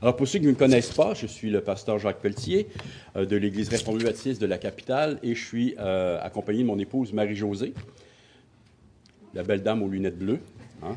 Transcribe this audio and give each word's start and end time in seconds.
Alors, 0.00 0.16
pour 0.16 0.26
ceux 0.26 0.38
qui 0.38 0.46
ne 0.46 0.52
me 0.52 0.56
connaissent 0.56 0.94
pas, 0.94 1.12
je 1.12 1.26
suis 1.26 1.50
le 1.50 1.60
pasteur 1.60 1.98
Jacques 1.98 2.20
Pelletier 2.20 2.68
euh, 3.16 3.26
de 3.26 3.36
l'Église 3.36 3.68
réformée 3.68 4.02
baptiste 4.02 4.40
de 4.40 4.46
la 4.46 4.56
capitale 4.56 5.18
et 5.22 5.34
je 5.34 5.44
suis 5.46 5.74
euh, 5.78 6.18
accompagné 6.22 6.62
de 6.62 6.66
mon 6.68 6.78
épouse 6.78 7.12
Marie-Josée, 7.12 7.74
la 9.34 9.42
belle 9.42 9.62
dame 9.62 9.82
aux 9.82 9.88
lunettes 9.88 10.18
bleues. 10.18 10.40
Hein, 10.82 10.96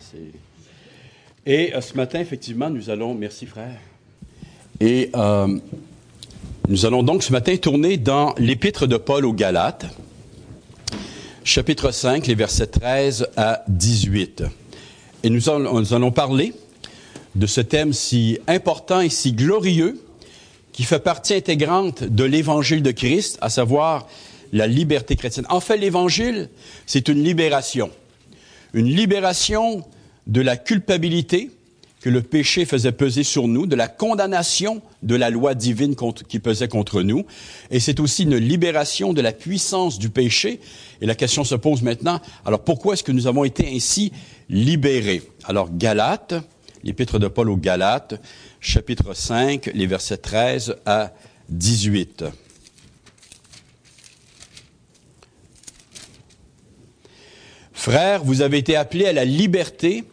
et 1.45 1.75
euh, 1.75 1.81
ce 1.81 1.95
matin, 1.95 2.21
effectivement, 2.21 2.69
nous 2.69 2.89
allons. 2.89 3.13
Merci, 3.13 3.45
frère. 3.45 3.77
Et 4.79 5.11
nous 6.69 6.85
allons 6.85 7.03
donc 7.03 7.23
ce 7.23 7.33
matin 7.33 7.57
tourner 7.57 7.97
dans 7.97 8.33
l'Épître 8.37 8.87
de 8.87 8.95
Paul 8.95 9.25
aux 9.25 9.33
Galates, 9.33 9.85
chapitre 11.43 11.91
5, 11.91 12.25
les 12.25 12.35
versets 12.35 12.67
13 12.67 13.27
à 13.35 13.65
18. 13.67 14.43
Et 15.23 15.29
nous 15.29 15.49
allons, 15.49 15.81
nous 15.81 15.93
allons 15.93 16.11
parler 16.11 16.53
de 17.35 17.47
ce 17.47 17.61
thème 17.61 17.93
si 17.93 18.39
important 18.47 19.01
et 19.01 19.09
si 19.09 19.33
glorieux 19.33 20.01
qui 20.71 20.83
fait 20.83 20.99
partie 20.99 21.33
intégrante 21.33 22.03
de 22.03 22.23
l'évangile 22.23 22.83
de 22.83 22.91
Christ, 22.91 23.37
à 23.41 23.49
savoir 23.49 24.07
la 24.51 24.67
liberté 24.67 25.15
chrétienne. 25.15 25.45
En 25.49 25.59
fait, 25.59 25.77
l'évangile, 25.77 26.49
c'est 26.85 27.07
une 27.07 27.23
libération. 27.23 27.89
Une 28.73 28.87
libération 28.87 29.85
de 30.27 30.41
la 30.41 30.57
culpabilité 30.57 31.51
que 32.01 32.09
le 32.09 32.21
péché 32.21 32.65
faisait 32.65 32.91
peser 32.91 33.23
sur 33.23 33.47
nous, 33.47 33.65
de 33.65 33.75
la 33.75 33.87
condamnation 33.87 34.81
de 35.01 35.15
la 35.15 35.29
loi 35.31 35.55
divine 35.55 35.95
qui 36.27 36.39
pesait 36.39 36.67
contre 36.67 37.01
nous. 37.01 37.25
Et 37.71 37.79
c'est 37.79 37.99
aussi 37.99 38.23
une 38.23 38.37
libération 38.37 39.11
de 39.11 39.21
la 39.21 39.31
puissance 39.31 39.97
du 39.97 40.09
péché. 40.09 40.59
Et 41.01 41.07
la 41.07 41.15
question 41.15 41.43
se 41.43 41.55
pose 41.55 41.81
maintenant, 41.81 42.19
alors 42.45 42.63
pourquoi 42.63 42.93
est-ce 42.93 43.03
que 43.03 43.11
nous 43.11 43.25
avons 43.25 43.43
été 43.43 43.67
ainsi 43.73 44.11
libérés? 44.49 45.23
Alors, 45.45 45.69
Galates, 45.75 46.35
l'épître 46.85 47.17
de 47.17 47.27
Paul 47.27 47.49
aux 47.49 47.57
Galates, 47.57 48.21
chapitre 48.61 49.15
5, 49.15 49.71
les 49.73 49.87
versets 49.87 50.17
13 50.17 50.77
à 50.85 51.11
18. 51.49 52.25
Frères, 57.73 58.23
vous 58.23 58.41
avez 58.41 58.59
été 58.59 58.75
appelés 58.75 59.07
à 59.07 59.13
la 59.13 59.25
liberté, 59.25 60.03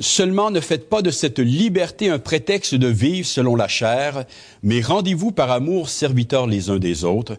seulement 0.00 0.50
ne 0.50 0.60
faites 0.60 0.88
pas 0.88 1.02
de 1.02 1.10
cette 1.10 1.38
liberté 1.38 2.08
un 2.08 2.18
prétexte 2.18 2.74
de 2.74 2.88
vivre 2.88 3.26
selon 3.26 3.54
la 3.54 3.68
chair, 3.68 4.24
mais 4.62 4.80
rendez-vous 4.80 5.30
par 5.30 5.50
amour 5.50 5.90
serviteurs 5.90 6.46
les 6.46 6.70
uns 6.70 6.78
des 6.78 7.04
autres, 7.04 7.36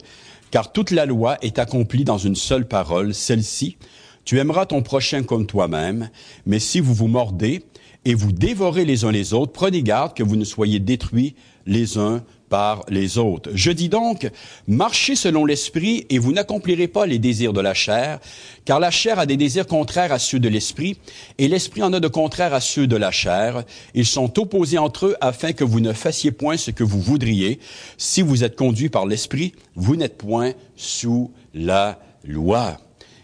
car 0.51 0.71
toute 0.71 0.91
la 0.91 1.07
loi 1.07 1.37
est 1.41 1.57
accomplie 1.57 2.03
dans 2.03 2.19
une 2.19 2.35
seule 2.35 2.67
parole, 2.67 3.15
celle-ci, 3.15 3.77
tu 4.25 4.39
aimeras 4.39 4.65
ton 4.65 4.81
prochain 4.81 5.23
comme 5.23 5.45
toi-même, 5.45 6.09
mais 6.45 6.59
si 6.59 6.79
vous 6.79 6.93
vous 6.93 7.07
mordez, 7.07 7.63
et 8.05 8.13
vous 8.13 8.31
dévorez 8.31 8.85
les 8.85 9.03
uns 9.03 9.11
les 9.11 9.33
autres, 9.33 9.51
prenez 9.51 9.81
garde 9.81 10.13
que 10.13 10.23
vous 10.23 10.35
ne 10.35 10.45
soyez 10.45 10.79
détruits 10.79 11.35
les 11.65 11.97
uns 11.97 12.23
par 12.49 12.85
les 12.89 13.17
autres. 13.17 13.49
Je 13.55 13.71
dis 13.71 13.89
donc, 13.89 14.29
marchez 14.67 15.15
selon 15.15 15.45
l'esprit 15.45 16.05
et 16.11 16.19
vous 16.19 16.31
n'accomplirez 16.31 16.87
pas 16.87 17.07
les 17.07 17.17
désirs 17.17 17.53
de 17.53 17.61
la 17.61 17.73
chair, 17.73 18.19
car 18.63 18.79
la 18.79 18.91
chair 18.91 19.17
a 19.17 19.25
des 19.25 19.35
désirs 19.35 19.65
contraires 19.65 20.11
à 20.11 20.19
ceux 20.19 20.39
de 20.39 20.47
l'esprit 20.47 20.99
et 21.39 21.47
l'esprit 21.47 21.81
en 21.81 21.91
a 21.93 21.99
de 21.99 22.07
contraires 22.07 22.53
à 22.53 22.61
ceux 22.61 22.85
de 22.85 22.95
la 22.95 23.09
chair. 23.09 23.63
Ils 23.95 24.05
sont 24.05 24.39
opposés 24.39 24.77
entre 24.77 25.07
eux 25.07 25.15
afin 25.19 25.53
que 25.53 25.63
vous 25.63 25.79
ne 25.79 25.91
fassiez 25.91 26.31
point 26.31 26.57
ce 26.57 26.69
que 26.69 26.83
vous 26.83 27.01
voudriez. 27.01 27.59
Si 27.97 28.21
vous 28.21 28.43
êtes 28.43 28.55
conduit 28.55 28.89
par 28.89 29.07
l'esprit, 29.07 29.53
vous 29.75 29.95
n'êtes 29.95 30.19
point 30.19 30.53
sous 30.75 31.31
la 31.55 31.99
loi. 32.23 32.77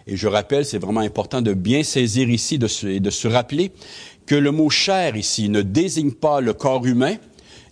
Et 0.08 0.18
je 0.18 0.28
rappelle, 0.28 0.66
c'est 0.66 0.80
vraiment 0.80 1.02
important 1.02 1.42
de 1.42 1.54
bien 1.54 1.84
saisir 1.84 2.30
ici 2.30 2.60
et 2.86 3.00
de 3.00 3.10
se 3.10 3.28
rappeler 3.28 3.72
que 4.26 4.36
le 4.36 4.52
mot 4.52 4.70
chair 4.70 5.16
ici 5.16 5.50
ne 5.50 5.62
désigne 5.62 6.12
pas 6.12 6.42
le 6.42 6.54
corps 6.54 6.86
humain, 6.86 7.16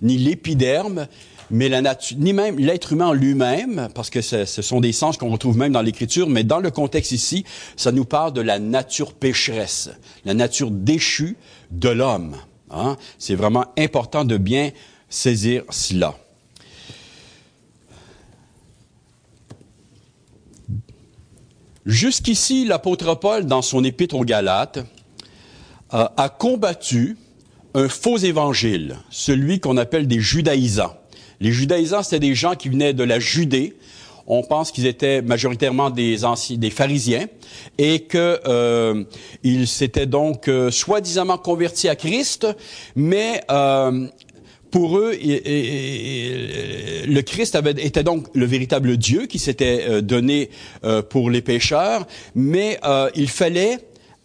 ni 0.01 0.17
l'épiderme, 0.17 1.07
mais 1.51 1.69
la 1.69 1.81
nature, 1.81 2.17
ni 2.19 2.33
même 2.33 2.59
l'être 2.59 2.93
humain 2.93 3.13
lui-même, 3.13 3.89
parce 3.95 4.09
que 4.09 4.21
ce, 4.21 4.45
sont 4.45 4.79
des 4.79 4.91
sens 4.91 5.17
qu'on 5.17 5.31
retrouve 5.31 5.57
même 5.57 5.73
dans 5.73 5.81
l'Écriture, 5.81 6.29
mais 6.29 6.43
dans 6.43 6.59
le 6.59 6.71
contexte 6.71 7.11
ici, 7.11 7.43
ça 7.75 7.91
nous 7.91 8.05
parle 8.05 8.33
de 8.33 8.41
la 8.41 8.59
nature 8.59 9.13
pécheresse, 9.13 9.89
la 10.25 10.33
nature 10.33 10.71
déchue 10.71 11.37
de 11.71 11.89
l'homme. 11.89 12.35
Hein. 12.71 12.97
C'est 13.17 13.35
vraiment 13.35 13.65
important 13.77 14.25
de 14.25 14.37
bien 14.37 14.71
saisir 15.09 15.63
cela. 15.69 16.15
Jusqu'ici, 21.85 22.65
l'apôtre 22.65 23.15
Paul, 23.15 23.45
dans 23.45 23.61
son 23.61 23.83
épître 23.83 24.15
aux 24.15 24.25
Galates, 24.25 24.79
a 25.91 26.29
combattu 26.29 27.17
un 27.73 27.87
faux 27.87 28.17
évangile, 28.17 28.97
celui 29.09 29.59
qu'on 29.59 29.77
appelle 29.77 30.07
des 30.07 30.19
judaïsants. 30.19 30.95
Les 31.39 31.51
judaïsants, 31.51 32.03
c'était 32.03 32.19
des 32.19 32.35
gens 32.35 32.55
qui 32.55 32.69
venaient 32.69 32.93
de 32.93 33.03
la 33.03 33.19
Judée. 33.19 33.77
On 34.27 34.43
pense 34.43 34.71
qu'ils 34.71 34.85
étaient 34.85 35.21
majoritairement 35.21 35.89
des 35.89 36.25
anciens, 36.25 36.57
des 36.57 36.69
pharisiens, 36.69 37.27
et 37.77 38.01
que 38.01 38.39
euh, 38.45 39.03
s'étaient 39.65 40.05
donc 40.05 40.47
euh, 40.47 40.69
soi-disant 40.69 41.37
convertis 41.37 41.89
à 41.89 41.95
Christ, 41.95 42.45
mais 42.95 43.41
euh, 43.49 44.07
pour 44.71 44.97
eux, 44.97 45.13
le 47.07 47.21
Christ 47.21 47.55
avait, 47.55 47.71
était 47.71 48.03
donc 48.03 48.27
le 48.33 48.45
véritable 48.45 48.97
Dieu 48.97 49.25
qui 49.25 49.39
s'était 49.39 49.85
euh, 49.87 50.01
donné 50.01 50.49
euh, 50.83 51.01
pour 51.01 51.29
les 51.29 51.41
pécheurs, 51.41 52.05
mais 52.35 52.79
il 53.15 53.29
fallait 53.29 53.79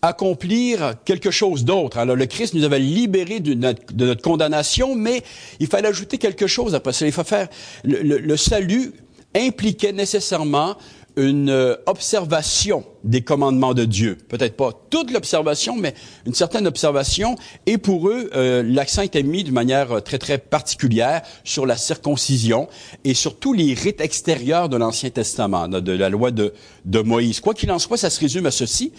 accomplir 0.04 0.94
quelque 1.04 1.30
chose 1.30 1.64
d'autre. 1.64 1.98
Alors 1.98 2.16
le 2.16 2.26
Christ 2.26 2.54
nous 2.54 2.64
avait 2.64 2.78
libérés 2.78 3.40
de 3.40 3.54
notre, 3.54 4.22
condamnation, 4.22 4.94
mais 4.94 5.22
il 5.60 5.66
fallait 5.66 5.88
ajouter 5.88 6.18
quelque 6.18 6.46
chose 6.46 6.74
après 6.74 6.92
ça. 6.92 7.06
Il 7.06 7.12
faut 7.12 7.24
faire 7.24 7.48
le, 7.84 8.36
salut 8.36 8.92
impliquait 9.34 9.92
nécessairement 9.92 10.76
une 11.16 11.50
euh, 11.50 11.76
observation 11.86 12.84
des 13.04 13.22
commandements 13.22 13.74
de 13.74 13.84
Dieu. 13.84 14.18
Peut-être 14.28 14.56
pas 14.56 14.72
toute 14.90 15.12
l'observation, 15.12 15.76
mais 15.76 15.94
une 16.26 16.34
certaine 16.34 16.66
observation. 16.66 17.36
Et 17.66 17.78
pour 17.78 18.08
eux, 18.08 18.30
euh, 18.34 18.62
l'accent 18.64 19.02
était 19.02 19.22
mis 19.22 19.44
de 19.44 19.52
manière 19.52 19.92
euh, 19.92 20.00
très, 20.00 20.18
très 20.18 20.38
particulière 20.38 21.22
sur 21.44 21.66
la 21.66 21.76
circoncision 21.76 22.68
et 23.04 23.14
sur 23.14 23.38
tous 23.38 23.52
les 23.52 23.74
rites 23.74 24.00
extérieurs 24.00 24.68
de 24.68 24.76
l'Ancien 24.76 25.10
Testament, 25.10 25.68
de 25.68 25.92
la 25.92 26.08
loi 26.08 26.30
de, 26.30 26.52
de 26.84 27.00
Moïse. 27.00 27.40
Quoi 27.40 27.54
qu'il 27.54 27.70
en 27.70 27.78
soit, 27.78 27.96
ça 27.96 28.10
se 28.10 28.20
résume 28.20 28.46
à 28.46 28.50
ceci 28.50 28.92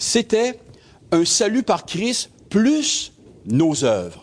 c'était 0.00 0.58
un 1.12 1.24
salut 1.24 1.62
par 1.62 1.86
Christ 1.86 2.30
plus 2.48 3.12
nos 3.46 3.84
œuvres. 3.84 4.19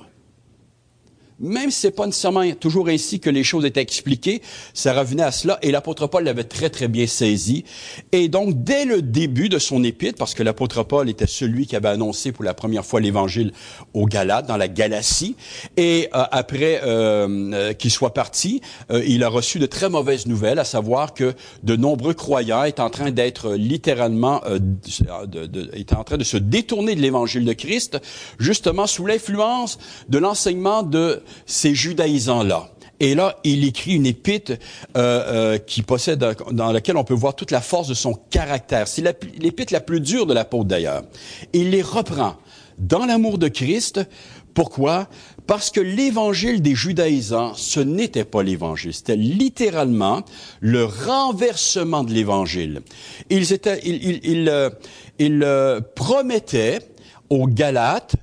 Même 1.40 1.70
si 1.70 1.82
c'est 1.82 1.92
pas 1.92 2.06
nécessairement 2.06 2.52
toujours 2.54 2.88
ainsi 2.88 3.20
que 3.20 3.30
les 3.30 3.44
choses 3.44 3.64
étaient 3.66 3.82
expliquées, 3.82 4.42
ça 4.74 4.94
revenait 4.94 5.24
à 5.24 5.32
cela 5.32 5.60
et 5.62 5.72
l'apôtre 5.72 6.08
Paul 6.08 6.24
l'avait 6.24 6.44
très 6.44 6.70
très 6.70 6.88
bien 6.88 7.06
saisi. 7.06 7.64
Et 8.12 8.28
donc 8.28 8.64
dès 8.64 8.86
le 8.86 9.04
début 9.04 9.48
de 9.48 9.60
son 9.60 9.84
épître, 9.84 10.18
parce 10.18 10.34
que 10.34 10.42
l'apôtre 10.42 10.84
Paul 10.84 11.10
était 11.10 11.28
celui 11.28 11.68
qui 11.68 11.76
avait 11.76 11.90
annoncé 11.90 12.32
pour 12.32 12.44
la 12.44 12.56
première 12.56 12.86
fois 12.86 13.00
l'évangile 13.02 13.52
aux 13.94 14.06
Galates 14.06 14.48
dans 14.48 14.58
la 14.58 14.68
Galatie, 14.68 15.36
et 15.76 16.10
euh, 16.16 16.24
après 16.32 16.82
euh, 16.84 17.28
euh, 17.54 17.74
qu'il 17.74 17.92
soit 17.92 18.14
parti, 18.14 18.62
il 18.90 19.24
a 19.24 19.30
reçu 19.30 19.60
de 19.60 19.66
très 19.66 19.90
mauvaises 19.90 20.26
nouvelles, 20.26 20.60
à 20.60 20.64
savoir 20.64 21.14
que 21.14 21.34
de 21.64 21.76
nombreux 21.76 22.14
croyants 22.14 22.64
étaient 22.64 22.82
en 22.82 22.90
train 22.90 23.12
d'être 23.12 23.54
littéralement, 23.54 24.42
de, 24.48 25.46
de, 25.46 25.70
étaient 25.74 25.96
en 25.96 26.04
train 26.04 26.18
de 26.18 26.24
se 26.24 26.38
détourner 26.38 26.96
de 26.96 27.02
l'évangile 27.02 27.46
de 27.46 27.54
Christ, 27.54 28.00
justement 28.40 28.88
sous 28.88 29.06
l'influence 29.06 29.78
de 30.10 30.18
l'enseignement 30.18 30.84
de 30.84 31.22
ces 31.46 31.76
judaïsants-là. 31.76 32.72
Et 33.00 33.16
là, 33.16 33.38
il 33.44 33.64
écrit 33.64 33.94
une 33.94 34.06
épître 34.06 34.54
euh, 34.54 34.58
euh, 34.98 35.58
qui 35.58 35.84
possède, 35.84 36.26
dans 36.52 36.72
laquelle 36.72 36.98
on 36.98 37.04
peut 37.04 37.14
voir 37.14 37.36
toute 37.36 37.52
la 37.52 37.62
force 37.62 37.88
de 37.88 37.94
son 37.94 38.14
caractère. 38.14 38.88
C'est 38.88 39.04
l'épître 39.40 39.74
la 39.74 39.82
plus 39.82 40.00
dure 40.00 40.26
de 40.26 40.34
l'apôtre 40.34 40.66
d'ailleurs. 40.66 41.04
Il 41.54 41.70
les 41.70 41.82
reprend 41.82 42.38
dans 42.80 43.06
l'amour 43.06 43.38
de 43.38 43.48
Christ. 43.48 44.02
Pourquoi? 44.56 45.08
Parce 45.46 45.70
que 45.70 45.80
l'évangile 45.80 46.64
des 46.64 46.74
judaïsants, 46.74 47.54
ce 47.54 47.80
n'était 47.80 48.26
pas 48.26 48.42
l'évangile, 48.42 48.94
c'était 48.94 49.16
littéralement 49.16 50.24
le 50.60 50.84
renversement 50.84 52.04
de 52.04 52.12
l'évangile. 52.12 52.82
Ils 53.30 53.54
étaient, 53.54 53.80
ils, 53.86 54.20
ils, 54.24 54.72
ils, 55.20 55.44
euh, 55.44 55.80
promettaient 55.96 56.80
aux 57.30 57.48
Galates 57.48 58.16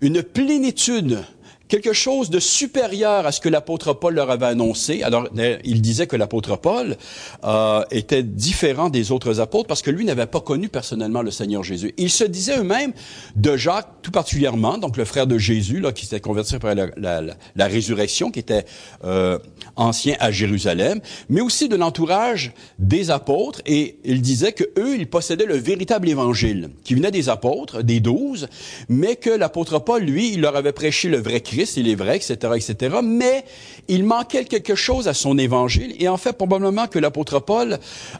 une 0.00 0.22
plénitude 0.22 1.24
quelque 1.70 1.92
chose 1.92 2.28
de 2.28 2.40
supérieur 2.40 3.26
à 3.26 3.32
ce 3.32 3.40
que 3.40 3.48
l'apôtre 3.48 3.94
Paul 3.94 4.14
leur 4.14 4.30
avait 4.30 4.46
annoncé. 4.46 5.02
Alors, 5.02 5.28
il 5.64 5.80
disait 5.80 6.08
que 6.08 6.16
l'apôtre 6.16 6.56
Paul 6.56 6.96
euh, 7.44 7.82
était 7.92 8.24
différent 8.24 8.90
des 8.90 9.12
autres 9.12 9.40
apôtres 9.40 9.68
parce 9.68 9.80
que 9.80 9.90
lui 9.90 10.04
n'avait 10.04 10.26
pas 10.26 10.40
connu 10.40 10.68
personnellement 10.68 11.22
le 11.22 11.30
Seigneur 11.30 11.62
Jésus. 11.62 11.94
Ils 11.96 12.10
se 12.10 12.24
disaient 12.24 12.58
eux-mêmes 12.58 12.92
de 13.36 13.56
Jacques, 13.56 13.88
tout 14.02 14.10
particulièrement, 14.10 14.78
donc 14.78 14.96
le 14.96 15.04
frère 15.04 15.28
de 15.28 15.38
Jésus, 15.38 15.80
là, 15.80 15.92
qui 15.92 16.06
s'était 16.06 16.20
converti 16.20 16.56
après 16.56 16.74
la, 16.74 16.90
la, 16.96 17.66
résurrection, 17.66 18.32
qui 18.32 18.40
était 18.40 18.64
euh, 19.04 19.38
ancien 19.76 20.16
à 20.18 20.32
Jérusalem, 20.32 21.00
mais 21.28 21.40
aussi 21.40 21.68
de 21.68 21.76
l'entourage 21.76 22.52
des 22.80 23.12
apôtres. 23.12 23.62
Et 23.64 23.98
il 24.04 24.20
disait 24.22 24.52
que 24.52 24.64
eux, 24.76 24.96
ils 24.98 25.08
possédaient 25.08 25.46
le 25.46 25.56
véritable 25.56 26.08
évangile, 26.08 26.70
qui 26.82 26.94
venait 26.94 27.12
des 27.12 27.28
apôtres, 27.28 27.84
des 27.84 28.00
douze, 28.00 28.48
mais 28.88 29.14
que 29.14 29.30
l'apôtre 29.30 29.78
Paul, 29.78 30.02
lui, 30.02 30.32
il 30.32 30.40
leur 30.40 30.56
avait 30.56 30.72
prêché 30.72 31.08
le 31.08 31.18
vrai 31.18 31.40
Christ 31.40 31.59
Il 31.76 31.88
est 31.88 31.94
vrai, 31.94 32.16
etc., 32.16 32.34
etc., 32.56 32.96
mais 33.02 33.44
il 33.88 34.04
manquait 34.04 34.44
quelque 34.44 34.74
chose 34.74 35.08
à 35.08 35.14
son 35.14 35.38
évangile, 35.38 35.94
et 35.98 36.08
en 36.08 36.16
fait, 36.16 36.32
probablement 36.32 36.86
que 36.86 36.98
l'apôtre 36.98 37.40
Paul 37.40 37.78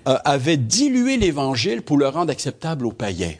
euh, 0.09 0.17
avait 0.25 0.57
dilué 0.57 1.17
l'évangile 1.17 1.83
pour 1.83 1.99
le 1.99 2.09
rendre 2.09 2.31
acceptable 2.31 2.87
aux 2.87 2.93
païens. 2.93 3.35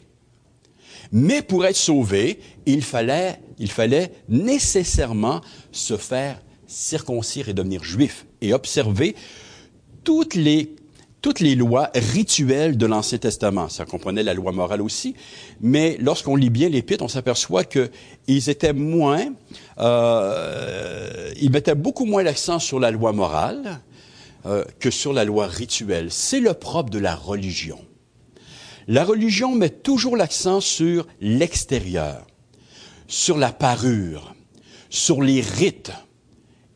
Mais 1.11 1.41
pour 1.41 1.65
être 1.65 1.75
sauvé, 1.75 2.39
il 2.65 2.83
fallait, 2.83 3.39
il 3.59 3.69
fallait 3.69 4.11
nécessairement 4.29 5.41
se 5.71 5.97
faire 5.97 6.41
circoncire 6.67 7.49
et 7.49 7.53
devenir 7.53 7.83
juif 7.83 8.25
et 8.39 8.53
observer 8.53 9.15
toutes 10.03 10.35
les 10.35 10.75
toutes 11.21 11.39
les 11.39 11.55
lois 11.55 11.91
rituelles 11.93 12.77
de 12.77 12.85
l'Ancien 12.85 13.17
Testament. 13.17 13.69
Ça 13.69 13.85
comprenait 13.85 14.23
la 14.23 14.33
loi 14.33 14.51
morale 14.51 14.81
aussi, 14.81 15.15
mais 15.61 15.97
lorsqu'on 15.99 16.35
lit 16.35 16.49
bien 16.49 16.69
l'Épître, 16.69 17.03
on 17.03 17.07
s'aperçoit 17.07 17.63
qu'ils 17.63 18.49
étaient 18.49 18.73
moins, 18.73 19.27
euh, 19.79 21.31
ils 21.39 21.51
mettaient 21.51 21.75
beaucoup 21.75 22.05
moins 22.05 22.23
l'accent 22.23 22.59
sur 22.59 22.79
la 22.79 22.91
loi 22.91 23.13
morale 23.13 23.79
euh, 24.45 24.65
que 24.79 24.89
sur 24.89 25.13
la 25.13 25.23
loi 25.23 25.47
rituelle. 25.47 26.07
C'est 26.09 26.39
le 26.39 26.53
propre 26.53 26.89
de 26.89 26.99
la 26.99 27.15
religion. 27.15 27.79
La 28.87 29.03
religion 29.03 29.53
met 29.53 29.69
toujours 29.69 30.17
l'accent 30.17 30.59
sur 30.59 31.07
l'extérieur, 31.21 32.25
sur 33.07 33.37
la 33.37 33.51
parure, 33.51 34.33
sur 34.89 35.21
les 35.21 35.41
rites. 35.41 35.91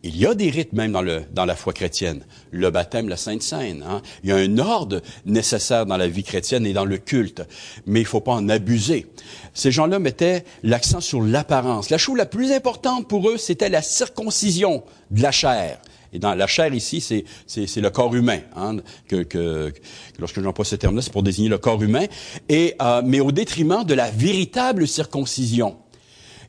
Il 0.07 0.17
y 0.17 0.27
a 0.27 0.35
des 0.35 0.51
rites 0.51 0.71
même 0.73 0.91
dans, 0.91 1.01
le, 1.01 1.23
dans 1.33 1.45
la 1.45 1.55
foi 1.55 1.73
chrétienne. 1.73 2.23
Le 2.51 2.69
baptême, 2.69 3.09
la 3.09 3.17
Sainte 3.17 3.41
Seine. 3.41 3.83
Hein? 3.89 4.03
Il 4.23 4.29
y 4.29 4.31
a 4.31 4.35
un 4.35 4.59
ordre 4.59 5.01
nécessaire 5.25 5.87
dans 5.87 5.97
la 5.97 6.07
vie 6.07 6.23
chrétienne 6.23 6.67
et 6.67 6.73
dans 6.73 6.85
le 6.85 6.99
culte, 6.99 7.41
mais 7.87 8.01
il 8.01 8.03
ne 8.03 8.07
faut 8.07 8.21
pas 8.21 8.33
en 8.33 8.47
abuser. 8.47 9.07
Ces 9.55 9.71
gens-là 9.71 9.97
mettaient 9.97 10.45
l'accent 10.61 11.01
sur 11.01 11.23
l'apparence. 11.23 11.89
La 11.89 11.97
chose 11.97 12.17
la 12.17 12.27
plus 12.27 12.51
importante 12.51 13.07
pour 13.07 13.27
eux, 13.31 13.37
c'était 13.37 13.67
la 13.67 13.81
circoncision 13.81 14.83
de 15.09 15.23
la 15.23 15.31
chair. 15.31 15.79
Et 16.13 16.19
dans 16.19 16.35
la 16.35 16.45
chair 16.45 16.71
ici, 16.71 17.01
c'est, 17.01 17.81
le 17.81 17.89
corps 17.89 18.13
humain. 18.13 18.41
Hein, 18.55 18.77
que, 19.07 19.23
que, 19.23 19.73
lorsque 20.19 20.39
j'emploie 20.39 20.65
ce 20.65 20.75
terme-là, 20.75 21.01
c'est 21.01 21.11
pour 21.11 21.23
désigner 21.23 21.49
le 21.49 21.57
corps 21.57 21.81
humain. 21.81 22.05
Et 22.47 22.75
euh, 22.79 23.01
mais 23.03 23.21
au 23.21 23.31
détriment 23.31 23.83
de 23.83 23.95
la 23.95 24.11
véritable 24.11 24.87
circoncision 24.87 25.77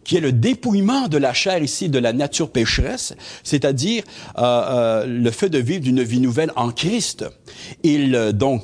qui 0.07 0.17
est 0.17 0.21
le 0.21 0.33
dépouillement 0.33 1.09
de 1.09 1.19
la 1.19 1.35
chair 1.35 1.63
ici 1.63 1.89
de 1.89 1.99
la 1.99 2.13
nature 2.13 2.51
pécheresse, 2.51 3.15
c'est-à-dire 3.43 4.05
euh, 4.39 4.43
euh, 4.43 5.07
le 5.07 5.31
fait 5.31 5.51
de 5.51 5.59
vivre 5.59 5.81
d'une 5.81 6.03
vie 6.03 6.21
nouvelle 6.21 6.53
en 6.57 6.71
Christ. 6.71 7.27
Il 7.83 8.15
euh, 8.15 8.33
donc 8.33 8.63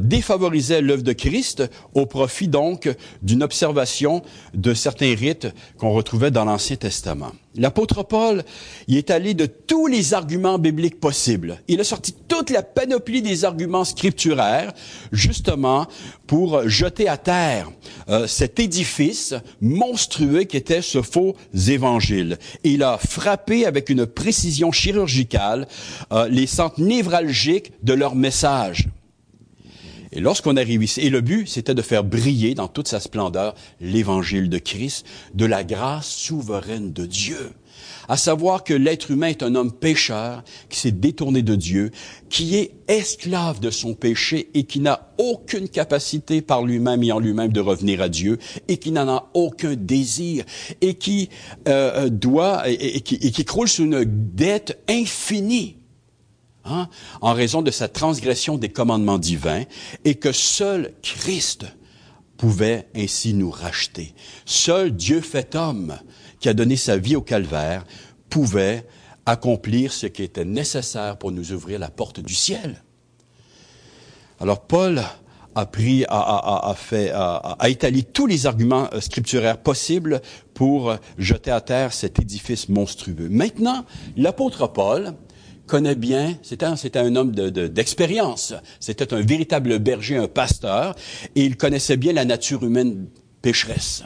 défavorisait 0.00 0.80
l'œuvre 0.80 1.02
de 1.02 1.12
Christ 1.12 1.62
au 1.94 2.06
profit 2.06 2.48
donc 2.48 2.88
d'une 3.22 3.42
observation 3.42 4.22
de 4.54 4.74
certains 4.74 5.14
rites 5.14 5.48
qu'on 5.78 5.92
retrouvait 5.92 6.30
dans 6.30 6.44
l'Ancien 6.44 6.76
Testament. 6.76 7.32
L'apôtre 7.58 8.04
Paul 8.04 8.44
y 8.86 8.96
est 8.96 9.10
allé 9.10 9.34
de 9.34 9.46
tous 9.46 9.86
les 9.86 10.14
arguments 10.14 10.58
bibliques 10.58 11.00
possibles. 11.00 11.60
Il 11.68 11.80
a 11.80 11.84
sorti 11.84 12.14
toute 12.28 12.50
la 12.50 12.62
panoplie 12.62 13.20
des 13.20 13.44
arguments 13.44 13.84
scripturaires, 13.84 14.72
justement, 15.12 15.86
pour 16.26 16.68
jeter 16.68 17.08
à 17.08 17.16
terre 17.16 17.70
euh, 18.08 18.26
cet 18.26 18.60
édifice 18.60 19.34
monstrueux 19.60 20.44
qui 20.44 20.56
était 20.56 20.82
ce 20.82 21.02
faux 21.02 21.34
évangile. 21.66 22.38
il 22.64 22.82
a 22.82 22.98
frappé 22.98 23.66
avec 23.66 23.90
une 23.90 24.06
précision 24.06 24.70
chirurgicale 24.72 25.66
euh, 26.12 26.28
les 26.28 26.46
centres 26.46 26.80
névralgiques 26.80 27.72
de 27.82 27.92
leur 27.92 28.14
message. 28.14 28.88
Et 30.12 30.20
lorsqu'on 30.20 30.56
arrive 30.56 30.82
ici, 30.82 31.00
et 31.00 31.10
le 31.10 31.20
but, 31.20 31.46
c'était 31.46 31.74
de 31.74 31.82
faire 31.82 32.04
briller 32.04 32.54
dans 32.54 32.68
toute 32.68 32.88
sa 32.88 33.00
splendeur 33.00 33.54
l'évangile 33.80 34.48
de 34.48 34.58
Christ, 34.58 35.06
de 35.34 35.44
la 35.44 35.64
grâce 35.64 36.08
souveraine 36.08 36.92
de 36.92 37.06
Dieu. 37.06 37.52
À 38.08 38.16
savoir 38.16 38.64
que 38.64 38.74
l'être 38.74 39.10
humain 39.10 39.28
est 39.28 39.42
un 39.42 39.54
homme 39.54 39.72
pécheur, 39.72 40.42
qui 40.68 40.78
s'est 40.78 40.92
détourné 40.92 41.42
de 41.42 41.54
Dieu, 41.54 41.90
qui 42.30 42.56
est 42.56 42.74
esclave 42.88 43.60
de 43.60 43.70
son 43.70 43.94
péché 43.94 44.48
et 44.54 44.64
qui 44.64 44.80
n'a 44.80 45.12
aucune 45.18 45.68
capacité 45.68 46.40
par 46.40 46.64
lui-même 46.64 47.02
et 47.02 47.12
en 47.12 47.18
lui-même 47.18 47.52
de 47.52 47.60
revenir 47.60 48.00
à 48.00 48.08
Dieu 48.08 48.38
et 48.66 48.78
qui 48.78 48.92
n'en 48.92 49.08
a 49.08 49.30
aucun 49.34 49.74
désir 49.76 50.44
et 50.80 50.94
qui 50.94 51.28
euh, 51.68 52.06
euh 52.06 52.08
doit 52.08 52.68
et, 52.68 53.00
qui, 53.02 53.16
et 53.16 53.30
qui 53.30 53.44
croule 53.44 53.68
sous 53.68 53.84
une 53.84 54.04
dette 54.04 54.82
infinie 54.88 55.77
Hein, 56.70 56.88
en 57.22 57.32
raison 57.32 57.62
de 57.62 57.70
sa 57.70 57.88
transgression 57.88 58.58
des 58.58 58.68
commandements 58.68 59.18
divins, 59.18 59.64
et 60.04 60.16
que 60.16 60.32
seul 60.32 60.92
Christ 61.02 61.66
pouvait 62.36 62.88
ainsi 62.94 63.32
nous 63.32 63.50
racheter. 63.50 64.14
Seul 64.44 64.92
Dieu 64.92 65.20
fait 65.20 65.54
homme, 65.54 65.98
qui 66.40 66.48
a 66.48 66.54
donné 66.54 66.76
sa 66.76 66.98
vie 66.98 67.16
au 67.16 67.22
calvaire, 67.22 67.84
pouvait 68.28 68.86
accomplir 69.24 69.92
ce 69.92 70.06
qui 70.06 70.22
était 70.22 70.44
nécessaire 70.44 71.16
pour 71.16 71.32
nous 71.32 71.52
ouvrir 71.52 71.78
la 71.78 71.90
porte 71.90 72.20
du 72.20 72.34
ciel. 72.34 72.82
Alors 74.40 74.60
Paul 74.60 75.02
a 75.54 75.66
pris, 75.66 76.04
a, 76.08 76.74
fait, 76.76 77.10
a, 77.12 77.56
étalé 77.68 78.02
tous 78.02 78.26
les 78.26 78.46
arguments 78.46 78.88
euh, 78.92 79.00
scripturaires 79.00 79.58
possibles 79.58 80.20
pour 80.54 80.94
jeter 81.16 81.50
à 81.50 81.60
terre 81.60 81.92
cet 81.92 82.20
édifice 82.20 82.68
monstrueux. 82.68 83.28
Maintenant, 83.28 83.84
l'apôtre 84.16 84.68
Paul, 84.68 85.14
connaît 85.68 85.94
bien, 85.94 86.36
c'était 86.42 86.98
un, 86.98 87.14
homme 87.14 87.30
d'expérience. 87.30 88.54
c'était 88.80 89.14
un 89.14 89.20
véritable 89.20 89.78
berger, 89.78 90.16
un 90.16 90.26
pasteur, 90.26 90.96
et 91.36 91.44
il 91.44 91.56
connaissait 91.56 91.96
bien 91.96 92.12
la 92.12 92.24
nature 92.24 92.64
humaine 92.64 93.06
pécheresse. 93.42 94.02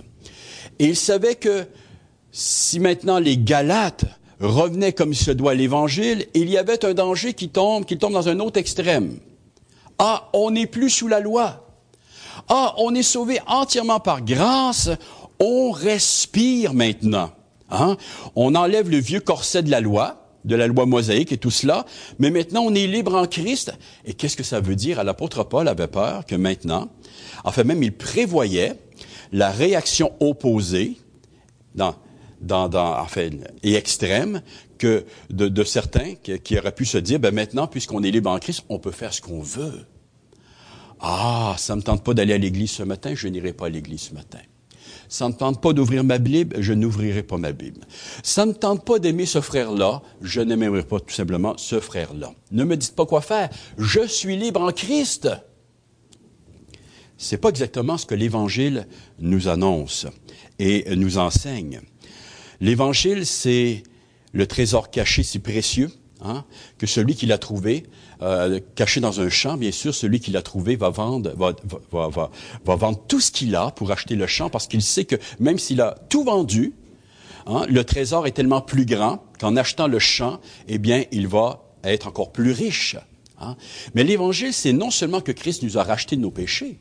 Et 0.78 0.86
il 0.86 0.96
savait 0.96 1.36
que 1.36 1.66
si 2.30 2.80
maintenant 2.80 3.18
les 3.18 3.38
Galates 3.38 4.04
revenaient 4.40 4.92
comme 4.92 5.12
il 5.12 5.16
se 5.16 5.30
doit 5.30 5.52
à 5.52 5.54
l'Évangile, 5.54 6.26
il 6.34 6.50
y 6.50 6.58
avait 6.58 6.84
un 6.84 6.92
danger 6.92 7.32
qui 7.32 7.48
tombe, 7.48 7.84
qui 7.84 7.96
tombe 7.96 8.12
dans 8.12 8.28
un 8.28 8.40
autre 8.40 8.58
extrême. 8.58 9.18
Ah, 9.98 10.28
on 10.32 10.50
n'est 10.50 10.66
plus 10.66 10.90
sous 10.90 11.08
la 11.08 11.20
loi. 11.20 11.66
Ah, 12.48 12.74
on 12.78 12.94
est 12.94 13.02
sauvé 13.02 13.38
entièrement 13.46 14.00
par 14.00 14.22
grâce. 14.22 14.90
On 15.38 15.70
respire 15.70 16.74
maintenant. 16.74 17.30
Hein? 17.70 17.96
On 18.36 18.54
enlève 18.54 18.90
le 18.90 18.98
vieux 18.98 19.20
corset 19.20 19.62
de 19.62 19.70
la 19.70 19.80
loi 19.80 20.21
de 20.44 20.56
la 20.56 20.66
loi 20.66 20.86
mosaïque 20.86 21.32
et 21.32 21.38
tout 21.38 21.50
cela, 21.50 21.86
mais 22.18 22.30
maintenant 22.30 22.62
on 22.62 22.74
est 22.74 22.86
libre 22.86 23.14
en 23.14 23.26
Christ. 23.26 23.72
Et 24.04 24.14
qu'est-ce 24.14 24.36
que 24.36 24.42
ça 24.42 24.60
veut 24.60 24.76
dire? 24.76 25.02
L'apôtre 25.04 25.44
Paul 25.44 25.68
avait 25.68 25.88
peur 25.88 26.26
que 26.26 26.34
maintenant, 26.34 26.88
en 27.44 27.52
fait 27.52 27.64
même 27.64 27.82
il 27.82 27.92
prévoyait 27.92 28.74
la 29.32 29.50
réaction 29.50 30.12
opposée 30.20 30.96
dans, 31.74 31.94
dans, 32.40 32.68
dans, 32.68 32.98
en 32.98 33.06
fait, 33.06 33.32
et 33.62 33.74
extrême 33.74 34.42
que 34.78 35.04
de, 35.30 35.48
de 35.48 35.64
certains 35.64 36.14
qui, 36.22 36.38
qui, 36.40 36.58
auraient 36.58 36.74
pu 36.74 36.84
se 36.84 36.98
dire, 36.98 37.18
ben 37.18 37.34
maintenant, 37.34 37.66
puisqu'on 37.66 38.02
est 38.02 38.10
libre 38.10 38.30
en 38.30 38.38
Christ, 38.38 38.64
on 38.68 38.78
peut 38.78 38.90
faire 38.90 39.14
ce 39.14 39.20
qu'on 39.20 39.40
veut. 39.40 39.86
Ah, 41.00 41.54
ça 41.58 41.74
me 41.76 41.82
tente 41.82 42.04
pas 42.04 42.14
d'aller 42.14 42.34
à 42.34 42.38
l'église 42.38 42.72
ce 42.72 42.82
matin, 42.82 43.14
je 43.14 43.28
n'irai 43.28 43.52
pas 43.52 43.66
à 43.66 43.68
l'église 43.70 44.02
ce 44.02 44.14
matin. 44.14 44.38
Ça 45.12 45.28
ne 45.28 45.34
tente 45.34 45.60
pas 45.60 45.74
d'ouvrir 45.74 46.04
ma 46.04 46.16
Bible, 46.16 46.56
je 46.60 46.72
n'ouvrirai 46.72 47.22
pas 47.22 47.36
ma 47.36 47.52
Bible. 47.52 47.82
Ça 48.22 48.46
ne 48.46 48.54
tente 48.54 48.82
pas 48.86 48.98
d'aimer 48.98 49.26
ce 49.26 49.42
frère-là, 49.42 50.00
je 50.22 50.40
n'aimerai 50.40 50.84
pas 50.84 51.00
tout 51.00 51.12
simplement 51.12 51.52
ce 51.58 51.80
frère-là. 51.80 52.32
Ne 52.50 52.64
me 52.64 52.78
dites 52.78 52.96
pas 52.96 53.04
quoi 53.04 53.20
faire. 53.20 53.50
Je 53.76 54.06
suis 54.06 54.38
libre 54.38 54.62
en 54.62 54.72
Christ. 54.72 55.28
C'est 57.18 57.36
pas 57.36 57.50
exactement 57.50 57.98
ce 57.98 58.06
que 58.06 58.14
l'Évangile 58.14 58.88
nous 59.18 59.48
annonce 59.48 60.06
et 60.58 60.96
nous 60.96 61.18
enseigne. 61.18 61.82
L'Évangile, 62.62 63.26
c'est 63.26 63.82
le 64.32 64.46
trésor 64.46 64.90
caché 64.90 65.22
si 65.22 65.40
précieux 65.40 65.90
hein, 66.22 66.46
que 66.78 66.86
celui 66.86 67.16
qui 67.16 67.26
l'a 67.26 67.36
trouvé 67.36 67.84
euh, 68.22 68.60
caché 68.76 69.00
dans 69.00 69.20
un 69.20 69.28
champ, 69.28 69.56
bien 69.56 69.72
sûr, 69.72 69.94
celui 69.94 70.20
qui 70.20 70.30
l'a 70.30 70.42
trouvé 70.42 70.76
va 70.76 70.90
vendre, 70.90 71.32
va, 71.36 71.54
va, 71.90 72.08
va, 72.08 72.30
va 72.64 72.76
vendre 72.76 73.00
tout 73.08 73.20
ce 73.20 73.32
qu'il 73.32 73.56
a 73.56 73.70
pour 73.72 73.90
acheter 73.90 74.14
le 74.14 74.26
champ 74.26 74.48
parce 74.48 74.66
qu'il 74.66 74.82
sait 74.82 75.04
que 75.04 75.16
même 75.40 75.58
s'il 75.58 75.80
a 75.80 75.96
tout 76.08 76.22
vendu, 76.22 76.72
hein, 77.46 77.66
le 77.68 77.84
trésor 77.84 78.26
est 78.26 78.32
tellement 78.32 78.60
plus 78.60 78.86
grand 78.86 79.24
qu'en 79.40 79.56
achetant 79.56 79.88
le 79.88 79.98
champ, 79.98 80.40
eh 80.68 80.78
bien, 80.78 81.04
il 81.10 81.26
va 81.26 81.64
être 81.82 82.06
encore 82.06 82.32
plus 82.32 82.52
riche. 82.52 82.96
Hein. 83.40 83.56
Mais 83.94 84.04
l'évangile, 84.04 84.52
c'est 84.52 84.72
non 84.72 84.90
seulement 84.90 85.20
que 85.20 85.32
Christ 85.32 85.62
nous 85.64 85.76
a 85.76 85.82
racheté 85.82 86.16
de 86.16 86.20
nos 86.20 86.30
péchés, 86.30 86.78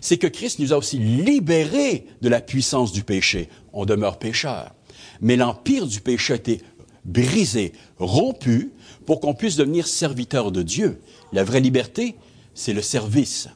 c'est 0.00 0.18
que 0.18 0.26
Christ 0.26 0.58
nous 0.60 0.72
a 0.72 0.76
aussi 0.76 0.98
libérés 0.98 2.06
de 2.22 2.28
la 2.28 2.40
puissance 2.40 2.92
du 2.92 3.02
péché. 3.02 3.48
On 3.72 3.84
demeure 3.84 4.18
pécheur. 4.18 4.72
Mais 5.20 5.36
l'empire 5.36 5.86
du 5.86 6.00
péché 6.00 6.34
a 6.34 6.36
été 6.36 6.60
brisé, 7.04 7.72
rompu, 7.98 8.72
pour 9.06 9.20
qu'on 9.20 9.34
puisse 9.34 9.56
devenir 9.56 9.86
serviteur 9.86 10.52
de 10.52 10.62
Dieu. 10.62 11.00
La 11.32 11.44
vraie 11.44 11.60
liberté, 11.60 12.16
c'est 12.54 12.72
le 12.72 12.82
service. 12.82 13.48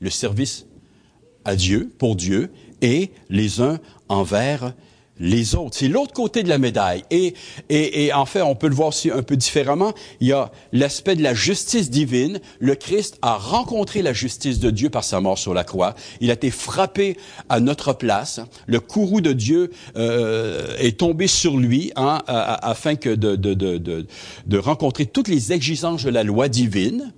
Le 0.00 0.10
service 0.10 0.66
à 1.44 1.56
Dieu, 1.56 1.90
pour 1.98 2.14
Dieu, 2.14 2.50
et 2.82 3.10
les 3.28 3.60
uns 3.60 3.80
envers 4.08 4.74
les 5.20 5.54
autres. 5.54 5.76
C'est 5.76 5.88
l'autre 5.88 6.12
côté 6.12 6.42
de 6.42 6.48
la 6.48 6.58
médaille. 6.58 7.04
Et, 7.10 7.34
et, 7.68 8.06
et, 8.06 8.12
en 8.12 8.26
fait, 8.26 8.42
on 8.42 8.54
peut 8.54 8.68
le 8.68 8.74
voir 8.74 8.88
aussi 8.88 9.10
un 9.10 9.22
peu 9.22 9.36
différemment. 9.36 9.92
Il 10.20 10.28
y 10.28 10.32
a 10.32 10.50
l'aspect 10.72 11.16
de 11.16 11.22
la 11.22 11.34
justice 11.34 11.90
divine. 11.90 12.40
Le 12.60 12.74
Christ 12.74 13.18
a 13.22 13.36
rencontré 13.36 14.02
la 14.02 14.12
justice 14.12 14.58
de 14.58 14.70
Dieu 14.70 14.90
par 14.90 15.04
sa 15.04 15.20
mort 15.20 15.38
sur 15.38 15.54
la 15.54 15.64
croix. 15.64 15.94
Il 16.20 16.30
a 16.30 16.34
été 16.34 16.50
frappé 16.50 17.16
à 17.48 17.60
notre 17.60 17.92
place. 17.92 18.40
Le 18.66 18.80
courroux 18.80 19.20
de 19.20 19.32
Dieu 19.32 19.70
euh, 19.96 20.76
est 20.78 20.98
tombé 20.98 21.26
sur 21.26 21.56
lui 21.56 21.92
hein, 21.96 22.22
afin 22.26 22.96
que 22.96 23.10
de, 23.10 23.36
de, 23.36 23.54
de, 23.54 24.06
de 24.46 24.58
rencontrer 24.58 25.06
toutes 25.06 25.28
les 25.28 25.52
exigences 25.52 26.04
de 26.04 26.10
la 26.10 26.22
loi 26.22 26.48
divine. 26.48 27.12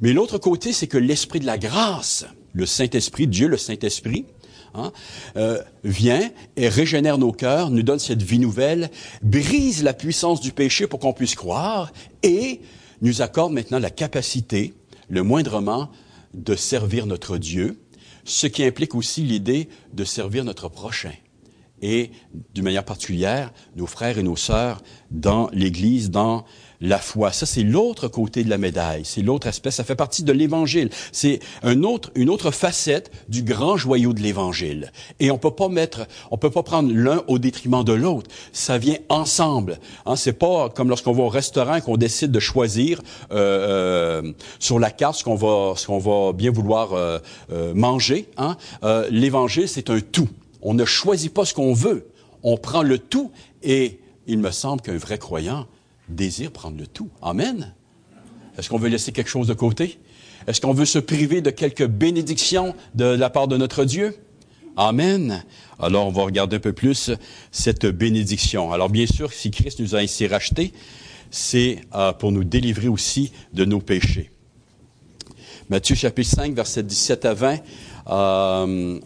Mais 0.00 0.12
l'autre 0.12 0.38
côté, 0.38 0.72
c'est 0.72 0.86
que 0.86 0.98
l'esprit 0.98 1.40
de 1.40 1.46
la 1.46 1.58
grâce, 1.58 2.26
le 2.52 2.66
Saint-Esprit, 2.66 3.26
Dieu 3.26 3.48
le 3.48 3.56
Saint-Esprit, 3.56 4.26
hein, 4.74 4.92
euh, 5.36 5.62
vient 5.84 6.30
et 6.56 6.68
régénère 6.68 7.18
nos 7.18 7.32
cœurs, 7.32 7.70
nous 7.70 7.82
donne 7.82 7.98
cette 7.98 8.22
vie 8.22 8.38
nouvelle, 8.38 8.90
brise 9.22 9.82
la 9.82 9.94
puissance 9.94 10.40
du 10.40 10.52
péché 10.52 10.86
pour 10.86 11.00
qu'on 11.00 11.12
puisse 11.12 11.34
croire 11.34 11.92
et 12.22 12.60
nous 13.00 13.22
accorde 13.22 13.52
maintenant 13.52 13.78
la 13.78 13.90
capacité, 13.90 14.74
le 15.08 15.22
moindrement, 15.22 15.90
de 16.34 16.54
servir 16.54 17.06
notre 17.06 17.36
Dieu, 17.36 17.80
ce 18.24 18.46
qui 18.46 18.64
implique 18.64 18.94
aussi 18.94 19.22
l'idée 19.22 19.68
de 19.92 20.04
servir 20.04 20.44
notre 20.44 20.68
prochain. 20.68 21.12
Et, 21.82 22.12
d'une 22.54 22.64
manière 22.64 22.84
particulière, 22.84 23.52
nos 23.74 23.86
frères 23.86 24.16
et 24.16 24.22
nos 24.22 24.36
sœurs 24.36 24.82
dans 25.10 25.50
l'Église, 25.52 26.10
dans 26.10 26.44
la 26.82 26.98
foi. 26.98 27.32
Ça, 27.32 27.46
c'est 27.46 27.62
l'autre 27.62 28.08
côté 28.08 28.44
de 28.44 28.50
la 28.50 28.58
médaille. 28.58 29.02
C'est 29.04 29.22
l'autre 29.22 29.46
aspect. 29.46 29.70
Ça 29.70 29.84
fait 29.84 29.94
partie 29.94 30.24
de 30.24 30.32
l'Évangile. 30.32 30.90
C'est 31.12 31.38
un 31.62 31.84
autre, 31.84 32.10
une 32.14 32.28
autre 32.28 32.50
facette 32.50 33.10
du 33.28 33.42
grand 33.42 33.76
joyau 33.76 34.12
de 34.12 34.20
l'Évangile. 34.20 34.92
Et 35.20 35.30
on 35.30 35.38
peut 35.38 35.52
pas 35.52 35.68
mettre, 35.68 36.06
on 36.30 36.36
peut 36.36 36.50
pas 36.50 36.64
prendre 36.64 36.92
l'un 36.92 37.22
au 37.28 37.38
détriment 37.38 37.84
de 37.84 37.92
l'autre. 37.92 38.28
Ça 38.52 38.78
vient 38.78 38.98
ensemble. 39.08 39.78
Hein, 40.04 40.16
c'est 40.16 40.32
pas 40.32 40.68
comme 40.68 40.88
lorsqu'on 40.88 41.12
va 41.12 41.22
au 41.22 41.28
restaurant 41.28 41.80
qu'on 41.80 41.96
décide 41.96 42.32
de 42.32 42.40
choisir 42.40 43.00
euh, 43.30 44.22
euh, 44.22 44.32
sur 44.58 44.78
la 44.78 44.90
carte 44.90 45.16
ce 45.16 45.24
qu'on 45.24 45.36
va, 45.36 45.74
ce 45.76 45.86
qu'on 45.86 45.98
va 45.98 46.32
bien 46.32 46.50
vouloir 46.50 46.92
euh, 46.92 47.18
euh 47.52 47.72
manger. 47.74 48.28
Hein. 48.36 48.56
Euh, 48.82 49.08
L'Évangile, 49.10 49.68
c'est 49.68 49.88
un 49.88 50.00
tout. 50.00 50.28
On 50.62 50.74
ne 50.74 50.84
choisit 50.84 51.32
pas 51.32 51.44
ce 51.44 51.54
qu'on 51.54 51.74
veut. 51.74 52.08
On 52.42 52.56
prend 52.56 52.82
le 52.82 52.98
tout 52.98 53.30
et 53.62 54.00
il 54.26 54.38
me 54.38 54.50
semble 54.50 54.82
qu'un 54.82 54.96
vrai 54.96 55.18
croyant 55.18 55.66
désire 56.08 56.50
prendre 56.50 56.78
le 56.78 56.86
tout. 56.86 57.10
Amen. 57.20 57.74
Est-ce 58.58 58.68
qu'on 58.68 58.78
veut 58.78 58.88
laisser 58.88 59.12
quelque 59.12 59.30
chose 59.30 59.48
de 59.48 59.54
côté? 59.54 59.98
Est-ce 60.46 60.60
qu'on 60.60 60.74
veut 60.74 60.84
se 60.84 60.98
priver 60.98 61.40
de 61.40 61.50
quelques 61.50 61.86
bénédictions 61.86 62.74
de 62.94 63.04
la 63.04 63.30
part 63.30 63.48
de 63.48 63.56
notre 63.56 63.84
Dieu? 63.84 64.16
Amen. 64.76 65.44
Alors, 65.78 66.06
on 66.06 66.10
va 66.10 66.22
regarder 66.22 66.56
un 66.56 66.60
peu 66.60 66.72
plus 66.72 67.10
cette 67.50 67.86
bénédiction. 67.86 68.72
Alors, 68.72 68.88
bien 68.88 69.06
sûr, 69.06 69.32
si 69.32 69.50
Christ 69.50 69.80
nous 69.80 69.94
a 69.94 69.98
ainsi 69.98 70.26
rachetés, 70.26 70.72
c'est 71.30 71.80
euh, 71.94 72.12
pour 72.12 72.32
nous 72.32 72.44
délivrer 72.44 72.88
aussi 72.88 73.32
de 73.52 73.64
nos 73.64 73.80
péchés. 73.80 74.30
Matthieu 75.70 75.94
chapitre 75.94 76.30
5, 76.30 76.54
verset 76.54 76.82
17 76.82 77.24
à 77.24 77.34
20. 77.34 77.58
Euh, 78.08 78.98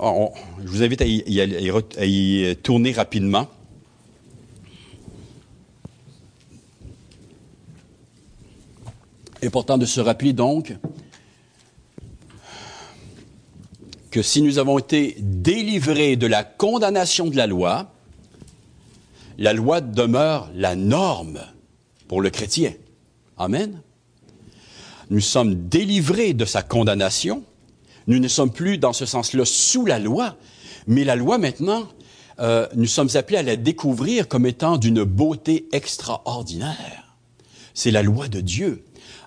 je 0.64 0.68
vous 0.68 0.82
invite 0.82 1.02
à 1.02 2.04
y 2.04 2.56
tourner 2.62 2.92
rapidement. 2.92 3.48
Important 9.46 9.78
de 9.78 9.86
se 9.86 10.00
rappeler 10.00 10.32
donc 10.32 10.74
que 14.10 14.22
si 14.22 14.42
nous 14.42 14.58
avons 14.58 14.78
été 14.78 15.14
délivrés 15.20 16.16
de 16.16 16.26
la 16.26 16.42
condamnation 16.42 17.28
de 17.28 17.36
la 17.36 17.46
loi, 17.46 17.92
la 19.38 19.52
loi 19.52 19.80
demeure 19.80 20.50
la 20.56 20.74
norme 20.74 21.40
pour 22.08 22.20
le 22.20 22.30
chrétien. 22.30 22.72
Amen. 23.38 23.82
Nous 25.10 25.20
sommes 25.20 25.68
délivrés 25.68 26.32
de 26.32 26.44
sa 26.44 26.62
condamnation. 26.62 27.44
Nous 28.08 28.18
ne 28.18 28.28
sommes 28.28 28.50
plus, 28.50 28.78
dans 28.78 28.92
ce 28.92 29.06
sens-là, 29.06 29.44
sous 29.44 29.86
la 29.86 30.00
loi, 30.00 30.36
mais 30.88 31.04
la 31.04 31.14
loi 31.14 31.38
maintenant, 31.38 31.86
euh, 32.40 32.66
nous 32.74 32.86
sommes 32.86 33.10
appelés 33.14 33.38
à 33.38 33.42
la 33.44 33.54
découvrir 33.54 34.26
comme 34.26 34.46
étant 34.46 34.76
d'une 34.76 35.04
beauté 35.04 35.68
extraordinaire. 35.70 37.16
C'est 37.74 37.92
la 37.92 38.02
loi 38.02 38.26
de 38.26 38.40
Dieu. 38.40 38.82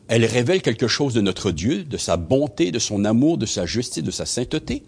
Elle 0.09 0.25
révèle 0.25 0.63
quelque 0.63 0.87
chose 0.87 1.13
de 1.13 1.21
notre 1.21 1.51
Dieu, 1.51 1.83
de 1.83 1.97
sa 1.97 2.17
bonté, 2.17 2.71
de 2.71 2.79
son 2.79 3.05
amour, 3.05 3.37
de 3.37 3.45
sa 3.45 3.67
justice, 3.67 4.03
de 4.03 4.09
sa 4.09 4.25
sainteté. 4.25 4.83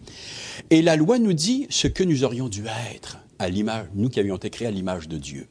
Et 0.71 0.81
la 0.81 0.95
loi 0.95 1.19
nous 1.19 1.33
dit 1.33 1.67
ce 1.69 1.87
que 1.87 2.03
nous 2.03 2.23
aurions 2.23 2.49
dû 2.49 2.63
être 2.95 3.19
à 3.37 3.47
l'image, 3.47 3.85
nous 3.93 4.09
qui 4.09 4.19
avions 4.19 4.35
été 4.35 4.49
créés 4.49 4.67
à 4.67 4.71
l'image 4.71 5.07
de 5.07 5.17
Dieu. 5.17 5.47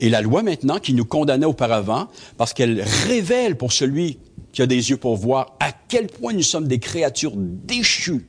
Et 0.00 0.10
la 0.10 0.20
loi 0.20 0.42
maintenant, 0.42 0.78
qui 0.78 0.92
nous 0.92 1.06
condamnait 1.06 1.46
auparavant, 1.46 2.08
parce 2.36 2.52
qu'elle 2.52 2.82
révèle 3.06 3.56
pour 3.56 3.72
celui 3.72 4.18
qui 4.52 4.60
a 4.60 4.66
des 4.66 4.90
yeux 4.90 4.98
pour 4.98 5.16
voir 5.16 5.56
à 5.60 5.72
quel 5.72 6.06
point 6.06 6.34
nous 6.34 6.42
sommes 6.42 6.68
des 6.68 6.78
créatures 6.78 7.34
déchues, 7.36 8.26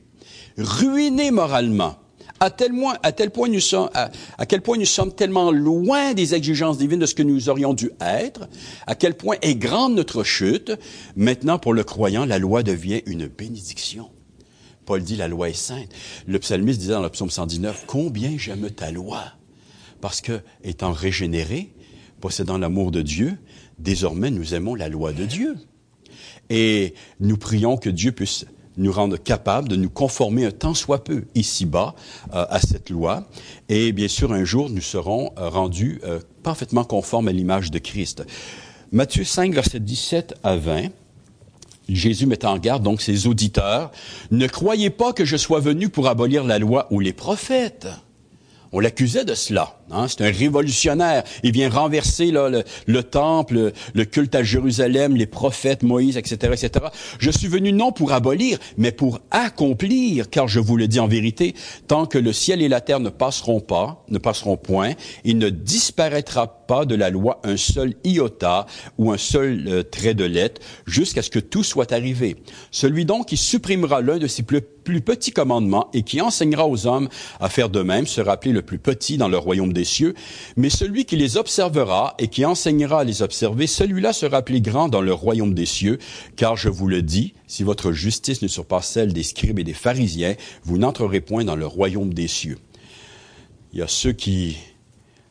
ruinées 0.56 1.32
moralement, 1.32 1.96
à 2.40 2.50
tel, 2.50 2.72
point, 2.72 2.96
à 3.02 3.12
tel 3.12 3.30
point 3.30 3.48
nous 3.48 3.60
sommes, 3.60 3.88
à, 3.94 4.46
quel 4.46 4.60
point 4.60 4.76
nous 4.76 4.84
sommes 4.84 5.12
tellement 5.12 5.50
loin 5.50 6.14
des 6.14 6.34
exigences 6.34 6.78
divines 6.78 6.98
de 6.98 7.06
ce 7.06 7.14
que 7.14 7.22
nous 7.22 7.48
aurions 7.48 7.74
dû 7.74 7.90
être, 8.00 8.48
à 8.86 8.94
quel 8.94 9.14
point 9.14 9.36
est 9.42 9.54
grande 9.54 9.94
notre 9.94 10.22
chute. 10.22 10.72
Maintenant, 11.16 11.58
pour 11.58 11.72
le 11.72 11.84
croyant, 11.84 12.26
la 12.26 12.38
loi 12.38 12.62
devient 12.62 13.02
une 13.06 13.26
bénédiction. 13.26 14.10
Paul 14.84 15.02
dit 15.02 15.16
la 15.16 15.28
loi 15.28 15.50
est 15.50 15.54
sainte. 15.54 15.88
Le 16.26 16.38
psalmiste 16.38 16.80
disait 16.80 16.92
dans 16.92 17.02
le 17.02 17.08
psaume 17.08 17.30
119, 17.30 17.84
combien 17.86 18.36
j'aime 18.38 18.70
ta 18.70 18.90
loi. 18.90 19.24
Parce 20.00 20.20
que, 20.20 20.40
étant 20.62 20.92
régénérés, 20.92 21.72
possédant 22.20 22.58
l'amour 22.58 22.90
de 22.92 23.02
Dieu, 23.02 23.36
désormais 23.78 24.30
nous 24.30 24.54
aimons 24.54 24.74
la 24.74 24.88
loi 24.88 25.12
de 25.12 25.24
Dieu. 25.24 25.56
Et 26.50 26.94
nous 27.18 27.36
prions 27.36 27.76
que 27.76 27.90
Dieu 27.90 28.12
puisse 28.12 28.46
nous 28.76 28.92
rendre 28.92 29.16
capables 29.16 29.68
de 29.68 29.76
nous 29.76 29.90
conformer 29.90 30.44
un 30.44 30.50
tant 30.50 30.74
soit 30.74 31.04
peu 31.04 31.24
ici-bas 31.34 31.94
euh, 32.34 32.44
à 32.48 32.60
cette 32.60 32.90
loi. 32.90 33.26
Et 33.68 33.92
bien 33.92 34.08
sûr, 34.08 34.32
un 34.32 34.44
jour, 34.44 34.70
nous 34.70 34.80
serons 34.80 35.32
euh, 35.38 35.48
rendus 35.48 36.00
euh, 36.04 36.20
parfaitement 36.42 36.84
conformes 36.84 37.28
à 37.28 37.32
l'image 37.32 37.70
de 37.70 37.78
Christ. 37.78 38.24
Matthieu 38.92 39.24
5, 39.24 39.52
verset 39.52 39.80
17 39.80 40.34
à 40.42 40.56
20. 40.56 40.88
Jésus 41.88 42.26
met 42.26 42.44
en 42.44 42.58
garde 42.58 42.82
donc 42.82 43.00
ses 43.00 43.26
auditeurs. 43.26 43.92
Ne 44.30 44.46
croyez 44.46 44.90
pas 44.90 45.12
que 45.12 45.24
je 45.24 45.36
sois 45.36 45.60
venu 45.60 45.88
pour 45.88 46.08
abolir 46.08 46.44
la 46.44 46.58
loi 46.58 46.88
ou 46.90 47.00
les 47.00 47.12
prophètes. 47.12 47.88
On 48.72 48.80
l'accusait 48.80 49.24
de 49.24 49.34
cela. 49.34 49.78
Hein? 49.90 50.06
C'est 50.08 50.22
un 50.22 50.30
révolutionnaire. 50.30 51.24
Il 51.42 51.52
vient 51.52 51.68
renverser 51.68 52.30
là, 52.30 52.50
le, 52.86 53.02
temple, 53.02 53.72
le 53.94 54.04
culte 54.04 54.34
à 54.34 54.42
Jérusalem, 54.42 55.16
les 55.16 55.26
prophètes, 55.26 55.82
Moïse, 55.82 56.16
etc., 56.16 56.52
etc. 56.52 56.86
Je 57.18 57.30
suis 57.30 57.48
venu 57.48 57.72
non 57.72 57.92
pour 57.92 58.12
abolir, 58.12 58.58
mais 58.76 58.92
pour 58.92 59.20
accomplir, 59.30 60.30
car 60.30 60.48
je 60.48 60.60
vous 60.60 60.76
le 60.76 60.88
dis 60.88 61.00
en 61.00 61.08
vérité, 61.08 61.54
tant 61.86 62.06
que 62.06 62.18
le 62.18 62.32
ciel 62.32 62.62
et 62.62 62.68
la 62.68 62.80
terre 62.80 63.00
ne 63.00 63.10
passeront 63.10 63.60
pas, 63.60 64.04
ne 64.08 64.18
passeront 64.18 64.56
point, 64.56 64.92
il 65.24 65.38
ne 65.38 65.50
disparaîtra 65.50 66.66
pas 66.66 66.84
de 66.84 66.94
la 66.94 67.10
loi 67.10 67.40
un 67.44 67.56
seul 67.56 67.94
iota 68.04 68.66
ou 68.98 69.12
un 69.12 69.18
seul 69.18 69.64
euh, 69.68 69.82
trait 69.82 70.14
de 70.14 70.24
lettre, 70.24 70.60
jusqu'à 70.86 71.22
ce 71.22 71.30
que 71.30 71.38
tout 71.38 71.62
soit 71.62 71.92
arrivé. 71.92 72.36
Celui 72.70 73.04
donc 73.04 73.28
qui 73.28 73.36
supprimera 73.36 74.00
l'un 74.00 74.18
de 74.18 74.26
ses 74.26 74.42
plus, 74.42 74.62
petits 75.00 75.32
commandements 75.32 75.90
et 75.92 76.02
qui 76.02 76.20
enseignera 76.20 76.66
aux 76.66 76.86
hommes 76.86 77.08
à 77.40 77.48
faire 77.48 77.68
de 77.68 77.82
même 77.82 78.06
sera 78.06 78.32
appelé 78.32 78.52
le 78.52 78.62
plus 78.62 78.78
petit 78.78 79.18
dans 79.18 79.28
le 79.28 79.36
royaume 79.36 79.72
des 79.76 79.84
cieux, 79.84 80.14
mais 80.56 80.70
celui 80.70 81.04
qui 81.04 81.16
les 81.16 81.36
observera 81.36 82.14
et 82.18 82.28
qui 82.28 82.44
enseignera 82.44 83.00
à 83.00 83.04
les 83.04 83.22
observer, 83.22 83.66
celui-là 83.66 84.12
sera 84.12 84.38
appelé 84.38 84.60
grand 84.60 84.88
dans 84.88 85.00
le 85.00 85.12
royaume 85.12 85.54
des 85.54 85.66
cieux, 85.66 85.98
car 86.34 86.56
je 86.56 86.68
vous 86.68 86.88
le 86.88 87.02
dis, 87.02 87.34
si 87.46 87.62
votre 87.62 87.92
justice 87.92 88.42
ne 88.42 88.48
surpasse 88.48 88.88
celle 88.88 89.12
des 89.12 89.22
scribes 89.22 89.58
et 89.58 89.64
des 89.64 89.72
pharisiens, 89.72 90.34
vous 90.64 90.78
n'entrerez 90.78 91.20
point 91.20 91.44
dans 91.44 91.56
le 91.56 91.66
royaume 91.66 92.12
des 92.12 92.28
cieux. 92.28 92.58
Il 93.72 93.78
y 93.78 93.82
a 93.82 93.88
ceux 93.88 94.12
qui 94.12 94.56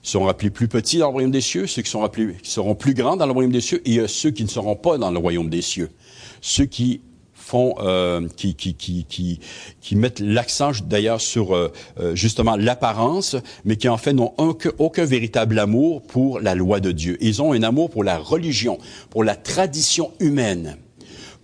seront 0.02 0.28
appelés 0.28 0.52
plus 0.52 0.68
petits 0.68 1.00
dans 1.00 1.08
le 1.08 1.14
royaume 1.14 1.32
des 1.32 1.42
cieux, 1.42 1.68
ceux 1.68 1.82
qui, 1.82 1.90
sont 1.90 2.04
appelés, 2.04 2.36
qui 2.42 2.52
seront 2.52 2.76
plus 2.76 2.94
grands 2.94 3.18
dans 3.18 3.26
le 3.26 3.32
royaume 3.32 3.52
des 3.52 3.62
cieux, 3.62 3.82
et 3.86 3.90
il 3.90 3.96
y 3.96 4.00
a 4.00 4.08
ceux 4.08 4.32
qui 4.32 4.44
ne 4.44 4.50
seront 4.50 4.76
pas 4.76 4.98
dans 4.98 5.12
le 5.12 5.18
royaume 5.18 5.50
des 5.50 5.62
cieux. 5.62 5.90
Ceux 6.42 6.66
qui 6.66 7.02
font, 7.46 7.76
euh, 7.80 8.28
qui, 8.36 8.56
qui, 8.56 8.74
qui, 8.74 9.06
qui, 9.08 9.40
qui 9.80 9.96
mettent 9.96 10.20
l'accent 10.20 10.72
d'ailleurs 10.84 11.22
sur 11.22 11.56
euh, 11.56 11.72
euh, 12.00 12.16
justement 12.16 12.56
l'apparence, 12.56 13.36
mais 13.66 13.76
qui 13.76 13.88
en 13.88 13.98
fait 13.98 14.14
n'ont 14.14 14.34
aucun, 14.38 15.06
véritable 15.06 15.60
amour 15.60 16.02
pour 16.02 16.40
la 16.40 16.56
loi 16.56 16.80
de 16.80 16.92
Dieu. 16.92 17.18
Ils 17.22 17.42
ont 17.44 17.54
un 17.54 17.62
amour 17.62 17.92
pour 17.92 18.04
la 18.04 18.18
religion, 18.18 18.80
pour 19.12 19.24
la 19.24 19.36
tradition 19.36 20.12
humaine 20.20 20.78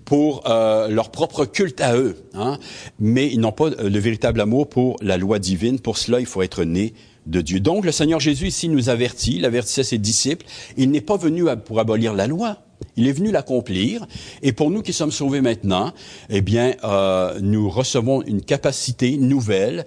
pour 0.05 0.49
euh, 0.49 0.87
leur 0.89 1.11
propre 1.11 1.45
culte 1.45 1.79
à 1.79 1.95
eux, 1.95 2.17
hein? 2.33 2.57
mais 2.99 3.27
ils 3.31 3.39
n'ont 3.39 3.53
pas 3.53 3.69
le 3.69 3.99
véritable 3.99 4.41
amour 4.41 4.67
pour 4.67 4.97
la 5.01 5.17
loi 5.17 5.39
divine. 5.39 5.79
Pour 5.79 5.97
cela, 5.97 6.19
il 6.19 6.25
faut 6.25 6.41
être 6.41 6.63
né 6.65 6.93
de 7.27 7.39
Dieu. 7.39 7.59
Donc, 7.61 7.85
le 7.85 7.93
Seigneur 7.93 8.19
Jésus 8.19 8.47
ici 8.47 8.67
nous 8.67 8.89
avertit, 8.89 9.35
il 9.37 9.45
avertissait 9.45 9.83
ses 9.83 9.99
disciples, 9.99 10.45
il 10.75 10.91
n'est 10.91 10.99
pas 10.99 11.15
venu 11.15 11.45
pour 11.63 11.79
abolir 11.79 12.13
la 12.13 12.27
loi, 12.27 12.57
Il 12.97 13.07
est 13.07 13.11
venu 13.13 13.31
l'accomplir. 13.31 14.05
Et 14.41 14.51
pour 14.51 14.69
nous 14.69 14.81
qui 14.81 14.93
sommes 14.93 15.11
sauvés 15.11 15.41
maintenant, 15.41 15.93
eh 16.29 16.41
bien, 16.41 16.75
euh, 16.83 17.39
nous 17.41 17.69
recevons 17.69 18.21
une 18.23 18.41
capacité 18.41 19.17
nouvelle, 19.17 19.85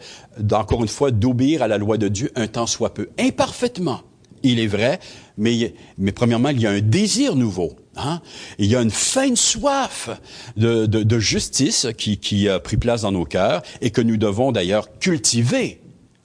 encore 0.52 0.82
une 0.82 0.88
fois, 0.88 1.10
d'obéir 1.10 1.62
à 1.62 1.68
la 1.68 1.78
loi 1.78 1.98
de 1.98 2.08
Dieu 2.08 2.30
un 2.34 2.46
temps 2.46 2.66
soit 2.66 2.94
peu. 2.94 3.08
Imparfaitement, 3.18 4.00
il 4.42 4.60
est 4.60 4.66
vrai, 4.66 5.00
mais, 5.36 5.74
mais 5.98 6.12
premièrement, 6.12 6.50
il 6.50 6.60
y 6.60 6.66
a 6.66 6.70
un 6.70 6.80
désir 6.80 7.34
nouveau. 7.34 7.76
Hein? 7.96 8.20
Il 8.58 8.66
y 8.66 8.76
a 8.76 8.82
une 8.82 8.90
faim 8.90 9.36
soif 9.36 10.10
de, 10.56 10.86
de, 10.86 11.02
de 11.02 11.18
justice 11.18 11.88
qui, 11.96 12.18
qui 12.18 12.48
a 12.48 12.58
pris 12.58 12.76
place 12.76 13.02
dans 13.02 13.12
nos 13.12 13.24
cœurs 13.24 13.62
et 13.80 13.90
que 13.90 14.00
nous 14.00 14.16
devons 14.16 14.52
d'ailleurs 14.52 14.98
cultiver. 14.98 15.80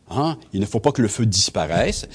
Hein? 0.10 0.38
Il 0.54 0.60
ne 0.60 0.66
faut 0.66 0.80
pas 0.80 0.92
que 0.92 1.02
le 1.02 1.08
feu 1.08 1.26
disparaisse. 1.26 2.08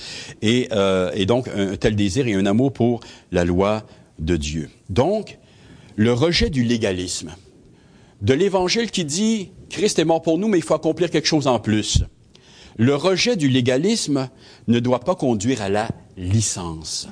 Et, 0.43 0.69
euh, 0.73 1.11
et 1.15 1.27
donc, 1.27 1.49
un 1.49 1.77
tel 1.77 1.95
désir 1.97 2.27
et 2.27 2.35
un 2.35 2.47
amour 2.47 2.73
pour 2.73 3.01
la 3.31 3.45
loi 3.45 3.85
de 4.19 4.37
Dieu. 4.37 4.71
Donc, 4.91 5.39
le 5.97 6.13
rejet 6.13 6.51
du 6.51 6.65
légalisme, 6.65 7.35
de 8.23 8.35
l'évangile 8.35 8.91
qui 8.91 9.05
dit 9.05 9.51
Christ 9.71 9.99
est 9.99 10.05
mort 10.05 10.23
pour 10.23 10.39
nous, 10.39 10.49
mais 10.49 10.59
il 10.59 10.65
faut 10.65 10.75
accomplir 10.75 11.11
quelque 11.11 11.27
chose 11.27 11.47
en 11.47 11.59
plus. 11.59 12.05
Le 12.77 12.95
rejet 12.95 13.37
du 13.37 13.49
légalisme 13.49 14.29
ne 14.67 14.81
doit 14.81 15.01
pas 15.01 15.15
conduire 15.15 15.63
à 15.63 15.69
la 15.69 15.89
licence, 16.17 17.09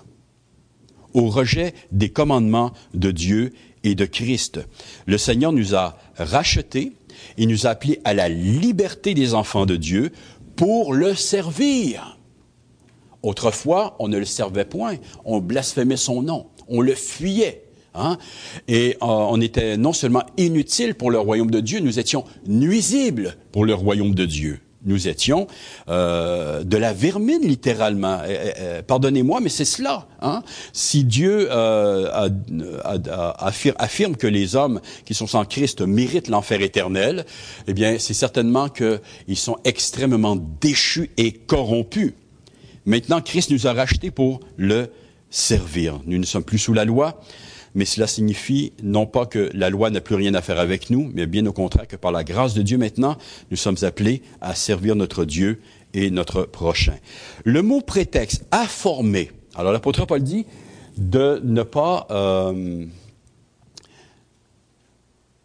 au 1.14 1.28
rejet 1.28 1.74
des 1.92 2.08
commandements 2.08 2.72
de 2.94 3.10
Dieu 3.10 3.52
et 3.84 3.94
de 3.94 4.04
Christ. 4.04 4.60
Le 5.06 5.18
Seigneur 5.18 5.52
nous 5.52 5.74
a 5.74 5.98
rachetés 6.16 6.92
et 7.36 7.46
nous 7.46 7.66
a 7.66 7.70
appelés 7.70 8.00
à 8.04 8.14
la 8.14 8.28
liberté 8.28 9.14
des 9.14 9.34
enfants 9.34 9.66
de 9.66 9.76
Dieu 9.76 10.10
pour 10.56 10.94
le 10.94 11.14
servir. 11.14 12.18
Autrefois, 13.22 13.96
on 14.00 14.08
ne 14.08 14.18
le 14.18 14.24
servait 14.24 14.64
point, 14.64 14.96
on 15.24 15.40
blasphémait 15.40 15.96
son 15.96 16.22
nom, 16.22 16.46
on 16.72 16.80
le 16.80 16.94
fuyait. 16.94 17.62
Hein? 17.94 18.16
Et 18.66 18.96
euh, 19.02 19.06
on 19.06 19.40
était 19.40 19.76
non 19.76 19.92
seulement 19.92 20.24
inutile 20.38 20.94
pour 20.94 21.10
le 21.10 21.18
royaume 21.18 21.50
de 21.50 21.60
Dieu, 21.60 21.80
nous 21.80 21.98
étions 21.98 22.24
nuisibles 22.46 23.36
pour 23.52 23.64
le 23.64 23.74
royaume 23.74 24.14
de 24.14 24.24
Dieu. 24.24 24.58
Nous 24.84 25.06
étions 25.06 25.46
euh, 25.88 26.64
de 26.64 26.76
la 26.76 26.92
vermine, 26.92 27.42
littéralement. 27.42 28.18
Pardonnez-moi, 28.88 29.38
mais 29.40 29.48
c'est 29.48 29.64
cela. 29.64 30.08
Hein? 30.20 30.42
Si 30.72 31.04
Dieu 31.04 31.46
euh, 31.52 32.08
affirme, 33.38 33.76
affirme, 33.78 34.16
que 34.16 34.26
les 34.26 34.56
hommes 34.56 34.80
qui 35.04 35.14
sont 35.14 35.28
sans 35.28 35.44
Christ 35.44 35.82
méritent 35.82 36.26
l'enfer 36.26 36.62
éternel, 36.62 37.26
eh 37.68 37.74
bien, 37.74 37.96
c'est 38.00 38.14
certainement 38.14 38.68
qu'ils 38.68 39.36
sont 39.36 39.58
extrêmement 39.62 40.36
déchus 40.60 41.10
et 41.16 41.30
corrompus. 41.30 42.14
Maintenant, 42.84 43.20
Christ 43.20 43.52
nous 43.52 43.68
a 43.68 43.72
rachetés 43.72 44.10
pour 44.10 44.40
le 44.56 44.90
servir. 45.32 46.00
Nous 46.06 46.18
ne 46.18 46.24
sommes 46.24 46.44
plus 46.44 46.58
sous 46.58 46.72
la 46.72 46.84
loi, 46.84 47.20
mais 47.74 47.84
cela 47.84 48.06
signifie 48.06 48.72
non 48.82 49.06
pas 49.06 49.26
que 49.26 49.50
la 49.54 49.70
loi 49.70 49.90
n'a 49.90 50.00
plus 50.00 50.14
rien 50.14 50.34
à 50.34 50.42
faire 50.42 50.60
avec 50.60 50.90
nous, 50.90 51.10
mais 51.12 51.26
bien 51.26 51.44
au 51.46 51.52
contraire 51.52 51.88
que 51.88 51.96
par 51.96 52.12
la 52.12 52.22
grâce 52.22 52.54
de 52.54 52.62
Dieu 52.62 52.78
maintenant, 52.78 53.16
nous 53.50 53.56
sommes 53.56 53.78
appelés 53.82 54.22
à 54.40 54.54
servir 54.54 54.94
notre 54.94 55.24
Dieu 55.24 55.60
et 55.94 56.10
notre 56.10 56.42
prochain. 56.42 56.94
Le 57.44 57.62
mot 57.62 57.80
prétexte, 57.80 58.44
former. 58.68 59.32
Alors 59.54 59.72
l'apôtre 59.72 60.06
Paul 60.06 60.22
dit 60.22 60.46
de 60.96 61.40
ne 61.42 61.62
pas... 61.62 62.06
Euh, 62.10 62.84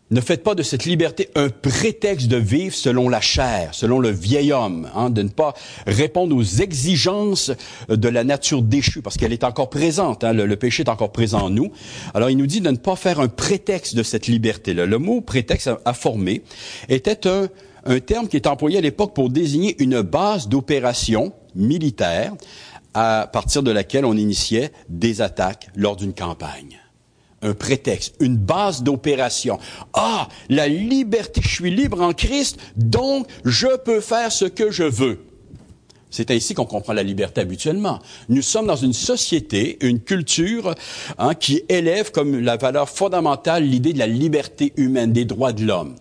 ne 0.09 0.21
faites 0.21 0.43
pas 0.43 0.55
de 0.55 0.63
cette 0.63 0.85
liberté 0.85 1.29
un 1.35 1.49
prétexte 1.49 2.27
de 2.27 2.37
vivre 2.37 2.73
selon 2.73 3.09
la 3.09 3.19
chair, 3.19 3.73
selon 3.73 3.99
le 3.99 4.09
vieil 4.09 4.53
homme, 4.53 4.89
hein, 4.95 5.09
de 5.09 5.21
ne 5.21 5.29
pas 5.29 5.53
répondre 5.85 6.35
aux 6.35 6.43
exigences 6.43 7.51
de 7.89 8.07
la 8.07 8.23
nature 8.23 8.61
déchue, 8.61 9.01
parce 9.01 9.17
qu'elle 9.17 9.33
est 9.33 9.43
encore 9.43 9.69
présente, 9.69 10.23
hein, 10.23 10.33
le, 10.33 10.55
péché 10.55 10.83
est 10.83 10.89
encore 10.89 11.11
présent 11.11 11.41
en 11.41 11.49
nous. 11.49 11.71
Alors 12.13 12.29
il 12.29 12.37
nous 12.37 12.47
dit 12.47 12.61
de 12.61 12.71
ne 12.71 12.77
pas 12.77 12.95
faire 12.95 13.19
un 13.19 13.27
prétexte 13.27 13.95
de 13.95 14.03
cette 14.03 14.27
liberté-là. 14.27 14.85
Le 14.85 14.97
mot 14.97 15.21
prétexte 15.21 15.69
à, 15.83 15.93
former 15.93 16.43
était 16.87 17.27
un, 17.27 17.49
un 17.85 17.99
terme 17.99 18.27
qui 18.27 18.37
est 18.37 18.47
employé 18.47 18.77
à 18.77 18.81
l'époque 18.81 19.13
pour 19.13 19.29
désigner 19.29 19.75
une 19.79 20.01
base 20.01 20.47
d'opération 20.47 21.33
militaire 21.55 22.33
à 22.93 23.29
partir 23.31 23.61
de 23.61 23.71
laquelle 23.71 24.05
on 24.05 24.15
initiait 24.15 24.71
des 24.89 25.21
attaques 25.21 25.67
lors 25.75 25.95
d'une 25.95 26.13
campagne 26.13 26.79
un 27.41 27.53
prétexte, 27.53 28.15
une 28.19 28.37
base 28.37 28.83
d'opération. 28.83 29.59
Ah, 29.93 30.27
la 30.49 30.67
liberté, 30.67 31.41
je 31.43 31.49
suis 31.49 31.71
libre 31.71 32.01
en 32.01 32.13
Christ, 32.13 32.57
donc 32.75 33.27
je 33.45 33.77
peux 33.77 34.01
faire 34.01 34.31
ce 34.31 34.45
que 34.45 34.71
je 34.71 34.83
veux. 34.83 35.19
C'est 36.09 36.31
ainsi 36.31 36.53
qu'on 36.53 36.65
comprend 36.65 36.93
la 36.93 37.03
liberté 37.03 37.41
habituellement. 37.41 37.99
Nous 38.29 38.41
sommes 38.41 38.65
dans 38.65 38.77
une 38.77 38.93
société, 38.93 39.77
une 39.85 39.99
culture 39.99 40.73
hein, 41.17 41.35
qui 41.35 41.63
élève 41.67 42.11
comme 42.11 42.39
la 42.39 42.55
valeur 42.55 42.89
fondamentale 42.89 43.65
l'idée 43.65 43.93
de 43.93 43.99
la 43.99 44.07
liberté 44.07 44.73
humaine, 44.77 45.11
des 45.11 45.25
droits 45.25 45.51
de 45.51 45.65
l'homme. 45.65 45.95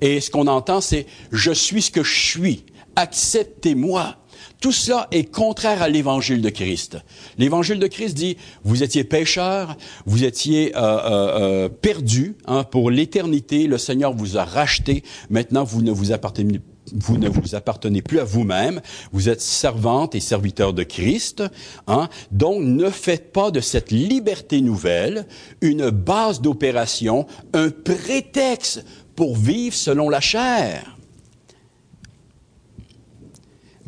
Et 0.00 0.20
ce 0.20 0.30
qu'on 0.30 0.46
entend, 0.46 0.80
c'est 0.80 1.06
je 1.30 1.52
suis 1.52 1.82
ce 1.82 1.90
que 1.90 2.02
je 2.02 2.18
suis. 2.18 2.64
Acceptez-moi. 2.96 4.16
Tout 4.60 4.72
cela 4.72 5.08
est 5.10 5.24
contraire 5.24 5.82
à 5.82 5.88
l'évangile 5.88 6.42
de 6.42 6.50
Christ. 6.50 6.98
L'évangile 7.38 7.78
de 7.78 7.86
Christ 7.86 8.14
dit, 8.14 8.36
vous 8.62 8.82
étiez 8.82 9.04
pécheurs, 9.04 9.76
vous 10.04 10.24
étiez 10.24 10.76
euh, 10.76 10.80
euh, 10.80 11.40
euh 11.40 11.68
perdus 11.70 12.36
hein, 12.46 12.64
pour 12.64 12.90
l'éternité, 12.90 13.66
le 13.66 13.78
Seigneur 13.78 14.12
vous 14.12 14.36
a 14.36 14.44
racheté, 14.44 15.02
maintenant 15.30 15.64
vous 15.64 15.80
ne 15.80 15.90
vous 15.90 16.12
appartenez 16.12 16.60
vous 16.92 17.18
ne 17.18 17.28
vous 17.28 17.54
appartenez 17.54 18.02
plus 18.02 18.18
à 18.18 18.24
vous-même, 18.24 18.80
vous 19.12 19.28
êtes 19.28 19.40
servante 19.40 20.16
et 20.16 20.20
serviteur 20.20 20.72
de 20.72 20.82
Christ. 20.82 21.44
Hein? 21.86 22.08
Donc, 22.32 22.62
ne 22.62 22.90
faites 22.90 23.32
pas 23.32 23.52
de 23.52 23.60
cette 23.60 23.92
liberté 23.92 24.60
nouvelle 24.60 25.26
une 25.60 25.90
base 25.90 26.40
d'opération, 26.40 27.26
un 27.52 27.70
prétexte 27.70 28.84
pour 29.14 29.36
vivre 29.36 29.76
selon 29.76 30.08
la 30.08 30.20
chair 30.20 30.96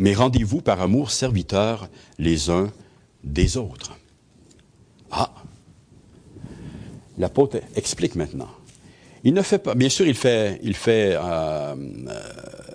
mais 0.03 0.15
rendez-vous 0.15 0.61
par 0.61 0.81
amour 0.81 1.13
serviteurs 1.13 1.89
les 2.19 2.51
uns 2.51 2.73
des 3.23 3.57
autres. 3.57 3.93
Ah, 5.13 5.33
l'apôtre 7.19 7.61
explique 7.77 8.17
maintenant. 8.17 8.49
Il 9.23 9.33
ne 9.33 9.43
fait 9.43 9.61
pas, 9.61 9.77
bien 9.77 9.89
sûr, 9.89 10.05
il 10.05 10.17
fait, 10.17 10.59
il 10.65 10.75
fait, 10.75 11.15
euh, 11.15 11.21
euh, 11.23 11.75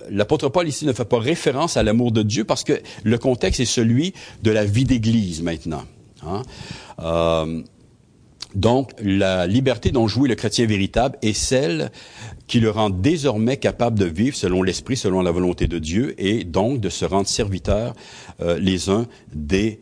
l'apôtre 0.09 0.47
Paul 0.47 0.69
ici 0.69 0.85
ne 0.85 0.93
fait 0.93 1.03
pas 1.03 1.19
référence 1.19 1.75
à 1.75 1.83
l'amour 1.83 2.13
de 2.13 2.23
Dieu 2.23 2.45
parce 2.45 2.63
que 2.63 2.79
le 3.03 3.17
contexte 3.17 3.59
est 3.59 3.65
celui 3.65 4.13
de 4.43 4.51
la 4.51 4.63
vie 4.63 4.85
d'Église 4.85 5.41
maintenant. 5.41 5.83
Hein. 6.25 6.43
Euh, 6.99 7.61
donc, 8.55 8.91
la 9.01 9.45
liberté 9.45 9.91
dont 9.91 10.07
jouit 10.07 10.29
le 10.29 10.35
chrétien 10.35 10.65
véritable 10.65 11.17
est 11.21 11.33
celle 11.33 11.91
qui 12.47 12.59
le 12.59 12.69
rend 12.69 12.89
désormais 12.89 13.57
capable 13.57 13.99
de 13.99 14.05
vivre 14.05 14.35
selon 14.35 14.63
l'esprit, 14.63 14.95
selon 14.95 15.21
la 15.21 15.31
volonté 15.31 15.67
de 15.67 15.79
Dieu, 15.79 16.15
et 16.17 16.43
donc 16.43 16.79
de 16.79 16.89
se 16.89 17.05
rendre 17.05 17.27
serviteurs 17.27 17.93
euh, 18.41 18.57
les 18.57 18.89
uns 18.89 19.05
des 19.33 19.79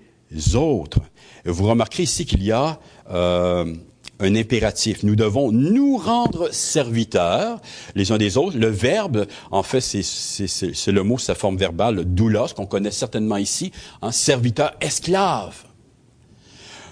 autres. 0.55 0.99
Vous 1.45 1.67
remarquerez 1.67 2.03
ici 2.03 2.25
qu'il 2.25 2.43
y 2.43 2.51
a 2.51 2.79
euh, 3.11 3.71
un 4.19 4.35
impératif. 4.35 5.03
Nous 5.03 5.15
devons 5.15 5.51
nous 5.51 5.97
rendre 5.97 6.51
serviteurs 6.51 7.59
les 7.93 8.11
uns 8.11 8.17
des 8.17 8.35
autres. 8.37 8.57
Le 8.57 8.67
verbe, 8.67 9.27
en 9.51 9.61
fait, 9.61 9.81
c'est 9.81 10.91
le 10.91 11.03
mot, 11.03 11.19
sa 11.19 11.35
forme 11.35 11.57
verbale, 11.57 12.03
doulos, 12.03 12.53
qu'on 12.55 12.65
connaît 12.65 12.91
certainement 12.91 13.37
ici, 13.37 13.71
un 14.01 14.11
serviteur 14.11 14.73
esclave 14.81 15.64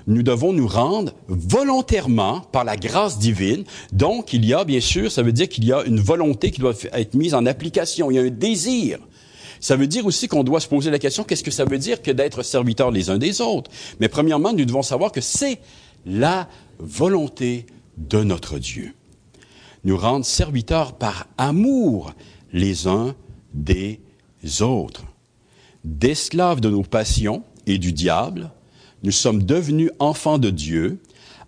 nous 0.07 0.23
devons 0.23 0.53
nous 0.53 0.67
rendre 0.67 1.13
volontairement 1.27 2.41
par 2.51 2.63
la 2.63 2.75
grâce 2.75 3.19
divine. 3.19 3.63
Donc, 3.91 4.33
il 4.33 4.45
y 4.45 4.53
a, 4.53 4.63
bien 4.63 4.81
sûr, 4.81 5.11
ça 5.11 5.23
veut 5.23 5.31
dire 5.31 5.49
qu'il 5.49 5.65
y 5.65 5.73
a 5.73 5.83
une 5.83 5.99
volonté 5.99 6.51
qui 6.51 6.59
doit 6.59 6.73
être 6.93 7.13
mise 7.13 7.33
en 7.33 7.45
application. 7.45 8.11
Il 8.11 8.15
y 8.15 8.19
a 8.19 8.23
un 8.23 8.29
désir. 8.29 8.99
Ça 9.59 9.77
veut 9.77 9.87
dire 9.87 10.05
aussi 10.05 10.27
qu'on 10.27 10.43
doit 10.43 10.59
se 10.59 10.67
poser 10.67 10.91
la 10.91 10.99
question, 10.99 11.23
qu'est-ce 11.23 11.43
que 11.43 11.51
ça 11.51 11.63
veut 11.63 11.77
dire 11.77 12.01
que 12.01 12.11
d'être 12.11 12.43
serviteurs 12.43 12.91
les 12.91 13.09
uns 13.09 13.17
des 13.17 13.39
autres? 13.39 13.71
Mais 14.01 14.09
premièrement, 14.09 14.51
nous 14.51 14.65
devons 14.65 14.81
savoir 14.81 15.11
que 15.11 15.21
c'est 15.21 15.59
la 16.05 16.49
volonté 16.79 17.65
de 17.97 18.23
notre 18.23 18.59
Dieu. 18.59 18.93
Nous 19.85 19.97
rendre 19.97 20.25
serviteurs 20.25 20.97
par 20.97 21.27
amour 21.37 22.13
les 22.51 22.87
uns 22.87 23.15
des 23.53 24.01
autres. 24.61 25.05
D'esclaves 25.85 26.59
de 26.59 26.69
nos 26.69 26.83
passions 26.83 27.43
et 27.65 27.77
du 27.77 27.93
diable, 27.93 28.51
nous 29.03 29.11
sommes 29.11 29.43
devenus 29.43 29.91
enfants 29.99 30.37
de 30.37 30.49
Dieu 30.49 30.99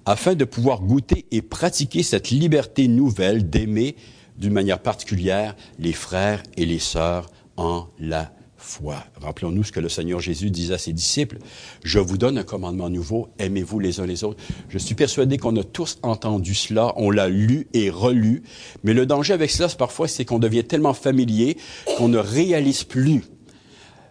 afin 0.06 0.36
de 0.36 0.46
pouvoir 0.46 0.82
goûter 0.82 1.26
et 1.32 1.42
pratiquer 1.42 2.04
cette 2.04 2.30
liberté 2.30 2.88
nouvelle 2.88 3.50
d'aimer 3.50 3.96
d'une 4.38 4.54
manière 4.54 4.80
particulière 4.80 5.56
les 5.80 5.94
frères 5.94 6.44
et 6.58 6.66
les 6.66 6.80
sœurs 6.80 7.30
en 7.58 7.88
la 8.00 8.32
foi. 8.58 9.04
Rappelons-nous 9.22 9.64
ce 9.64 9.72
que 9.72 9.80
le 9.80 9.90
Seigneur 9.90 10.20
Jésus 10.20 10.50
disait 10.50 10.74
à 10.74 10.78
ses 10.78 10.92
disciples. 10.92 11.38
Je 11.84 12.00
vous 12.00 12.18
donne 12.18 12.38
un 12.38 12.44
commandement 12.44 12.90
nouveau, 12.90 13.30
aimez-vous 13.40 13.80
les 13.80 14.00
uns 14.00 14.06
les 14.06 14.24
autres. 14.24 14.44
Je 14.70 14.78
suis 14.78 14.96
persuadé 14.96 15.38
qu'on 15.38 15.56
a 15.56 15.64
tous 15.64 15.98
entendu 16.04 16.56
cela, 16.56 16.94
on 16.98 17.12
l'a 17.12 17.30
lu 17.30 17.68
et 17.74 17.90
relu, 17.90 18.44
mais 18.84 18.94
le 18.94 19.06
danger 19.06 19.34
avec 19.34 19.52
cela, 19.52 19.70
parfois, 19.70 20.08
c'est 20.08 20.26
qu'on 20.26 20.40
devient 20.40 20.64
tellement 20.64 20.94
familier 20.94 21.58
qu'on 21.98 22.10
ne 22.10 22.18
réalise 22.18 22.84
plus 22.84 23.24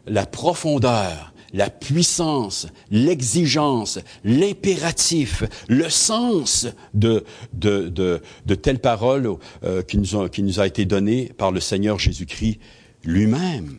la 0.06 0.24
profondeur 0.24 1.33
la 1.54 1.70
puissance, 1.70 2.66
l'exigence, 2.90 4.00
l'impératif, 4.24 5.44
le 5.68 5.88
sens 5.88 6.66
de, 6.92 7.24
de, 7.54 7.88
de, 7.88 8.20
de 8.44 8.54
telles 8.56 8.80
paroles 8.80 9.30
euh, 9.62 9.82
qui, 9.82 9.96
nous 9.98 10.60
a 10.60 10.66
été 10.66 10.84
données 10.84 11.32
par 11.38 11.52
le 11.52 11.60
Seigneur 11.60 11.98
Jésus-Christ 11.98 12.58
lui-même. 13.04 13.78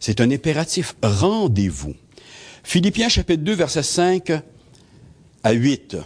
C'est 0.00 0.20
un 0.20 0.30
impératif. 0.30 0.96
Rendez-vous. 1.02 1.94
Philippiens 2.64 3.08
chapitre 3.08 3.44
2, 3.44 3.54
verset 3.54 3.84
5 3.84 4.32
à 5.44 5.52
8. 5.52 5.96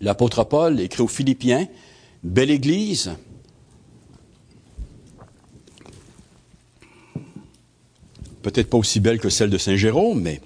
L'apôtre 0.00 0.44
Paul 0.44 0.78
écrit 0.80 1.02
aux 1.02 1.08
Philippiens, 1.08 1.66
belle 2.22 2.52
église, 2.52 3.10
peut-être 8.42 8.70
pas 8.70 8.78
aussi 8.78 9.00
belle 9.00 9.18
que 9.18 9.28
celle 9.28 9.50
de 9.50 9.58
Saint-Jérôme, 9.58 10.20
mais 10.20 10.40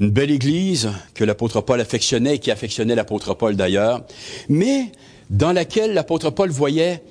une 0.00 0.10
belle 0.10 0.30
église 0.30 0.90
que 1.14 1.24
l'apôtre 1.24 1.60
Paul 1.60 1.80
affectionnait 1.80 2.36
et 2.36 2.38
qui 2.38 2.50
affectionnait 2.50 2.94
l'apôtre 2.94 3.34
Paul 3.34 3.56
d'ailleurs, 3.56 4.04
mais 4.48 4.92
dans 5.30 5.52
laquelle 5.52 5.92
l'apôtre 5.92 6.30
Paul 6.30 6.50
voyait 6.50 7.02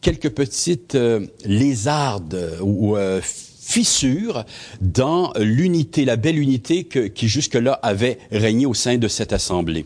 quelques 0.00 0.30
petites 0.30 0.94
euh, 0.94 1.26
lézardes 1.44 2.58
ou 2.60 2.96
euh, 2.96 3.20
fissures 3.22 4.44
dans 4.80 5.32
l'unité, 5.38 6.04
la 6.04 6.16
belle 6.16 6.38
unité 6.38 6.84
qui 6.84 7.28
jusque-là 7.28 7.72
avait 7.82 8.18
régné 8.30 8.64
au 8.66 8.74
sein 8.74 8.96
de 8.96 9.08
cette 9.08 9.32
assemblée. 9.32 9.84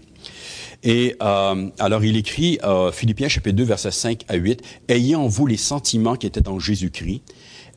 Et 0.84 1.16
euh, 1.22 1.68
alors 1.78 2.04
il 2.04 2.16
écrit, 2.16 2.58
Philippiens 2.92 3.28
chapitre 3.28 3.56
2, 3.56 3.64
versets 3.64 3.90
5 3.90 4.24
à 4.28 4.34
8, 4.34 4.62
Ayez 4.88 5.16
en 5.16 5.26
vous 5.26 5.46
les 5.46 5.56
sentiments 5.56 6.14
qui 6.14 6.26
étaient 6.26 6.48
en 6.48 6.60
Jésus-Christ, 6.60 7.22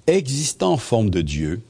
existant 0.07 0.73
en 0.73 0.77
forme 0.77 1.09
de 1.09 1.21
Dieu, 1.21 1.61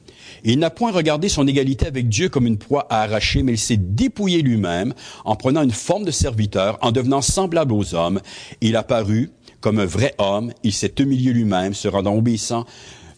il 0.44 0.58
n'a 0.58 0.70
point 0.70 0.92
regardé 0.92 1.28
son 1.28 1.46
égalité 1.46 1.86
avec 1.86 2.08
Dieu 2.08 2.28
comme 2.28 2.46
une 2.46 2.58
proie 2.58 2.86
à 2.90 3.02
arracher, 3.02 3.42
mais 3.42 3.52
il 3.52 3.58
s'est 3.58 3.76
dépouillé 3.76 4.42
lui-même 4.42 4.94
en 5.24 5.36
prenant 5.36 5.62
une 5.62 5.70
forme 5.70 6.04
de 6.04 6.10
serviteur, 6.10 6.78
en 6.82 6.92
devenant 6.92 7.22
semblable 7.22 7.72
aux 7.72 7.94
hommes. 7.94 8.20
Il 8.60 8.76
a 8.76 8.82
paru 8.82 9.30
comme 9.60 9.78
un 9.78 9.86
vrai 9.86 10.14
homme, 10.18 10.52
il 10.62 10.72
s'est 10.72 10.94
humilié 10.98 11.32
lui-même, 11.32 11.74
se 11.74 11.88
rendant 11.88 12.14
obéissant 12.14 12.64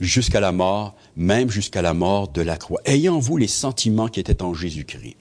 jusqu'à 0.01 0.41
la 0.41 0.53
mort, 0.53 0.95
même 1.17 1.51
jusqu'à 1.51 1.83
la 1.83 1.95
mort 1.95 2.29
de 2.29 2.43
la 2.43 2.57
croix. 2.57 2.81
Ayant 2.85 3.19
vous 3.19 3.37
les 3.37 3.49
sentiments 3.49 4.09
qui 4.09 4.21
étaient 4.21 4.43
en 4.43 4.55
Jésus-Christ. 4.55 5.17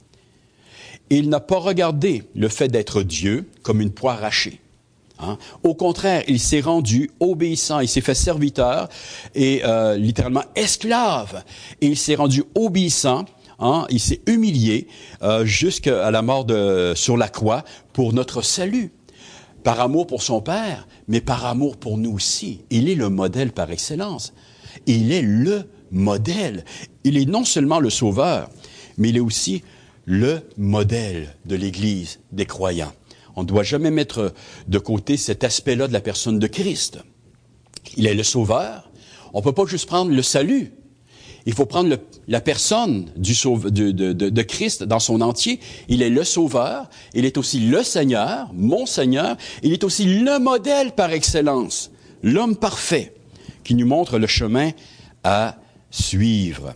Il 1.09 1.29
n'a 1.29 1.39
pas 1.39 1.57
regardé 1.57 2.23
le 2.35 2.49
fait 2.49 2.67
d'être 2.67 3.01
Dieu 3.01 3.49
comme 3.63 3.81
une 3.81 3.91
proie 3.91 4.13
arrachée. 4.13 4.59
Hein? 5.19 5.37
Au 5.63 5.73
contraire, 5.73 6.23
il 6.27 6.39
s'est 6.39 6.61
rendu 6.61 7.09
obéissant, 7.19 7.79
il 7.79 7.87
s'est 7.87 8.01
fait 8.01 8.13
serviteur 8.13 8.87
et 9.35 9.61
euh, 9.65 9.97
littéralement 9.97 10.43
esclave. 10.55 11.43
Et 11.81 11.87
il 11.87 11.97
s'est 11.97 12.15
rendu 12.15 12.43
obéissant, 12.55 13.25
hein? 13.59 13.85
il 13.89 13.99
s'est 13.99 14.21
humilié 14.27 14.87
euh, 15.23 15.45
jusqu'à 15.45 16.11
la 16.11 16.21
mort 16.21 16.45
de, 16.45 16.93
sur 16.95 17.17
la 17.17 17.29
croix 17.29 17.63
pour 17.93 18.13
notre 18.13 18.41
salut. 18.41 18.91
Par 19.63 19.81
amour 19.81 20.07
pour 20.07 20.21
son 20.21 20.39
Père, 20.39 20.87
mais 21.07 21.19
par 21.19 21.45
amour 21.45 21.77
pour 21.77 21.97
nous 21.97 22.13
aussi. 22.13 22.61
Il 22.69 22.87
est 22.89 22.95
le 22.95 23.09
modèle 23.09 23.51
par 23.51 23.69
excellence. 23.69 24.33
Il 24.85 25.11
est 25.11 25.23
le 25.23 25.63
modèle. 25.91 26.63
Il 27.03 27.17
est 27.17 27.25
non 27.25 27.43
seulement 27.43 27.79
le 27.79 27.89
sauveur, 27.89 28.49
mais 28.97 29.09
il 29.09 29.17
est 29.17 29.21
aussi 29.21 29.63
le 30.05 30.41
modèle 30.57 31.35
de 31.45 31.55
l'Église 31.55 32.19
des 32.31 32.45
croyants. 32.45 32.93
On 33.37 33.43
ne 33.43 33.47
doit 33.47 33.63
jamais 33.63 33.91
mettre 33.91 34.33
de 34.67 34.79
côté 34.79 35.15
cet 35.15 35.43
aspect-là 35.43 35.87
de 35.87 35.93
la 35.93 36.01
personne 36.01 36.39
de 36.39 36.47
Christ. 36.47 36.97
Il 37.95 38.07
est 38.07 38.15
le 38.15 38.23
sauveur. 38.23 38.89
On 39.31 39.39
ne 39.39 39.43
peut 39.43 39.51
pas 39.51 39.67
juste 39.67 39.85
prendre 39.85 40.11
le 40.11 40.23
salut. 40.23 40.73
Il 41.45 41.53
faut 41.53 41.67
prendre 41.67 41.95
la 42.27 42.41
personne 42.41 43.11
du 43.15 43.33
de, 43.33 43.91
de, 43.91 44.11
de, 44.11 44.41
Christ 44.41 44.83
dans 44.83 44.99
son 44.99 45.21
entier. 45.21 45.59
Il 45.87 46.01
est 46.01 46.09
le 46.09 46.23
sauveur. 46.23 46.89
Il 47.13 47.25
est 47.25 47.37
aussi 47.37 47.59
le 47.59 47.83
Seigneur, 47.83 48.49
mon 48.53 48.87
Seigneur. 48.87 49.37
Il 49.61 49.71
est 49.71 49.83
aussi 49.83 50.05
le 50.05 50.39
modèle 50.39 50.93
par 50.93 51.11
excellence, 51.11 51.91
l'homme 52.23 52.55
parfait 52.55 53.13
qui 53.63 53.75
nous 53.75 53.85
montre 53.85 54.17
le 54.17 54.27
chemin 54.27 54.71
à 55.23 55.57
suivre. 55.91 56.73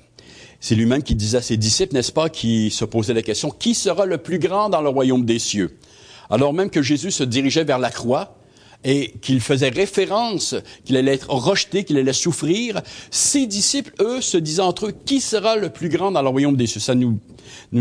C'est 0.60 0.76
lui-même 0.76 1.02
qui 1.02 1.16
disait 1.16 1.40
à 1.40 1.42
ses 1.42 1.58
disciples, 1.58 1.96
n'est-ce 1.96 2.12
pas, 2.12 2.30
qui 2.30 2.70
se 2.70 2.86
posait 2.86 3.16
la 3.16 3.24
question, 3.24 3.50
qui 3.50 3.74
sera 3.74 4.06
le 4.06 4.20
plus 4.20 4.38
grand 4.38 4.70
dans 4.70 4.82
le 4.82 4.90
royaume 4.90 5.26
des 5.26 5.40
cieux? 5.40 5.76
Alors 6.32 6.54
même 6.54 6.70
que 6.70 6.82
Jésus 6.82 7.12
se 7.12 7.24
dirigeait 7.24 7.66
vers 7.66 7.78
la 7.78 7.92
croix 7.92 8.38
et 8.84 9.12
qu'il 9.22 9.42
faisait 9.42 9.70
référence 9.70 10.56
qu'il 10.86 10.98
allait 10.98 11.14
être 11.14 11.30
rejeté, 11.30 11.84
qu'il 11.84 11.98
allait 11.98 12.14
souffrir, 12.14 12.82
ses 13.12 13.46
disciples, 13.46 13.94
eux, 14.00 14.22
se 14.22 14.38
disaient 14.38 14.62
entre 14.62 14.88
eux, 14.88 14.94
qui 15.06 15.22
sera 15.22 15.56
le 15.56 15.70
plus 15.70 15.90
grand 15.90 16.12
dans 16.12 16.22
le 16.22 16.30
royaume 16.30 16.56
des 16.56 16.66
cieux? 16.66 16.80
Ça 16.80 16.96
nous, 16.96 17.20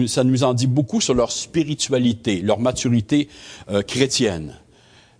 ça 0.07 0.25
nous 0.25 0.45
en 0.45 0.53
dit 0.53 0.67
beaucoup 0.67 1.01
sur 1.01 1.15
leur 1.15 1.33
spiritualité, 1.33 2.43
leur 2.43 2.59
maturité 2.59 3.29
euh, 3.71 3.83
chrétienne. 3.83 4.57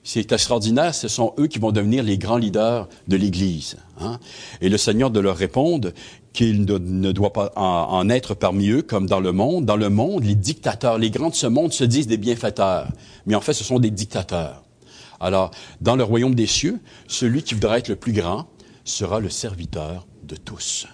C'est 0.03 0.33
extraordinaire, 0.33 0.95
ce 0.95 1.09
sont 1.09 1.35
eux 1.38 1.47
qui 1.47 1.59
vont 1.59 1.73
devenir 1.73 2.03
les 2.03 2.16
grands 2.16 2.38
leaders 2.38 2.88
de 3.07 3.16
l'Église. 3.16 3.77
Hein? 4.01 4.19
Et 4.62 4.71
le 4.71 4.79
Seigneur 4.79 5.11
de 5.11 5.21
leur 5.21 5.37
répondre 5.37 5.93
qu'il 6.33 6.64
ne, 6.64 7.12
doit 7.12 7.33
pas 7.33 7.53
en, 7.57 8.09
être 8.09 8.35
parmi 8.35 8.69
eux 8.69 8.83
comme 8.83 9.07
dans 9.07 9.21
le 9.21 9.33
monde. 9.33 9.64
Dans 9.64 9.77
le 9.77 9.90
monde, 9.90 10.25
les 10.25 10.35
dictateurs, 10.35 10.99
les 10.99 11.11
grands 11.11 11.31
de 11.31 11.35
ce 11.35 11.47
monde 11.47 11.73
se 11.73 11.85
disent 11.85 12.07
des 12.07 12.16
bienfaiteurs, 12.16 12.88
mais 13.27 13.35
en 13.35 13.40
fait, 13.40 13.53
ce 13.53 13.64
sont 13.64 13.79
des 13.79 13.90
dictateurs. 13.90 14.62
Alors, 15.19 15.51
dans 15.81 15.97
le 15.97 16.05
royaume 16.05 16.35
des 16.35 16.47
cieux, 16.47 16.81
celui 17.07 17.43
qui 17.43 17.55
voudra 17.55 17.79
être 17.79 17.88
le 17.88 17.97
plus 17.97 18.12
grand 18.12 18.47
sera 18.85 19.21
le 19.21 19.29
serviteur 19.29 20.07
de 20.23 20.37
tous. 20.37 20.87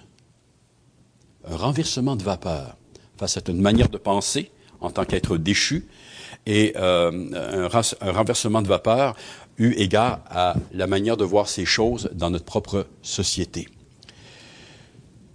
Un 1.49 1.55
renversement 1.55 2.15
de 2.15 2.23
vapeur 2.23 2.75
face 3.17 3.37
à 3.37 3.41
une 3.47 3.61
manière 3.61 3.89
de 3.89 3.97
penser 3.97 4.51
en 4.81 4.91
tant 4.91 5.05
qu'être 5.05 5.37
déchu 5.37 5.87
et 6.45 6.73
euh, 6.75 7.67
un, 8.01 8.11
renversement 8.11 8.61
de 8.61 8.67
vapeur 8.67 9.15
eu 9.57 9.71
égard 9.73 10.21
à 10.29 10.55
la 10.71 10.87
manière 10.87 11.17
de 11.17 11.23
voir 11.23 11.47
ces 11.47 11.65
choses 11.65 12.09
dans 12.13 12.29
notre 12.29 12.45
propre 12.45 12.87
société. 13.01 13.67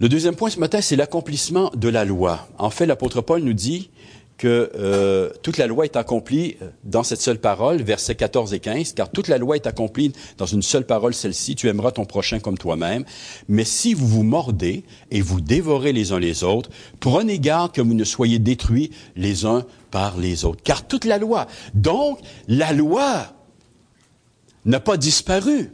Le 0.03 0.09
deuxième 0.09 0.35
point 0.35 0.51
ce 0.51 0.59
matin, 0.59 0.81
c'est 0.81 0.97
l'accomplissement 0.97 1.71
de 1.77 1.88
la 1.88 2.05
loi. 2.05 2.49
En 2.59 2.71
fait, 2.71 2.87
l'apôtre 2.87 3.21
Paul 3.21 3.41
nous 3.41 3.53
dit 3.53 3.88
que 4.37 4.73
euh, 4.75 5.31
toute 5.45 5.59
la 5.59 5.69
loi 5.69 5.85
est 5.85 5.95
accomplie 5.95 6.57
euh, 6.61 6.71
dans 6.83 7.05
cette 7.05 7.21
seule 7.21 7.38
parole, 7.38 7.81
versets 7.83 8.17
14 8.17 8.53
et 8.53 8.59
15, 8.59 8.95
car 8.95 9.11
toute 9.11 9.29
la 9.29 9.38
loi 9.38 9.55
est 9.55 9.69
accomplie 9.69 10.12
dans 10.38 10.47
une 10.47 10.62
seule 10.62 10.87
parole, 10.87 11.15
celle-ci, 11.15 11.55
tu 11.55 11.69
aimeras 11.69 11.93
ton 11.93 12.05
prochain 12.05 12.41
comme 12.41 12.59
toi-même. 12.59 13.05
Mais 13.49 13.62
si 13.62 13.95
vous 13.95 14.09
vous 14.09 14.25
mordez 14.25 14.83
et 15.12 15.21
vous 15.21 15.41
dévorez 15.41 15.93
les 15.93 16.11
uns 16.11 16.19
les 16.19 16.43
autres, 16.43 16.71
prenez 16.99 17.38
garde 17.38 17.71
que 17.71 17.81
vous 17.81 17.95
ne 17.95 18.03
soyez 18.03 18.41
détruits 18.41 18.91
les 19.15 19.47
uns 19.47 19.65
par 19.93 20.19
les 20.19 20.45
autres. 20.45 20.65
Car 20.65 20.85
toute 20.85 21.05
la 21.05 21.19
loi, 21.19 21.47
donc 21.75 22.19
la 22.49 22.73
loi 22.73 23.29
n'a 24.65 24.81
pas 24.81 24.97
disparu. 24.97 25.71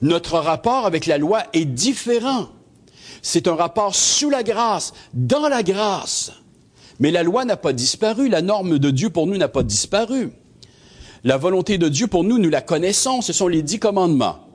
Notre 0.00 0.38
rapport 0.38 0.86
avec 0.86 1.04
la 1.04 1.18
loi 1.18 1.42
est 1.52 1.66
différent. 1.66 2.48
C'est 3.22 3.48
un 3.48 3.54
rapport 3.54 3.94
sous 3.94 4.30
la 4.30 4.42
grâce, 4.42 4.92
dans 5.14 5.48
la 5.48 5.62
grâce. 5.62 6.32
Mais 7.00 7.10
la 7.10 7.22
loi 7.22 7.44
n'a 7.44 7.56
pas 7.56 7.72
disparu, 7.72 8.28
la 8.28 8.42
norme 8.42 8.78
de 8.78 8.90
Dieu 8.90 9.10
pour 9.10 9.26
nous 9.26 9.36
n'a 9.36 9.48
pas 9.48 9.62
disparu. 9.62 10.32
La 11.24 11.36
volonté 11.36 11.78
de 11.78 11.88
Dieu 11.88 12.06
pour 12.06 12.24
nous, 12.24 12.38
nous 12.38 12.50
la 12.50 12.60
connaissons, 12.60 13.22
ce 13.22 13.32
sont 13.32 13.48
les 13.48 13.62
dix 13.62 13.78
commandements 13.78 14.47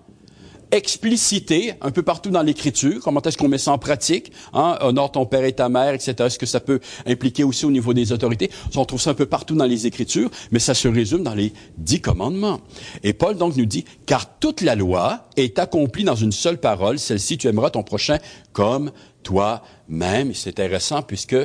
explicité 0.74 1.74
un 1.82 1.92
peu 1.92 2.02
partout 2.02 2.32
dans 2.32 2.42
l'Écriture. 2.42 3.00
Comment 3.04 3.22
est-ce 3.22 3.38
qu'on 3.38 3.48
met 3.48 3.58
ça 3.58 3.72
en 3.72 3.78
pratique? 3.78 4.32
Hein? 4.54 4.78
Honore 4.82 5.12
ton 5.12 5.26
père 5.26 5.44
et 5.44 5.54
ta 5.54 5.70
mère, 5.70 5.94
etc. 5.94 6.16
Est-ce 6.20 6.40
que 6.40 6.46
ça 6.46 6.60
peut 6.60 6.80
impliquer 7.06 7.44
aussi 7.44 7.66
au 7.66 7.72
niveau 7.72 7.94
des 7.94 8.12
autorités? 8.12 8.50
On 8.76 8.86
trouve 8.86 9.00
ça 9.00 9.12
un 9.12 9.14
peu 9.14 9.28
partout 9.28 9.56
dans 9.56 9.66
les 9.66 9.86
Écritures, 9.86 10.32
mais 10.52 10.60
ça 10.60 10.74
se 10.74 10.88
résume 10.88 11.24
dans 11.24 11.36
les 11.36 11.54
dix 11.78 12.02
commandements. 12.02 12.60
Et 13.04 13.14
Paul 13.14 13.38
donc 13.38 13.56
nous 13.56 13.66
dit, 13.66 13.86
car 14.06 14.40
toute 14.40 14.62
la 14.62 14.76
loi 14.76 15.28
est 15.38 15.60
accomplie 15.60 16.04
dans 16.04 16.16
une 16.16 16.32
seule 16.32 16.60
parole, 16.60 16.98
celle-ci, 16.98 17.38
tu 17.38 17.48
aimeras 17.48 17.70
ton 17.70 17.84
prochain 17.84 18.18
comme 18.52 18.92
toi-même. 19.22 20.34
C'est 20.34 20.50
intéressant 20.50 21.04
puisque 21.04 21.38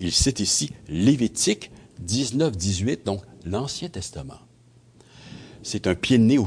il 0.00 0.12
cite 0.12 0.40
ici 0.40 0.70
Lévitique 0.88 1.70
19, 2.00 2.56
18, 2.56 3.04
donc 3.04 3.22
l'Ancien 3.44 3.88
Testament. 3.88 4.40
C'est 5.62 5.86
un 5.86 5.94
pied 5.94 6.18
de 6.18 6.22
nez 6.22 6.38
aux 6.38 6.44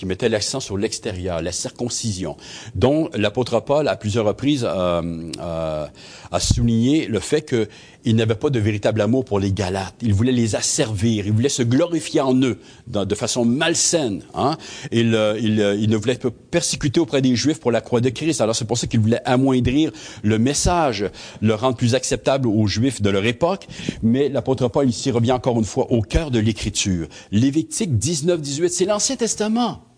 qui 0.00 0.06
mettait 0.06 0.30
l'accent 0.30 0.60
sur 0.60 0.78
l'extérieur, 0.78 1.42
la 1.42 1.52
circoncision, 1.52 2.38
dont 2.74 3.10
l'apôtre 3.12 3.60
Paul, 3.60 3.86
à 3.86 3.96
plusieurs 3.96 4.24
reprises, 4.24 4.66
euh, 4.66 5.30
euh, 5.38 5.86
a 6.32 6.40
souligné 6.40 7.06
le 7.06 7.20
fait 7.20 7.42
qu'il 7.42 8.16
n'avait 8.16 8.34
pas 8.34 8.48
de 8.48 8.58
véritable 8.58 9.02
amour 9.02 9.26
pour 9.26 9.38
les 9.38 9.52
Galates. 9.52 9.96
Il 10.00 10.14
voulait 10.14 10.32
les 10.32 10.56
asservir, 10.56 11.26
il 11.26 11.32
voulait 11.32 11.50
se 11.50 11.62
glorifier 11.62 12.22
en 12.22 12.34
eux 12.34 12.58
de 12.86 13.14
façon 13.14 13.44
malsaine. 13.44 14.22
Hein? 14.32 14.56
Il, 14.90 15.14
euh, 15.14 15.38
il, 15.38 15.60
il, 15.78 15.90
ne 15.90 15.96
voulait 15.98 16.14
pas 16.14 16.30
persécuter 16.50 16.98
auprès 16.98 17.20
des 17.20 17.36
Juifs 17.36 17.60
pour 17.60 17.70
la 17.70 17.82
croix 17.82 18.00
de 18.00 18.08
Christ. 18.08 18.40
Alors 18.40 18.56
c'est 18.56 18.64
pour 18.64 18.78
ça 18.78 18.86
qu'il 18.86 19.00
voulait 19.00 19.20
amoindrir 19.26 19.92
le 20.22 20.38
message, 20.38 21.10
le 21.42 21.52
rendre 21.52 21.76
plus 21.76 21.94
acceptable 21.94 22.48
aux 22.48 22.66
Juifs 22.66 23.02
de 23.02 23.10
leur 23.10 23.26
époque. 23.26 23.68
Mais 24.02 24.30
l'apôtre 24.30 24.66
Paul 24.68 24.88
ici 24.88 25.10
revient 25.10 25.32
encore 25.32 25.58
une 25.58 25.66
fois 25.66 25.92
au 25.92 26.00
cœur 26.00 26.30
de 26.30 26.38
l'Écriture. 26.38 27.06
Lévitique 27.32 27.90
19-18, 27.90 28.68
c'est 28.70 28.86
l'Ancien 28.86 29.16
Testament. 29.16 29.89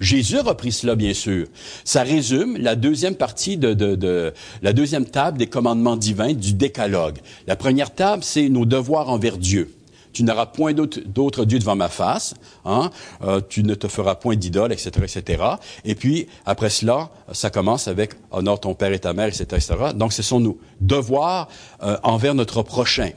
Jésus 0.00 0.38
a 0.38 0.42
repris 0.42 0.72
cela, 0.72 0.94
bien 0.94 1.12
sûr. 1.12 1.46
Ça 1.84 2.02
résume 2.02 2.56
la 2.56 2.74
deuxième 2.74 3.14
partie 3.14 3.58
de, 3.58 3.74
de, 3.74 3.94
de, 3.94 4.32
la 4.62 4.72
deuxième 4.72 5.04
table 5.04 5.36
des 5.38 5.46
commandements 5.46 5.96
divins 5.96 6.32
du 6.32 6.54
décalogue. 6.54 7.18
La 7.46 7.54
première 7.54 7.94
table, 7.94 8.24
c'est 8.24 8.48
nos 8.48 8.64
devoirs 8.64 9.10
envers 9.10 9.36
Dieu. 9.36 9.74
Tu 10.12 10.24
n'auras 10.24 10.46
point 10.46 10.72
d'autre 10.72 11.44
Dieu 11.44 11.58
devant 11.58 11.76
ma 11.76 11.88
face. 11.88 12.34
Hein? 12.64 12.90
Euh, 13.22 13.40
tu 13.46 13.62
ne 13.62 13.74
te 13.74 13.86
feras 13.86 14.16
point 14.16 14.36
d'idole, 14.36 14.72
etc., 14.72 14.90
etc. 15.02 15.42
Et 15.84 15.94
puis, 15.94 16.26
après 16.46 16.70
cela, 16.70 17.10
ça 17.32 17.50
commence 17.50 17.86
avec 17.86 18.14
honore 18.30 18.60
ton 18.60 18.74
père 18.74 18.92
et 18.92 18.98
ta 18.98 19.12
mère, 19.12 19.28
etc., 19.28 19.44
etc. 19.52 19.74
Donc, 19.94 20.12
ce 20.12 20.22
sont 20.22 20.40
nos 20.40 20.58
devoirs 20.80 21.48
euh, 21.82 21.96
envers 22.02 22.34
notre 22.34 22.62
prochain 22.62 23.10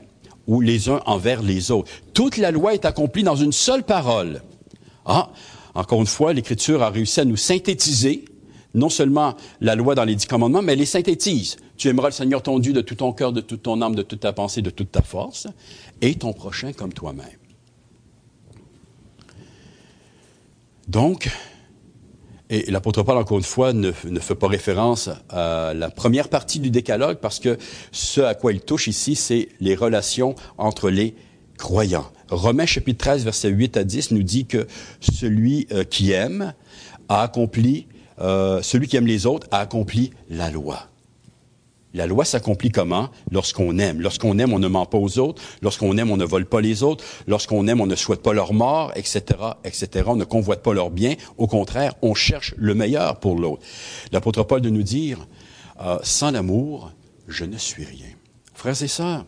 ou 0.46 0.60
les 0.60 0.88
uns 0.88 1.00
envers 1.06 1.42
les 1.42 1.70
autres. 1.70 1.90
Toute 2.12 2.36
la 2.36 2.50
loi 2.50 2.74
est 2.74 2.84
accomplie 2.84 3.22
dans 3.22 3.36
une 3.36 3.52
seule 3.52 3.82
parole. 3.82 4.42
Ah, 5.06 5.30
encore 5.74 6.00
une 6.00 6.06
fois, 6.06 6.32
l'Écriture 6.32 6.82
a 6.82 6.90
réussi 6.90 7.20
à 7.20 7.24
nous 7.24 7.36
synthétiser 7.36 8.24
non 8.74 8.88
seulement 8.88 9.36
la 9.60 9.74
loi 9.76 9.94
dans 9.94 10.04
les 10.04 10.14
dix 10.14 10.26
commandements, 10.26 10.62
mais 10.62 10.72
elle 10.72 10.80
les 10.80 10.86
synthétise. 10.86 11.56
Tu 11.76 11.88
aimeras 11.88 12.08
le 12.08 12.12
Seigneur 12.12 12.42
ton 12.42 12.58
Dieu 12.58 12.72
de 12.72 12.80
tout 12.80 12.96
ton 12.96 13.12
cœur, 13.12 13.32
de 13.32 13.40
toute 13.40 13.62
ton 13.62 13.80
âme, 13.82 13.94
de 13.94 14.02
toute 14.02 14.20
ta 14.20 14.32
pensée, 14.32 14.62
de 14.62 14.70
toute 14.70 14.90
ta 14.90 15.02
force, 15.02 15.46
et 16.00 16.16
ton 16.16 16.32
prochain 16.32 16.72
comme 16.72 16.92
toi-même. 16.92 17.26
Donc, 20.88 21.30
et 22.50 22.70
l'apôtre 22.70 23.02
Paul, 23.02 23.16
encore 23.16 23.38
une 23.38 23.44
fois, 23.44 23.72
ne, 23.72 23.90
ne, 24.04 24.20
fait 24.20 24.34
pas 24.34 24.48
référence 24.48 25.08
à 25.30 25.72
la 25.74 25.88
première 25.88 26.28
partie 26.28 26.60
du 26.60 26.70
décalogue 26.70 27.16
parce 27.16 27.40
que 27.40 27.56
ce 27.90 28.20
à 28.20 28.34
quoi 28.34 28.52
il 28.52 28.60
touche 28.60 28.86
ici, 28.86 29.14
c'est 29.14 29.48
les 29.60 29.74
relations 29.74 30.34
entre 30.58 30.90
les 30.90 31.14
croyants. 31.58 32.10
Romains 32.30 32.66
chapitre 32.66 33.04
13, 33.04 33.24
versets 33.24 33.48
8 33.48 33.76
à 33.76 33.84
10 33.84 34.12
nous 34.12 34.22
dit 34.22 34.46
que 34.46 34.66
celui 35.00 35.66
euh, 35.72 35.84
qui 35.84 36.12
aime 36.12 36.54
a 37.08 37.22
accompli, 37.22 37.86
euh, 38.20 38.62
celui 38.62 38.88
qui 38.88 38.96
aime 38.96 39.06
les 39.06 39.26
autres 39.26 39.46
a 39.50 39.58
accompli 39.58 40.10
la 40.30 40.50
loi. 40.50 40.88
La 41.94 42.08
loi 42.08 42.24
s'accomplit 42.24 42.70
comment? 42.70 43.08
Lorsqu'on 43.30 43.78
aime. 43.78 44.00
Lorsqu'on 44.00 44.36
aime, 44.40 44.52
on 44.52 44.58
ne 44.58 44.66
ment 44.66 44.84
pas 44.84 44.98
aux 44.98 45.20
autres. 45.20 45.40
Lorsqu'on 45.62 45.96
aime, 45.96 46.10
on 46.10 46.16
ne 46.16 46.24
vole 46.24 46.44
pas 46.44 46.60
les 46.60 46.82
autres. 46.82 47.04
Lorsqu'on 47.28 47.68
aime, 47.68 47.80
on 47.80 47.86
ne 47.86 47.94
souhaite 47.94 48.20
pas 48.20 48.32
leur 48.32 48.52
mort, 48.52 48.92
etc., 48.96 49.22
etc. 49.64 50.06
On 50.08 50.16
ne 50.16 50.24
convoite 50.24 50.60
pas 50.60 50.74
leur 50.74 50.90
bien. 50.90 51.14
Au 51.38 51.46
contraire, 51.46 51.94
on 52.02 52.14
cherche 52.14 52.52
le 52.56 52.74
meilleur 52.74 53.20
pour 53.20 53.38
l'autre. 53.38 53.62
L'apôtre 54.10 54.42
Paul 54.42 54.60
de 54.60 54.70
nous 54.70 54.82
dire, 54.82 55.28
euh, 55.80 55.98
sans 56.02 56.32
l'amour, 56.32 56.90
je 57.28 57.44
ne 57.44 57.56
suis 57.58 57.84
rien. 57.84 58.08
Frères 58.54 58.82
et 58.82 58.88
sœurs, 58.88 59.24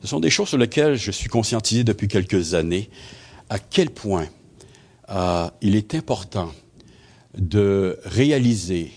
ce 0.00 0.06
sont 0.06 0.20
des 0.20 0.30
choses 0.30 0.48
sur 0.48 0.58
lesquelles 0.58 0.96
je 0.96 1.10
suis 1.10 1.28
conscientisé 1.28 1.84
depuis 1.84 2.08
quelques 2.08 2.54
années, 2.54 2.90
à 3.48 3.58
quel 3.58 3.90
point 3.90 4.28
euh, 5.08 5.48
il 5.60 5.76
est 5.76 5.94
important 5.94 6.52
de 7.36 7.98
réaliser 8.04 8.92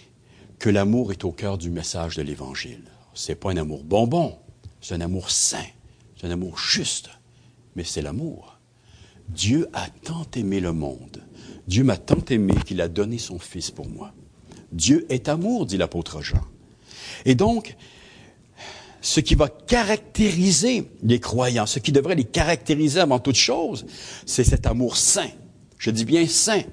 que 0.58 0.70
l'amour 0.70 1.12
est 1.12 1.24
au 1.24 1.32
cœur 1.32 1.58
du 1.58 1.70
message 1.70 2.16
de 2.16 2.22
l'Évangile. 2.22 2.84
C'est 3.14 3.36
pas 3.36 3.52
un 3.52 3.58
amour 3.58 3.84
bonbon, 3.84 4.38
c'est 4.82 4.96
un 4.96 5.02
amour 5.02 5.30
saint, 5.30 5.66
c'est 6.18 6.28
un 6.28 6.32
amour 6.32 6.58
juste, 6.58 7.10
mais 7.76 7.84
c'est 7.84 8.02
l'amour. 8.02 8.58
Dieu 9.30 9.70
a 9.74 9.88
tant 10.04 10.26
aimé 10.36 10.60
le 10.60 10.74
monde, 10.74 11.24
Dieu 11.68 11.84
m'a 11.84 11.98
tant 11.98 12.24
aimé 12.30 12.54
qu'il 12.66 12.82
a 12.82 12.88
donné 12.88 13.20
son 13.20 13.38
Fils 13.38 13.70
pour 13.70 13.88
moi. 13.88 14.12
Dieu 14.72 15.06
est 15.10 15.30
amour, 15.30 15.66
dit 15.66 15.78
l'apôtre 15.78 16.22
Jean. 16.22 16.42
Et 17.26 17.36
donc, 17.36 17.76
ce 19.02 19.20
qui 19.20 19.36
va 19.36 19.48
caractériser 19.48 20.90
les 21.04 21.20
croyants, 21.20 21.66
ce 21.66 21.80
qui 21.80 21.92
devrait 21.92 22.16
les 22.16 22.26
caractériser 22.26 23.00
avant 23.00 23.20
toute 23.20 23.36
chose, 23.36 23.86
c'est 24.26 24.44
cet 24.44 24.66
amour 24.68 24.98
saint. 24.98 25.30
Je 25.78 25.92
dis 25.92 26.06
bien 26.06 26.28
saint, 26.28 26.64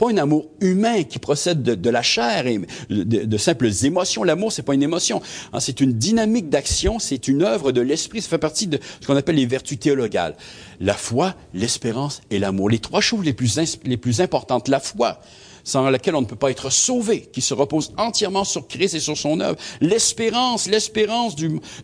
pas 0.00 0.10
un 0.10 0.16
amour 0.16 0.48
humain 0.62 1.02
qui 1.02 1.18
procède 1.18 1.62
de, 1.62 1.90
la 1.90 2.00
chair 2.00 2.46
et 2.46 2.58
de, 2.88 3.36
simples 3.36 3.68
émotions. 3.82 4.24
L'amour, 4.24 4.50
c'est 4.50 4.62
pas 4.62 4.72
une 4.72 4.82
émotion. 4.82 5.20
Hein, 5.52 5.60
c'est 5.60 5.80
une 5.80 5.92
dynamique 5.92 6.48
d'action, 6.48 6.98
c'est 6.98 7.28
une 7.28 7.42
œuvre 7.42 7.70
de 7.70 7.82
l'esprit. 7.82 8.22
Ça 8.22 8.30
fait 8.30 8.38
partie 8.38 8.66
de 8.66 8.78
ce 9.00 9.06
qu'on 9.06 9.16
appelle 9.16 9.36
les 9.36 9.44
vertus 9.44 9.78
théologales. 9.78 10.36
La 10.80 10.94
foi, 10.94 11.34
l'espérance 11.52 12.22
et 12.30 12.38
l'amour. 12.38 12.70
Les 12.70 12.78
trois 12.78 13.02
choses 13.02 13.26
les 13.26 13.34
plus, 13.34 13.58
les 13.84 13.96
plus 13.98 14.22
importantes. 14.22 14.68
La 14.68 14.80
foi, 14.80 15.20
sans 15.64 15.88
laquelle 15.90 16.14
on 16.14 16.20
ne 16.20 16.26
peut 16.26 16.36
pas 16.36 16.50
être 16.50 16.70
sauvé, 16.70 17.28
qui 17.32 17.40
se 17.40 17.54
repose 17.54 17.92
entièrement 17.96 18.44
sur 18.44 18.66
Christ 18.66 18.94
et 18.94 19.00
sur 19.00 19.16
son 19.16 19.40
œuvre. 19.40 19.58
L'espérance, 19.80 20.68
l'espérance 20.68 21.36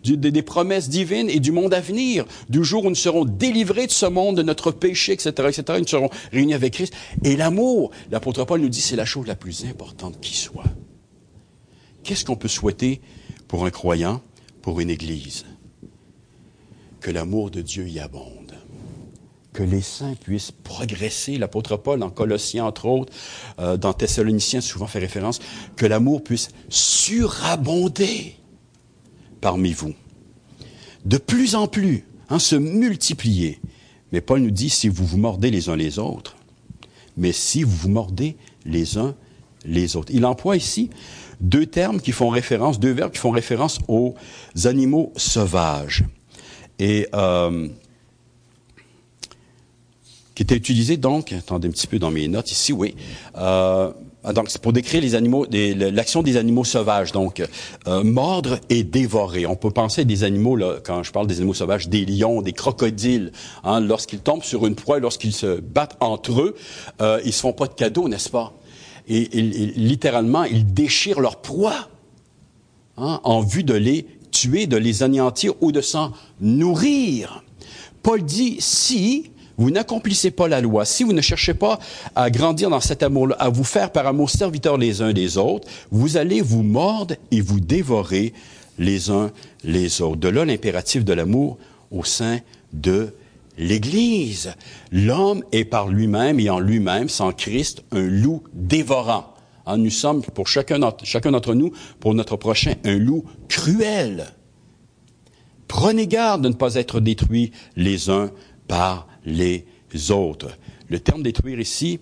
des 0.02 0.42
promesses 0.42 0.88
divines 0.88 1.30
et 1.30 1.40
du 1.40 1.52
monde 1.52 1.74
à 1.74 1.80
venir, 1.80 2.24
du 2.48 2.64
jour 2.64 2.84
où 2.84 2.88
nous 2.88 2.94
serons 2.94 3.24
délivrés 3.24 3.86
de 3.86 3.92
ce 3.92 4.06
monde, 4.06 4.36
de 4.36 4.42
notre 4.42 4.70
péché, 4.70 5.12
etc., 5.12 5.30
etc., 5.48 5.78
nous 5.78 5.86
serons 5.86 6.10
réunis 6.32 6.54
avec 6.54 6.74
Christ. 6.74 6.94
Et 7.24 7.36
l'amour, 7.36 7.90
l'apôtre 8.10 8.44
Paul 8.44 8.60
nous 8.60 8.68
dit, 8.68 8.80
c'est 8.80 8.96
la 8.96 9.04
chose 9.04 9.26
la 9.26 9.36
plus 9.36 9.64
importante 9.64 10.20
qui 10.20 10.36
soit. 10.36 10.64
Qu'est-ce 12.02 12.24
qu'on 12.24 12.36
peut 12.36 12.48
souhaiter 12.48 13.00
pour 13.48 13.64
un 13.64 13.70
croyant, 13.70 14.20
pour 14.62 14.80
une 14.80 14.90
Église? 14.90 15.44
Que 17.00 17.10
l'amour 17.10 17.50
de 17.50 17.62
Dieu 17.62 17.88
y 17.88 18.00
abonde 18.00 18.35
que 19.56 19.62
les 19.62 19.80
saints 19.80 20.14
puissent 20.20 20.52
progresser. 20.52 21.38
L'apôtre 21.38 21.78
Paul, 21.78 22.02
en 22.02 22.10
Colossiens, 22.10 22.66
entre 22.66 22.84
autres, 22.84 23.12
euh, 23.58 23.78
dans 23.78 23.94
Thessaloniciens, 23.94 24.60
souvent 24.60 24.86
fait 24.86 24.98
référence, 24.98 25.38
que 25.76 25.86
l'amour 25.86 26.22
puisse 26.22 26.50
surabonder 26.68 28.36
parmi 29.40 29.72
vous. 29.72 29.94
De 31.06 31.16
plus 31.16 31.54
en 31.54 31.68
plus, 31.68 32.04
hein, 32.28 32.38
se 32.38 32.54
multiplier. 32.54 33.58
Mais 34.12 34.20
Paul 34.20 34.40
nous 34.40 34.50
dit, 34.50 34.68
si 34.68 34.88
vous 34.88 35.06
vous 35.06 35.16
mordez 35.16 35.50
les 35.50 35.70
uns 35.70 35.76
les 35.76 35.98
autres, 35.98 36.36
mais 37.16 37.32
si 37.32 37.62
vous 37.62 37.74
vous 37.74 37.88
mordez 37.88 38.36
les 38.66 38.98
uns 38.98 39.14
les 39.64 39.96
autres. 39.96 40.12
Il 40.12 40.26
emploie 40.26 40.56
ici 40.56 40.90
deux 41.40 41.64
termes 41.64 42.00
qui 42.02 42.12
font 42.12 42.28
référence, 42.28 42.78
deux 42.78 42.92
verbes 42.92 43.12
qui 43.12 43.18
font 43.18 43.30
référence 43.30 43.78
aux 43.88 44.14
animaux 44.64 45.14
sauvages. 45.16 46.04
Et 46.78 47.08
euh, 47.14 47.68
qui 50.36 50.42
était 50.42 50.54
utilisé 50.54 50.98
donc, 50.98 51.32
attendez 51.32 51.66
un 51.66 51.70
petit 51.70 51.86
peu 51.86 51.98
dans 51.98 52.10
mes 52.10 52.28
notes 52.28 52.52
ici, 52.52 52.72
oui, 52.72 52.94
euh, 53.38 53.90
donc 54.34 54.50
c'est 54.50 54.60
pour 54.60 54.74
décrire 54.74 55.00
les 55.00 55.14
animaux, 55.14 55.46
l'action 55.50 56.22
des 56.22 56.36
animaux 56.36 56.64
sauvages, 56.64 57.10
donc 57.10 57.42
euh, 57.88 58.04
mordre 58.04 58.58
et 58.68 58.84
dévorer. 58.84 59.46
On 59.46 59.56
peut 59.56 59.70
penser 59.70 60.02
à 60.02 60.04
des 60.04 60.24
animaux, 60.24 60.54
là, 60.54 60.76
quand 60.84 61.02
je 61.02 61.10
parle 61.10 61.26
des 61.26 61.38
animaux 61.38 61.54
sauvages, 61.54 61.88
des 61.88 62.04
lions, 62.04 62.42
des 62.42 62.52
crocodiles, 62.52 63.32
hein, 63.64 63.80
lorsqu'ils 63.80 64.20
tombent 64.20 64.42
sur 64.42 64.66
une 64.66 64.74
proie, 64.74 64.98
lorsqu'ils 64.98 65.32
se 65.32 65.58
battent 65.60 65.96
entre 66.00 66.42
eux, 66.42 66.54
euh, 67.00 67.18
ils 67.24 67.32
se 67.32 67.40
font 67.40 67.54
pas 67.54 67.66
de 67.66 67.74
cadeaux, 67.74 68.08
n'est-ce 68.08 68.28
pas? 68.28 68.52
Et, 69.08 69.24
littéralement, 69.76 70.44
ils 70.44 70.66
déchirent 70.66 71.20
leur 71.20 71.36
proie 71.40 71.88
hein, 72.98 73.20
en 73.24 73.40
vue 73.40 73.64
de 73.64 73.74
les 73.74 74.06
tuer, 74.32 74.66
de 74.66 74.76
les 74.76 75.02
anéantir 75.02 75.54
ou 75.62 75.72
de 75.72 75.80
s'en 75.80 76.12
nourrir. 76.40 77.44
Paul 78.02 78.22
dit 78.22 78.56
si 78.58 79.30
vous 79.58 79.70
n'accomplissez 79.70 80.30
pas 80.30 80.48
la 80.48 80.60
loi, 80.60 80.84
si 80.84 81.04
vous 81.04 81.12
ne 81.12 81.20
cherchez 81.20 81.54
pas 81.54 81.78
à 82.14 82.30
grandir 82.30 82.70
dans 82.70 82.80
cet 82.80 83.02
amour-là, 83.02 83.36
à 83.38 83.48
vous 83.48 83.64
faire 83.64 83.90
par 83.90 84.06
amour 84.06 84.30
serviteurs 84.30 84.76
les 84.76 85.02
uns 85.02 85.12
des 85.12 85.38
autres, 85.38 85.68
vous 85.90 86.16
allez 86.16 86.40
vous 86.40 86.62
mordre 86.62 87.14
et 87.30 87.40
vous 87.40 87.60
dévorer 87.60 88.32
les 88.78 89.10
uns 89.10 89.30
les 89.64 90.02
autres. 90.02 90.16
De 90.16 90.28
là 90.28 90.44
l'impératif 90.44 91.04
de 91.04 91.12
l'amour 91.12 91.58
au 91.90 92.04
sein 92.04 92.40
de 92.72 93.14
l'Église. 93.56 94.54
L'homme 94.92 95.42
est 95.52 95.64
par 95.64 95.88
lui-même 95.88 96.40
et 96.40 96.50
en 96.50 96.58
lui-même, 96.58 97.08
sans 97.08 97.32
Christ, 97.32 97.82
un 97.92 98.02
loup 98.02 98.42
dévorant. 98.52 99.32
Hein, 99.66 99.78
nous 99.78 99.90
sommes, 99.90 100.22
pour 100.22 100.46
chacun 100.46 100.78
d'entre 100.78 101.54
nous, 101.54 101.72
pour 101.98 102.14
notre 102.14 102.36
prochain, 102.36 102.74
un 102.84 102.98
loup 102.98 103.24
cruel. 103.48 104.26
Prenez 105.66 106.06
garde 106.06 106.42
de 106.42 106.48
ne 106.48 106.54
pas 106.54 106.74
être 106.74 107.00
détruits 107.00 107.50
les 107.74 108.10
uns 108.10 108.30
par 108.68 109.08
les 109.26 109.66
autres. 110.10 110.48
Le 110.88 111.00
terme 111.00 111.22
détruire 111.22 111.60
ici, 111.60 112.00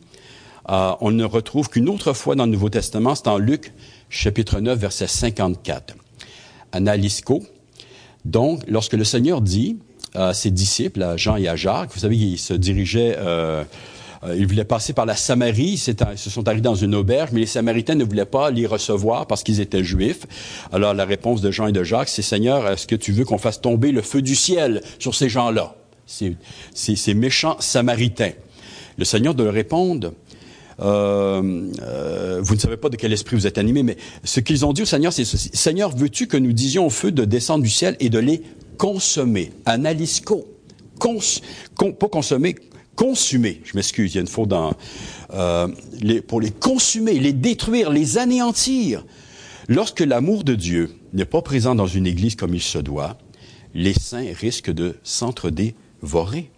euh, 0.71 0.93
on 1.01 1.11
ne 1.11 1.25
retrouve 1.25 1.69
qu'une 1.69 1.89
autre 1.89 2.13
fois 2.13 2.35
dans 2.37 2.47
le 2.47 2.53
Nouveau 2.53 2.69
Testament, 2.69 3.15
c'est 3.15 3.29
en 3.29 3.39
Luc 3.39 3.73
chapitre 4.09 4.61
9, 4.61 4.79
verset 4.79 5.07
54. 5.07 5.95
Analisco. 6.73 7.43
Donc, 8.25 8.63
lorsque 8.67 8.95
le 8.95 9.05
Seigneur 9.05 9.41
dit 9.41 9.79
à 10.15 10.33
ses 10.33 10.51
disciples, 10.51 11.03
à 11.03 11.17
Jean 11.17 11.37
et 11.37 11.49
à 11.49 11.57
Jacques, 11.57 11.91
vous 11.93 12.01
savez, 12.01 12.17
ils 12.17 12.39
se 12.39 12.55
dirigeaient, 12.55 13.17
euh, 13.19 13.65
euh 14.25 14.37
ils 14.37 14.47
voulaient 14.47 14.65
passer 14.65 14.93
par 14.93 15.07
la 15.07 15.17
Samarie, 15.17 15.79
ils 15.87 16.19
se 16.19 16.31
sont 16.31 16.49
arrivés 16.49 16.63
dans 16.63 16.75
une 16.75 16.95
auberge, 16.95 17.31
mais 17.33 17.41
les 17.41 17.47
Samaritains 17.47 17.95
ne 17.95 18.05
voulaient 18.05 18.25
pas 18.25 18.51
les 18.51 18.67
recevoir 18.67 19.27
parce 19.27 19.43
qu'ils 19.43 19.61
étaient 19.61 19.85
juifs. 19.85 20.27
Alors 20.73 20.95
la 20.95 21.05
réponse 21.05 21.43
de 21.43 21.51
Jean 21.51 21.67
et 21.67 21.73
de 21.73 21.85
Jacques, 21.85 22.09
c'est 22.09 22.23
Seigneur, 22.23 22.67
est-ce 22.69 22.87
que 22.87 22.97
tu 22.97 23.13
veux 23.13 23.25
qu'on 23.25 23.39
fasse 23.39 23.61
tomber 23.61 23.93
le 23.93 24.03
feu 24.03 24.23
du 24.23 24.35
ciel 24.35 24.83
sur 24.99 25.15
ces 25.15 25.29
gens-là? 25.29 25.77
Ces, 26.07 27.15
méchants 27.15 27.57
samaritains. 27.61 28.33
Le 28.99 29.05
Seigneur 29.05 29.35
de 29.35 29.43
leur 29.43 29.55
répondre, 29.55 30.13
euh, 30.81 31.71
euh, 31.83 32.41
vous 32.43 32.55
ne 32.55 32.61
savez 32.61 32.77
pas 32.77 32.89
de 32.89 32.97
quel 32.97 33.13
esprit 33.13 33.37
vous 33.37 33.47
êtes 33.47 33.59
animé, 33.59 33.83
mais 33.83 33.97
ce 34.25 34.41
qu'ils 34.41 34.65
ont 34.65 34.73
dit 34.73 34.83
au 34.83 34.87
Seigneur, 34.87 35.13
c'est 35.13 35.25
ceci. 35.25 35.51
Seigneur, 35.53 35.95
veux-tu 35.95 36.27
que 36.27 36.37
nous 36.37 36.53
disions 36.53 36.87
au 36.87 36.91
feu 36.91 37.13
de 37.13 37.25
descendre 37.25 37.65
du 37.65 37.71
ciel 37.71 37.97
et 38.01 38.11
de 38.11 38.19
les 38.19 38.43
consommer? 38.79 39.53
Analisco. 39.65 40.49
Cons, 40.99 41.19
pas 41.77 42.09
consommer, 42.09 42.55
consumer. 42.95 43.61
Je 43.65 43.73
m'excuse, 43.75 44.13
il 44.13 44.17
y 44.17 44.19
a 44.19 44.21
une 44.21 44.27
faute 44.27 44.49
dans... 44.49 44.75
Euh, 45.33 45.69
pour 46.29 46.41
les 46.41 46.51
consumer, 46.51 47.19
les 47.19 47.33
détruire, 47.33 47.91
les 47.91 48.19
anéantir. 48.19 49.05
Lorsque 49.69 50.01
l'amour 50.01 50.45
de 50.45 50.55
Dieu 50.55 50.91
n'est 51.13 51.25
pas 51.25 51.43
présent 51.43 51.75
dans 51.75 51.87
une 51.87 52.07
église 52.07 52.37
comme 52.37 52.55
il 52.55 52.63
se 52.63 52.79
doit, 52.79 53.19
les 53.75 53.95
saints 53.95 54.33
risquent 54.39 54.73
de 54.73 54.97
s'entre-dévorer. 56.05 56.51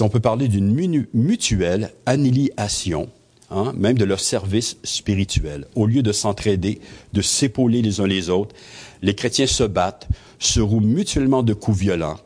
On 0.00 0.08
peut 0.08 0.20
parler 0.20 0.48
d'une 0.48 1.06
mutuelle 1.14 1.92
annihilation, 2.06 3.08
hein, 3.50 3.72
même 3.76 3.96
de 3.96 4.04
leur 4.04 4.20
service 4.20 4.76
spirituel. 4.84 5.66
Au 5.74 5.86
lieu 5.86 6.02
de 6.02 6.12
s'entraider, 6.12 6.80
de 7.12 7.22
s'épauler 7.22 7.82
les 7.82 8.00
uns 8.00 8.06
les 8.06 8.28
autres, 8.28 8.54
les 9.00 9.14
chrétiens 9.14 9.46
se 9.46 9.64
battent, 9.64 10.08
se 10.38 10.60
rouent 10.60 10.80
mutuellement 10.80 11.42
de 11.42 11.54
coups 11.54 11.78
violents, 11.78 12.18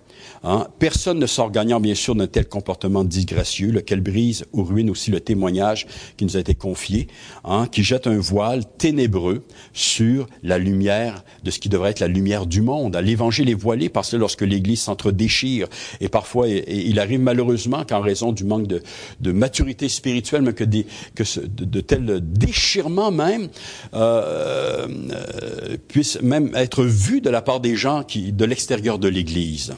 Hein? 0.46 0.68
Personne 0.78 1.18
ne 1.18 1.26
sort 1.26 1.50
gagnant, 1.50 1.80
bien 1.80 1.96
sûr, 1.96 2.14
d'un 2.14 2.28
tel 2.28 2.46
comportement 2.48 3.02
disgracieux, 3.02 3.72
lequel 3.72 4.00
brise 4.00 4.44
ou 4.52 4.62
ruine 4.62 4.90
aussi 4.90 5.10
le 5.10 5.18
témoignage 5.18 5.88
qui 6.16 6.24
nous 6.24 6.36
a 6.36 6.40
été 6.40 6.54
confié, 6.54 7.08
hein, 7.44 7.66
qui 7.66 7.82
jette 7.82 8.06
un 8.06 8.18
voile 8.18 8.62
ténébreux 8.78 9.42
sur 9.72 10.28
la 10.44 10.58
lumière 10.58 11.24
de 11.42 11.50
ce 11.50 11.58
qui 11.58 11.68
devrait 11.68 11.90
être 11.90 12.00
la 12.00 12.06
lumière 12.06 12.46
du 12.46 12.62
monde. 12.62 12.96
L'évangile 12.96 13.50
est 13.50 13.54
voilé 13.54 13.88
parce 13.88 14.12
que 14.12 14.16
lorsque 14.16 14.42
l'Église 14.42 14.82
s'entre-déchire, 14.82 15.66
et 16.00 16.08
parfois 16.08 16.46
il 16.48 17.00
arrive 17.00 17.20
malheureusement 17.20 17.84
qu'en 17.84 18.00
raison 18.00 18.30
du 18.30 18.44
manque 18.44 18.68
de, 18.68 19.32
maturité 19.32 19.88
spirituelle, 19.88 20.42
mais 20.42 20.52
que, 20.52 20.64
de, 20.64 21.80
tels 21.80 22.20
déchirements 22.22 23.10
même 23.10 23.48
euh, 23.94 24.86
euh, 25.10 25.76
puissent 25.88 26.22
même 26.22 26.54
être 26.54 26.84
vus 26.84 27.20
de 27.20 27.30
la 27.30 27.42
part 27.42 27.58
des 27.58 27.74
gens 27.74 28.04
qui 28.04 28.32
de 28.32 28.44
l'extérieur 28.44 29.00
de 29.00 29.08
l'Église. 29.08 29.74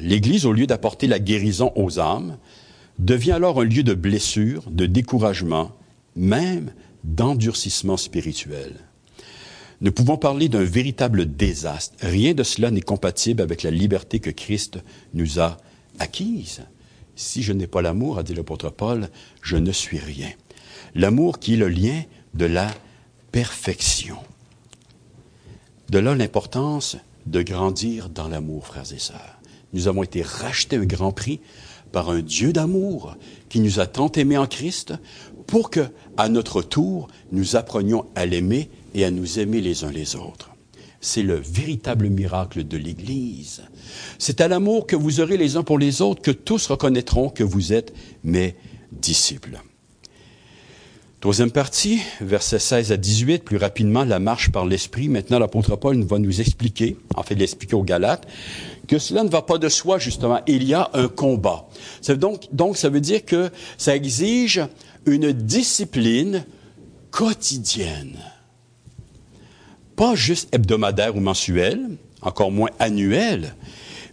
L'Église, 0.00 0.46
au 0.46 0.52
lieu 0.52 0.66
d'apporter 0.66 1.06
la 1.06 1.18
guérison 1.18 1.72
aux 1.76 1.98
âmes, 1.98 2.38
devient 2.98 3.32
alors 3.32 3.60
un 3.60 3.64
lieu 3.64 3.82
de 3.82 3.94
blessure, 3.94 4.70
de 4.70 4.86
découragement, 4.86 5.72
même 6.14 6.72
d'endurcissement 7.04 7.96
spirituel. 7.96 8.74
Nous 9.80 9.92
pouvons 9.92 10.16
parler 10.16 10.48
d'un 10.48 10.64
véritable 10.64 11.36
désastre. 11.36 11.94
Rien 12.00 12.32
de 12.32 12.42
cela 12.42 12.70
n'est 12.70 12.80
compatible 12.80 13.42
avec 13.42 13.62
la 13.62 13.70
liberté 13.70 14.20
que 14.20 14.30
Christ 14.30 14.78
nous 15.12 15.38
a 15.38 15.58
acquise. 15.98 16.62
Si 17.14 17.42
je 17.42 17.52
n'ai 17.52 17.66
pas 17.66 17.82
l'amour, 17.82 18.18
a 18.18 18.22
dit 18.22 18.34
l'apôtre 18.34 18.70
Paul, 18.70 19.08
je 19.42 19.56
ne 19.56 19.72
suis 19.72 19.98
rien. 19.98 20.30
L'amour 20.94 21.38
qui 21.38 21.54
est 21.54 21.58
le 21.58 21.68
lien 21.68 22.02
de 22.34 22.46
la 22.46 22.68
perfection. 23.32 24.16
De 25.90 25.98
là 25.98 26.14
l'importance 26.14 26.96
de 27.26 27.42
grandir 27.42 28.08
dans 28.08 28.28
l'amour, 28.28 28.66
frères 28.66 28.92
et 28.92 28.98
sœurs. 28.98 29.35
Nous 29.72 29.88
avons 29.88 30.02
été 30.02 30.22
rachetés 30.22 30.76
un 30.76 30.84
grand 30.84 31.12
prix 31.12 31.40
par 31.92 32.10
un 32.10 32.20
Dieu 32.20 32.52
d'amour 32.52 33.16
qui 33.48 33.60
nous 33.60 33.80
a 33.80 33.86
tant 33.86 34.10
aimés 34.12 34.36
en 34.36 34.46
Christ 34.46 34.94
pour 35.46 35.70
que, 35.70 35.88
à 36.16 36.28
notre 36.28 36.62
tour, 36.62 37.08
nous 37.32 37.56
apprenions 37.56 38.06
à 38.14 38.26
l'aimer 38.26 38.70
et 38.94 39.04
à 39.04 39.10
nous 39.10 39.38
aimer 39.38 39.60
les 39.60 39.84
uns 39.84 39.92
les 39.92 40.16
autres. 40.16 40.50
C'est 41.00 41.22
le 41.22 41.36
véritable 41.36 42.08
miracle 42.08 42.66
de 42.66 42.76
l'Église. 42.76 43.62
C'est 44.18 44.40
à 44.40 44.48
l'amour 44.48 44.86
que 44.86 44.96
vous 44.96 45.20
aurez 45.20 45.36
les 45.36 45.56
uns 45.56 45.62
pour 45.62 45.78
les 45.78 46.02
autres 46.02 46.22
que 46.22 46.30
tous 46.30 46.66
reconnaîtront 46.66 47.28
que 47.28 47.44
vous 47.44 47.72
êtes 47.72 47.94
mes 48.24 48.56
disciples. 48.90 49.60
Troisième 51.20 51.50
partie, 51.50 52.00
versets 52.20 52.58
16 52.58 52.92
à 52.92 52.98
18, 52.98 53.42
plus 53.42 53.56
rapidement, 53.56 54.04
la 54.04 54.18
marche 54.18 54.52
par 54.52 54.66
l'Esprit. 54.66 55.08
Maintenant, 55.08 55.38
l'apôtre 55.38 55.74
Paul 55.74 56.04
va 56.04 56.18
nous 56.18 56.42
expliquer, 56.42 56.98
en 57.16 57.22
fait, 57.22 57.34
l'expliquer 57.34 57.74
aux 57.74 57.82
Galates, 57.82 58.28
que 58.86 58.98
cela 58.98 59.24
ne 59.24 59.30
va 59.30 59.40
pas 59.40 59.56
de 59.56 59.70
soi, 59.70 59.98
justement. 59.98 60.42
Il 60.46 60.62
y 60.64 60.74
a 60.74 60.90
un 60.92 61.08
combat. 61.08 61.68
Donc, 62.18 62.48
donc, 62.52 62.76
ça 62.76 62.90
veut 62.90 63.00
dire 63.00 63.24
que 63.24 63.50
ça 63.78 63.96
exige 63.96 64.60
une 65.06 65.32
discipline 65.32 66.44
quotidienne. 67.10 68.18
Pas 69.96 70.14
juste 70.14 70.54
hebdomadaire 70.54 71.16
ou 71.16 71.20
mensuelle, 71.20 71.96
encore 72.20 72.50
moins 72.50 72.70
annuelle, 72.78 73.54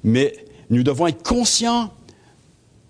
mais 0.05 0.33
nous 0.69 0.83
devons 0.83 1.07
être 1.07 1.21
conscients 1.21 1.91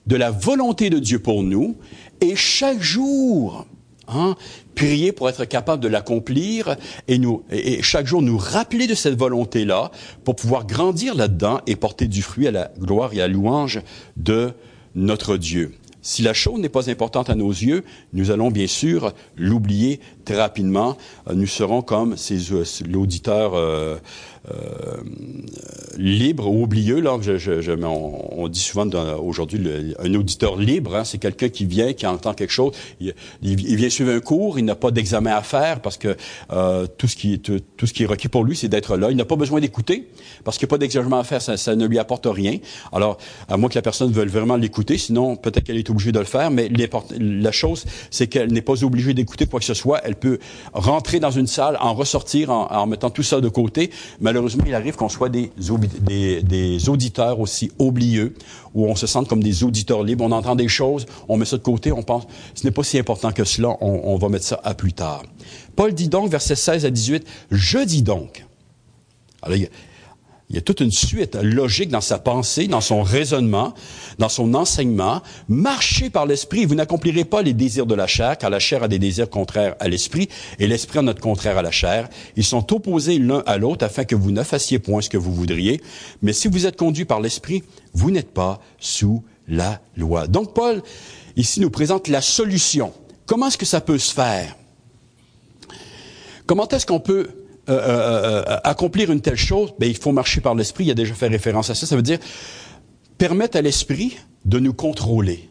de 0.05 0.15
la 0.15 0.29
volonté 0.29 0.91
de 0.91 0.99
Dieu 0.99 1.17
pour 1.17 1.41
nous 1.41 1.77
et 2.21 2.35
chaque 2.35 2.81
jour, 2.81 3.65
Hein? 4.07 4.35
Prier 4.75 5.11
pour 5.11 5.29
être 5.29 5.45
capable 5.45 5.81
de 5.81 5.87
l'accomplir 5.87 6.75
et, 7.07 7.19
et 7.51 7.81
chaque 7.81 8.05
jour 8.05 8.21
nous 8.21 8.37
rappeler 8.37 8.87
de 8.87 8.95
cette 8.95 9.17
volonté-là 9.17 9.91
pour 10.23 10.35
pouvoir 10.35 10.65
grandir 10.65 11.15
là-dedans 11.15 11.61
et 11.67 11.75
porter 11.75 12.07
du 12.07 12.21
fruit 12.21 12.47
à 12.47 12.51
la 12.51 12.71
gloire 12.79 13.13
et 13.13 13.21
à 13.21 13.27
la 13.27 13.33
louange 13.33 13.81
de 14.17 14.51
notre 14.95 15.37
Dieu. 15.37 15.73
Si 16.05 16.21
la 16.21 16.33
chose 16.33 16.59
n'est 16.59 16.67
pas 16.67 16.89
importante 16.89 17.29
à 17.29 17.35
nos 17.35 17.49
yeux, 17.49 17.85
nous 18.11 18.29
allons 18.29 18.51
bien 18.51 18.67
sûr 18.67 19.13
l'oublier 19.37 20.01
très 20.23 20.35
rapidement. 20.35 20.97
Euh, 21.27 21.33
nous 21.33 21.47
serons 21.47 21.81
comme 21.81 22.13
euh, 22.13 22.63
l'auditeur 22.87 23.53
euh, 23.55 23.97
libre 25.97 26.49
ou 26.49 26.63
oublieux. 26.63 27.03
On, 27.07 28.47
dit 28.47 28.59
souvent 28.59 28.89
aujourd'hui 29.17 29.95
un 29.99 30.13
auditeur 30.15 30.57
libre, 30.57 30.95
hein, 30.95 31.03
c'est 31.05 31.17
quelqu'un 31.17 31.49
qui 31.49 31.65
vient, 31.65 31.93
qui 31.93 32.05
entend 32.05 32.33
quelque 32.33 32.51
chose. 32.51 32.73
Il, 32.99 33.13
vient 33.75 33.89
suivre 33.89 34.11
un 34.11 34.19
cours, 34.19 34.59
il 34.59 34.65
n'a 34.65 34.75
pas 34.75 34.91
d'examen 34.91 35.33
à 35.33 35.41
faire 35.41 35.81
parce 35.81 35.97
que 35.97 36.17
tout 36.97 37.07
ce 37.07 37.15
qui 37.15 38.03
est 38.03 38.05
requis 38.05 38.27
pour 38.27 38.43
lui, 38.43 38.57
c'est 38.57 38.67
d'être 38.67 38.97
là. 38.97 39.11
Il 39.11 39.17
n'a 39.17 39.25
pas 39.25 39.37
besoin 39.37 39.61
d'écouter 39.61 40.09
parce 40.43 40.57
qu'il 40.57 40.65
n'y 40.65 40.69
a 40.69 40.73
pas 40.73 40.77
d'examen 40.77 41.19
à 41.19 41.23
faire, 41.23 41.41
ça, 41.41 41.75
ne 41.75 41.85
lui 41.85 41.99
apporte 41.99 42.27
rien. 42.29 42.57
Alors, 42.91 43.17
à 43.47 43.55
moins 43.55 43.69
que 43.69 43.75
la 43.75 43.81
personne 43.81 44.11
veuille 44.11 44.27
vraiment 44.27 44.57
l'écouter, 44.57 44.97
sinon 44.97 45.37
peut-être 45.37 45.63
qu'elle 45.63 45.77
est 45.77 45.89
obligée 45.89 46.11
de 46.11 46.19
le 46.19 46.25
faire. 46.25 46.51
Mais 46.51 46.69
la 47.17 47.51
chose, 47.51 47.85
c'est 48.11 48.27
qu'elle 48.27 48.51
n'est 48.51 48.61
pas 48.61 48.83
obligée 48.83 49.13
d'écouter 49.13 49.45
quoi 49.45 49.59
que 49.59 49.65
ce 49.65 49.73
soit. 49.73 50.01
Peut 50.15 50.39
rentrer 50.73 51.19
dans 51.19 51.31
une 51.31 51.47
salle, 51.47 51.77
en 51.79 51.93
ressortir 51.93 52.49
en, 52.49 52.87
mettant 52.87 53.09
tout 53.09 53.23
ça 53.23 53.41
de 53.41 53.49
côté. 53.49 53.91
Malheureusement, 54.21 54.63
il 54.65 54.73
arrive 54.73 54.95
qu'on 54.95 55.09
soit 55.09 55.29
des, 55.29 55.49
auditeurs 56.89 57.39
aussi 57.39 57.71
oublieux, 57.79 58.35
où 58.73 58.87
on 58.87 58.95
se 58.95 59.07
sente 59.07 59.27
comme 59.27 59.43
des 59.43 59.63
auditeurs 59.63 60.03
libres. 60.03 60.23
On 60.25 60.31
entend 60.31 60.55
des 60.55 60.67
choses, 60.67 61.05
on 61.27 61.37
met 61.37 61.45
ça 61.45 61.57
de 61.57 61.63
côté, 61.63 61.91
on 61.91 62.03
pense, 62.03 62.23
ce 62.55 62.63
n'est 62.65 62.71
pas 62.71 62.83
si 62.83 62.97
important 62.97 63.31
que 63.31 63.43
cela, 63.43 63.69
on, 63.81 64.01
on 64.05 64.17
va 64.17 64.29
mettre 64.29 64.45
ça 64.45 64.59
à 64.63 64.73
plus 64.73 64.93
tard. 64.93 65.23
Paul 65.75 65.93
dit 65.93 66.07
donc, 66.07 66.29
versets 66.29 66.55
16 66.55 66.85
à 66.85 66.89
18, 66.89 67.25
je 67.51 67.79
dis 67.79 68.01
donc. 68.01 68.45
Alors, 69.41 69.57
il 70.53 70.57
y 70.57 70.59
a 70.59 70.61
toute 70.61 70.81
une 70.81 70.91
suite 70.91 71.35
logique 71.41 71.89
dans 71.89 71.99
sa 71.99 72.19
pensée, 72.19 72.67
dans 72.67 72.79
son 72.79 73.01
raisonnement, 73.01 73.73
dans 74.19 74.29
son 74.29 74.53
enseignement. 74.53 75.23
Marchez 75.49 76.11
par 76.11 76.27
l'esprit. 76.27 76.65
Vous 76.65 76.75
n'accomplirez 76.75 77.25
pas 77.25 77.41
les 77.41 77.53
désirs 77.53 77.87
de 77.87 77.95
la 77.95 78.05
chair, 78.05 78.37
car 78.37 78.51
la 78.51 78.59
chair 78.59 78.83
a 78.83 78.87
des 78.87 78.99
désirs 78.99 79.31
contraires 79.31 79.75
à 79.79 79.87
l'esprit, 79.87 80.29
et 80.59 80.67
l'esprit 80.67 80.99
a 80.99 81.01
notre 81.01 81.21
contraire 81.21 81.57
à 81.57 81.63
la 81.63 81.71
chair. 81.71 82.07
Ils 82.35 82.43
sont 82.43 82.71
opposés 82.71 83.17
l'un 83.17 83.41
à 83.47 83.57
l'autre 83.57 83.83
afin 83.83 84.05
que 84.05 84.15
vous 84.15 84.29
ne 84.29 84.43
fassiez 84.43 84.77
point 84.77 85.01
ce 85.01 85.09
que 85.09 85.17
vous 85.17 85.33
voudriez. 85.33 85.81
Mais 86.21 86.33
si 86.33 86.47
vous 86.47 86.67
êtes 86.67 86.77
conduit 86.77 87.05
par 87.05 87.19
l'esprit, 87.19 87.63
vous 87.95 88.11
n'êtes 88.11 88.31
pas 88.31 88.61
sous 88.79 89.23
la 89.47 89.81
loi. 89.97 90.27
Donc 90.27 90.53
Paul, 90.53 90.83
ici, 91.35 91.61
nous 91.61 91.71
présente 91.71 92.07
la 92.09 92.21
solution. 92.21 92.93
Comment 93.25 93.47
est-ce 93.47 93.57
que 93.57 93.65
ça 93.65 93.81
peut 93.81 93.97
se 93.97 94.13
faire? 94.13 94.55
Comment 96.45 96.67
est-ce 96.67 96.85
qu'on 96.85 96.99
peut 96.99 97.42
euh, 97.69 97.79
euh, 97.79 98.43
euh, 98.45 98.57
accomplir 98.65 99.09
une 99.09 99.21
telle 99.21 99.37
chose, 99.37 99.73
ben, 99.79 99.87
il 99.89 99.95
faut 99.95 100.11
marcher 100.11 100.41
par 100.41 100.53
l'esprit. 100.53 100.83
Il 100.83 100.91
a 100.91 100.95
déjà 100.95 101.13
fait 101.13 101.27
référence 101.27 101.69
à 101.69 101.75
ça. 101.75 101.85
Ça 101.85 101.95
veut 101.95 102.01
dire 102.01 102.19
permettre 103.17 103.57
à 103.57 103.61
l'esprit 103.61 104.17
de 104.43 104.59
nous 104.59 104.73
contrôler. 104.73 105.49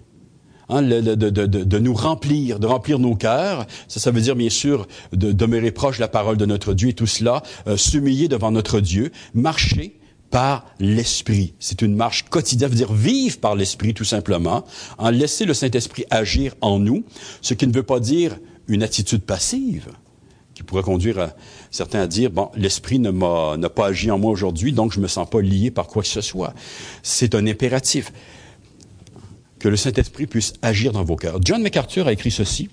Hein, 0.69 0.83
de, 0.83 1.01
de, 1.15 1.31
de, 1.31 1.79
nous 1.79 1.95
remplir, 1.95 2.59
de 2.59 2.67
remplir 2.67 2.99
nos 2.99 3.15
cœurs. 3.15 3.67
Ça, 3.89 3.99
ça 3.99 4.11
veut 4.11 4.21
dire 4.21 4.37
bien 4.37 4.51
sûr 4.51 4.87
de 5.13 5.33
demeurer 5.33 5.71
proche 5.71 5.97
de 5.97 6.03
la 6.03 6.09
parole 6.09 6.37
de 6.37 6.47
notre 6.47 6.75
Dieu 6.75 6.91
et 6.91 6.93
tout 6.93 7.07
cela, 7.07 7.43
s'humilier 7.77 8.29
devant 8.29 8.51
notre 8.51 8.81
Dieu, 8.81 9.11
marcher 9.35 9.99
par 10.31 10.67
l'esprit. 10.81 11.55
C'est 11.59 11.83
une 11.83 11.95
marche 11.95 12.25
quotidienne, 12.31 12.71
veut 12.71 12.77
dire 12.77 12.93
vivre 12.93 13.39
par 13.39 13.55
l'esprit 13.55 13.93
tout 13.93 14.05
simplement, 14.05 14.65
en 14.99 15.11
laisser 15.11 15.45
le 15.45 15.53
Saint-Esprit 15.53 16.05
agir 16.11 16.55
en 16.61 16.79
nous, 16.79 17.05
ce 17.43 17.55
qui 17.55 17.67
ne 17.67 17.73
veut 17.73 17.83
pas 17.83 18.01
dire 18.01 18.39
une 18.69 18.83
attitude 18.83 19.23
passive 19.23 19.89
qui 20.63 20.67
pourrait 20.67 20.83
conduire 20.83 21.31
certains 21.73 22.01
à 22.01 22.07
dire, 22.07 22.31
bon, 22.31 22.51
l'Esprit 22.55 23.01
ne 23.01 23.11
m'a, 23.11 23.57
n'a 23.57 23.69
pas 23.69 23.89
agi 23.89 24.11
en 24.13 24.19
moi 24.19 24.31
aujourd'hui, 24.31 24.73
donc 24.73 24.93
je 24.93 25.01
me 25.01 25.09
sens 25.09 25.29
pas 25.29 25.41
lié 25.41 25.73
par 25.73 25.89
quoi 25.89 26.03
que 26.03 26.09
ce 26.09 26.21
soit. 26.21 26.55
C'est 27.03 27.35
un 27.35 27.47
impératif 27.49 28.13
que 29.59 29.69
le 29.69 29.77
Saint-Esprit 29.77 30.27
puisse 30.27 30.55
agir 30.63 30.93
dans 30.93 31.05
vos 31.05 31.17
cœurs. 31.17 31.39
John 31.43 31.63
MacArthur 31.63 32.07
a 32.07 32.13
écrit 32.13 32.31
ceci. 32.31 32.69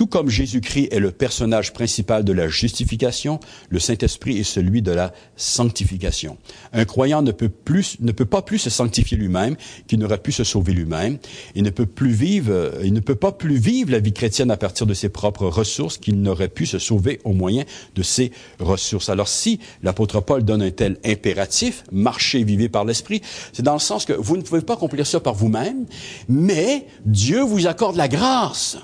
Tout 0.00 0.06
comme 0.06 0.30
Jésus-Christ 0.30 0.88
est 0.92 0.98
le 0.98 1.10
personnage 1.10 1.74
principal 1.74 2.24
de 2.24 2.32
la 2.32 2.48
justification, 2.48 3.38
le 3.68 3.78
Saint-Esprit 3.78 4.38
est 4.38 4.44
celui 4.44 4.80
de 4.80 4.92
la 4.92 5.12
sanctification. 5.36 6.38
Un 6.72 6.86
croyant 6.86 7.20
ne 7.20 7.32
peut 7.32 7.50
plus, 7.50 7.98
ne 8.00 8.10
peut 8.10 8.24
pas 8.24 8.40
plus 8.40 8.56
se 8.56 8.70
sanctifier 8.70 9.18
lui-même 9.18 9.56
qu'il 9.86 9.98
n'aurait 9.98 10.16
pu 10.16 10.32
se 10.32 10.42
sauver 10.42 10.72
lui-même. 10.72 11.18
Il 11.54 11.64
ne 11.64 11.68
peut 11.68 11.84
plus 11.84 12.12
vivre, 12.12 12.72
il 12.82 12.94
ne 12.94 13.00
peut 13.00 13.14
pas 13.14 13.30
plus 13.30 13.58
vivre 13.58 13.90
la 13.90 13.98
vie 13.98 14.14
chrétienne 14.14 14.50
à 14.50 14.56
partir 14.56 14.86
de 14.86 14.94
ses 14.94 15.10
propres 15.10 15.48
ressources 15.48 15.98
qu'il 15.98 16.22
n'aurait 16.22 16.48
pu 16.48 16.64
se 16.64 16.78
sauver 16.78 17.20
au 17.24 17.34
moyen 17.34 17.64
de 17.94 18.02
ses 18.02 18.32
ressources. 18.58 19.10
Alors 19.10 19.28
si 19.28 19.60
l'apôtre 19.82 20.22
Paul 20.22 20.46
donne 20.46 20.62
un 20.62 20.70
tel 20.70 20.96
impératif, 21.04 21.84
marchez, 21.92 22.42
vivez 22.42 22.70
par 22.70 22.86
l'Esprit, 22.86 23.20
c'est 23.52 23.64
dans 23.64 23.74
le 23.74 23.78
sens 23.78 24.06
que 24.06 24.14
vous 24.14 24.38
ne 24.38 24.42
pouvez 24.42 24.62
pas 24.62 24.72
accomplir 24.72 25.06
ça 25.06 25.20
par 25.20 25.34
vous-même, 25.34 25.84
mais 26.26 26.86
Dieu 27.04 27.42
vous 27.42 27.66
accorde 27.66 27.96
la 27.96 28.08
grâce. 28.08 28.78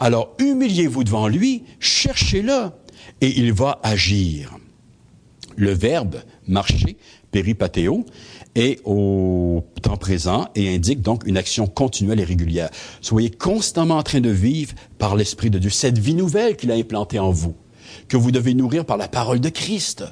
Alors 0.00 0.34
humiliez-vous 0.38 1.04
devant 1.04 1.28
lui, 1.28 1.64
cherchez-le, 1.78 2.70
et 3.20 3.38
il 3.38 3.52
va 3.52 3.78
agir. 3.82 4.56
Le 5.56 5.72
verbe 5.72 6.22
marcher, 6.48 6.96
péripatéo, 7.30 8.06
est 8.54 8.80
au 8.84 9.62
temps 9.82 9.98
présent 9.98 10.48
et 10.54 10.74
indique 10.74 11.02
donc 11.02 11.26
une 11.26 11.36
action 11.36 11.66
continuelle 11.66 12.20
et 12.20 12.24
régulière. 12.24 12.70
Soyez 13.02 13.30
constamment 13.30 13.98
en 13.98 14.02
train 14.02 14.20
de 14.20 14.30
vivre 14.30 14.74
par 14.98 15.16
l'Esprit 15.16 15.50
de 15.50 15.58
Dieu, 15.58 15.70
cette 15.70 15.98
vie 15.98 16.14
nouvelle 16.14 16.56
qu'il 16.56 16.72
a 16.72 16.74
implantée 16.74 17.18
en 17.18 17.30
vous, 17.30 17.54
que 18.08 18.16
vous 18.16 18.30
devez 18.30 18.54
nourrir 18.54 18.86
par 18.86 18.96
la 18.96 19.06
parole 19.06 19.40
de 19.40 19.50
Christ, 19.50 20.04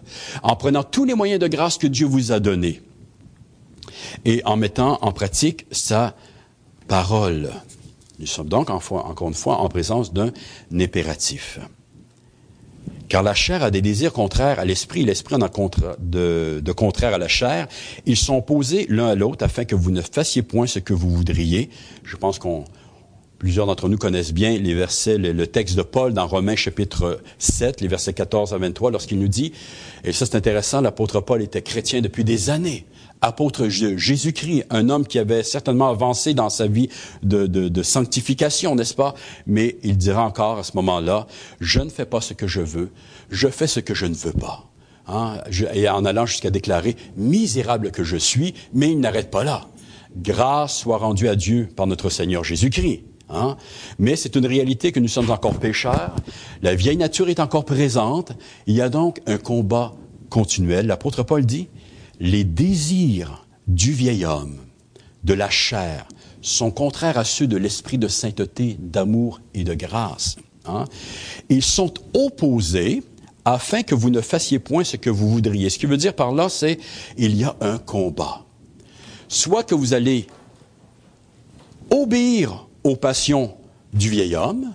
en 0.42 0.54
prenant 0.54 0.84
tous 0.84 1.06
les 1.06 1.14
moyens 1.14 1.40
de 1.40 1.48
grâce 1.48 1.78
que 1.78 1.86
Dieu 1.86 2.06
vous 2.06 2.30
a 2.30 2.40
donnés 2.40 2.82
et 4.24 4.42
en 4.44 4.56
mettant 4.56 4.98
en 5.00 5.12
pratique 5.12 5.66
sa 5.70 6.14
parole. 6.86 7.50
Nous 8.18 8.26
sommes 8.26 8.48
donc, 8.48 8.70
encore 8.70 9.28
une 9.28 9.34
fois, 9.34 9.58
en 9.58 9.68
présence 9.68 10.12
d'un 10.12 10.32
impératif. 10.72 11.58
Car 13.08 13.22
la 13.22 13.34
chair 13.34 13.62
a 13.62 13.70
des 13.70 13.80
désirs 13.80 14.12
contraires 14.12 14.58
à 14.58 14.64
l'esprit, 14.64 15.04
l'esprit 15.04 15.36
en 15.36 15.40
a 15.40 15.50
de, 15.98 16.60
de 16.62 16.72
contraire 16.72 17.14
à 17.14 17.18
la 17.18 17.28
chair. 17.28 17.66
Ils 18.04 18.16
sont 18.16 18.36
opposés 18.36 18.86
l'un 18.90 19.08
à 19.08 19.14
l'autre 19.14 19.44
afin 19.44 19.64
que 19.64 19.74
vous 19.74 19.90
ne 19.90 20.02
fassiez 20.02 20.42
point 20.42 20.66
ce 20.66 20.78
que 20.78 20.92
vous 20.92 21.10
voudriez. 21.10 21.70
Je 22.04 22.16
pense 22.16 22.38
qu'on 22.38 22.64
Plusieurs 23.38 23.66
d'entre 23.66 23.88
nous 23.88 23.98
connaissent 23.98 24.32
bien 24.32 24.58
les 24.58 24.74
versets, 24.74 25.16
le, 25.16 25.46
texte 25.46 25.76
de 25.76 25.82
Paul 25.82 26.12
dans 26.12 26.26
Romains 26.26 26.56
chapitre 26.56 27.20
7, 27.38 27.80
les 27.80 27.86
versets 27.86 28.12
14 28.12 28.52
à 28.52 28.58
23, 28.58 28.90
lorsqu'il 28.90 29.20
nous 29.20 29.28
dit, 29.28 29.52
et 30.02 30.10
ça 30.12 30.26
c'est 30.26 30.34
intéressant, 30.34 30.80
l'apôtre 30.80 31.20
Paul 31.20 31.40
était 31.40 31.62
chrétien 31.62 32.00
depuis 32.00 32.24
des 32.24 32.50
années 32.50 32.84
apôtre 33.20 33.68
Jésus-Christ, 33.68 34.64
un 34.70 34.88
homme 34.88 35.06
qui 35.06 35.18
avait 35.18 35.42
certainement 35.42 35.88
avancé 35.88 36.34
dans 36.34 36.50
sa 36.50 36.66
vie 36.66 36.88
de, 37.22 37.82
sanctification, 37.82 38.74
n'est-ce 38.74 38.94
pas? 38.94 39.14
Mais 39.46 39.76
il 39.82 39.96
dira 39.96 40.24
encore 40.24 40.58
à 40.58 40.62
ce 40.62 40.72
moment-là, 40.76 41.26
je 41.60 41.80
ne 41.80 41.90
fais 41.90 42.06
pas 42.06 42.20
ce 42.20 42.34
que 42.34 42.46
je 42.46 42.60
veux, 42.60 42.90
je 43.30 43.48
fais 43.48 43.66
ce 43.66 43.80
que 43.80 43.94
je 43.94 44.06
ne 44.06 44.14
veux 44.14 44.32
pas. 44.32 44.64
Hein? 45.10 45.38
et 45.72 45.88
en 45.88 46.04
allant 46.04 46.26
jusqu'à 46.26 46.50
déclarer, 46.50 46.94
misérable 47.16 47.90
que 47.92 48.04
je 48.04 48.18
suis, 48.18 48.54
mais 48.74 48.90
il 48.90 49.00
n'arrête 49.00 49.30
pas 49.30 49.42
là. 49.42 49.62
Grâce 50.16 50.76
soit 50.76 50.98
rendue 50.98 51.28
à 51.28 51.36
Dieu 51.36 51.68
par 51.74 51.86
notre 51.86 52.10
Seigneur 52.10 52.44
Jésus-Christ. 52.44 53.04
Hein? 53.30 53.56
Mais 53.98 54.16
c'est 54.16 54.36
une 54.36 54.46
réalité 54.46 54.92
que 54.92 55.00
nous 55.00 55.08
sommes 55.08 55.30
encore 55.30 55.58
pécheurs. 55.58 56.14
La 56.62 56.74
vieille 56.74 56.96
nature 56.96 57.28
est 57.28 57.40
encore 57.40 57.64
présente. 57.64 58.32
Il 58.66 58.74
y 58.74 58.80
a 58.80 58.88
donc 58.88 59.20
un 59.26 59.38
combat 59.38 59.94
continuel. 60.28 60.86
L'apôtre 60.86 61.22
Paul 61.22 61.44
dit, 61.44 61.68
les 62.20 62.44
désirs 62.44 63.46
du 63.66 63.92
vieil 63.92 64.24
homme, 64.24 64.58
de 65.24 65.34
la 65.34 65.50
chair, 65.50 66.06
sont 66.40 66.70
contraires 66.70 67.18
à 67.18 67.24
ceux 67.24 67.46
de 67.46 67.56
l'esprit 67.56 67.98
de 67.98 68.08
sainteté, 68.08 68.76
d'amour 68.78 69.40
et 69.54 69.64
de 69.64 69.74
grâce. 69.74 70.36
Hein? 70.64 70.84
Ils 71.48 71.62
sont 71.62 71.92
opposés 72.14 73.02
afin 73.44 73.82
que 73.82 73.94
vous 73.94 74.10
ne 74.10 74.20
fassiez 74.20 74.58
point 74.58 74.84
ce 74.84 74.96
que 74.96 75.10
vous 75.10 75.28
voudriez. 75.28 75.70
Ce 75.70 75.78
qui 75.78 75.86
veut 75.86 75.96
dire 75.96 76.14
par 76.14 76.32
là, 76.32 76.48
c'est 76.48 76.78
il 77.16 77.36
y 77.36 77.44
a 77.44 77.56
un 77.60 77.78
combat. 77.78 78.44
Soit 79.28 79.64
que 79.64 79.74
vous 79.74 79.94
allez 79.94 80.26
obéir 81.90 82.66
aux 82.84 82.96
passions 82.96 83.56
du 83.92 84.10
vieil 84.10 84.36
homme, 84.36 84.72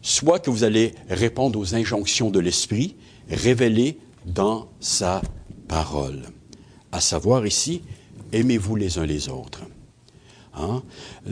soit 0.00 0.38
que 0.38 0.50
vous 0.50 0.64
allez 0.64 0.94
répondre 1.08 1.58
aux 1.58 1.74
injonctions 1.74 2.30
de 2.30 2.40
l'esprit 2.40 2.96
révélées 3.28 3.98
dans 4.26 4.68
sa 4.80 5.22
parole 5.68 6.22
à 6.92 7.00
savoir 7.00 7.46
ici, 7.46 7.82
aimez-vous 8.32 8.76
les 8.76 8.98
uns 8.98 9.06
les 9.06 9.28
autres. 9.28 9.62
Hein? 10.54 10.82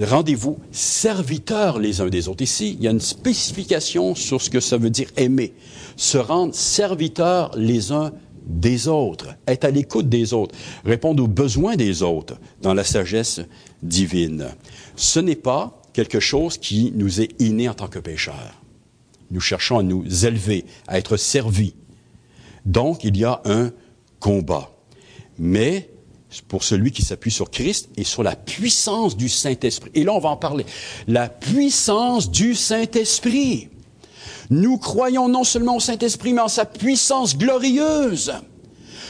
Rendez-vous 0.01 0.59
serviteurs 0.73 1.79
les 1.79 2.01
uns 2.01 2.09
des 2.09 2.29
autres. 2.29 2.43
Ici, 2.43 2.77
il 2.79 2.85
y 2.85 2.89
a 2.89 2.91
une 2.91 3.01
spécification 3.01 4.15
sur 4.15 4.41
ce 4.41 4.49
que 4.49 4.61
ça 4.61 4.79
veut 4.79 4.91
dire 4.91 5.11
aimer. 5.17 5.53
Se 5.97 6.17
rendre 6.17 6.55
serviteurs 6.55 7.53
les 7.57 7.93
uns 7.93 8.13
des 8.47 8.89
autres, 8.89 9.35
être 9.47 9.67
à 9.67 9.71
l'écoute 9.71 10.09
des 10.09 10.33
autres, 10.33 10.55
répondre 10.85 11.23
aux 11.23 11.29
besoins 11.29 11.77
des 11.77 12.03
autres 12.03 12.39
dans 12.63 12.73
la 12.73 12.85
sagesse 12.85 13.43
divine. 13.83 14.49
Ce 14.97 15.21
n'est 15.21 15.37
pas 15.37 15.83
quelque 15.93 16.21
chose 16.21 16.57
qui 16.57 16.93
nous 16.95 17.21
est 17.21 17.41
inné 17.41 17.69
en 17.69 17.75
tant 17.75 17.89
que 17.89 17.99
pécheurs. 17.99 18.63
Nous 19.31 19.41
cherchons 19.41 19.79
à 19.79 19.83
nous 19.83 20.25
élever, 20.25 20.65
à 20.89 20.99
être 20.99 21.17
servis. 21.19 21.75
Donc, 22.65 23.05
il 23.05 23.17
y 23.17 23.25
a 23.25 23.43
un 23.45 23.71
combat 24.19 24.71
mais 25.39 25.91
pour 26.49 26.63
celui 26.65 26.93
qui 26.93 27.03
s'appuie 27.03 27.31
sur 27.31 27.51
Christ 27.51 27.89
et 27.97 28.05
sur 28.05 28.23
la 28.23 28.37
puissance 28.37 29.17
du 29.17 29.29
Saint-Esprit. 29.29 29.91
Et 29.95 30.05
là, 30.05 30.13
on 30.13 30.21
va 30.21 30.29
en 30.29 30.37
parler. 30.37 30.65
La 31.09 31.29
puissance 31.29 32.31
du 32.31 32.55
Saint-Esprit. 32.55 33.69
Nous 34.51 34.79
croyons 34.79 35.29
non 35.29 35.45
seulement 35.45 35.77
au 35.77 35.81
Saint-Esprit, 35.81 36.33
mais 36.33 36.43
en 36.43 36.49
sa 36.49 36.65
puissance 36.65 37.37
glorieuse. 37.37 38.33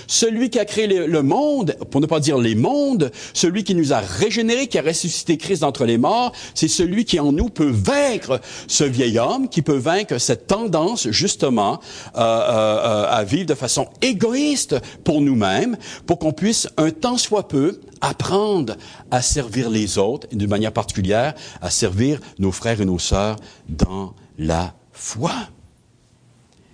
Celui 0.07 0.51
qui 0.51 0.59
a 0.59 0.65
créé 0.65 0.87
le 0.87 1.23
monde, 1.23 1.77
pour 1.91 2.01
ne 2.01 2.07
pas 2.07 2.21
dire 2.21 2.39
les 2.39 2.55
mondes, 2.55 3.11
celui 3.33 3.65
qui 3.65 3.75
nous 3.75 3.93
a 3.93 3.99
régénérés, 3.99 4.67
qui 4.67 4.79
a 4.79 4.83
ressuscité 4.83 5.37
Christ 5.37 5.61
d'entre 5.61 5.85
les 5.85 5.99
morts, 5.99 6.33
c'est 6.55 6.69
celui 6.69 7.05
qui 7.05 7.21
en 7.21 7.33
nous 7.33 7.49
peut 7.49 7.71
vaincre 7.71 8.41
ce 8.67 8.85
vieil 8.85 9.19
homme, 9.19 9.49
qui 9.49 9.63
peut 9.63 9.77
vaincre 9.77 10.19
cette 10.19 10.47
tendance 10.47 11.09
justement 11.11 11.81
euh, 12.17 12.21
euh, 12.21 13.07
à 13.09 13.25
vivre 13.25 13.47
de 13.47 13.55
façon 13.55 13.89
égoïste 14.03 14.77
pour 15.05 15.21
nous-mêmes, 15.21 15.77
pour 16.07 16.19
qu'on 16.19 16.33
puisse 16.33 16.69
un 16.77 16.91
temps 16.91 17.19
soit 17.19 17.49
peu 17.49 17.81
apprendre 18.01 18.77
à 19.11 19.23
servir 19.23 19.71
les 19.71 19.99
autres, 19.99 20.27
et 20.33 20.37
d'une 20.37 20.51
manière 20.51 20.73
particulière 20.73 21.35
à 21.61 21.71
servir 21.71 22.21
nos 22.39 22.53
frères 22.53 22.81
et 22.81 22.85
nos 22.85 22.99
sœurs 22.99 23.37
dans 23.69 24.15
la 24.39 24.75
foi. 24.93 25.33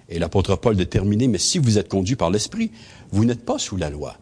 Et 0.09 0.19
l'apôtre 0.19 0.57
Paul 0.57 0.77
déterminé, 0.77 1.29
mais 1.29 1.39
si 1.39 1.59
vous 1.59 1.79
êtes 1.79 1.89
conduit 1.89 2.17
par 2.17 2.31
l'Esprit, 2.31 2.71
vous 3.11 3.25
n'êtes 3.25 3.45
pas 3.45 3.59
sous 3.59 3.77
la 3.77 3.91
loi. 3.91 4.17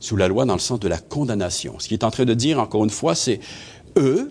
Sous 0.00 0.16
la 0.16 0.28
loi 0.28 0.44
dans 0.44 0.54
le 0.54 0.60
sens 0.60 0.80
de 0.80 0.88
la 0.88 0.98
condamnation. 0.98 1.78
Ce 1.78 1.88
qu'il 1.88 1.98
est 1.98 2.04
en 2.04 2.10
train 2.10 2.24
de 2.24 2.34
dire, 2.34 2.60
encore 2.60 2.84
une 2.84 2.90
fois, 2.90 3.14
c'est 3.14 3.40
eux 3.96 4.30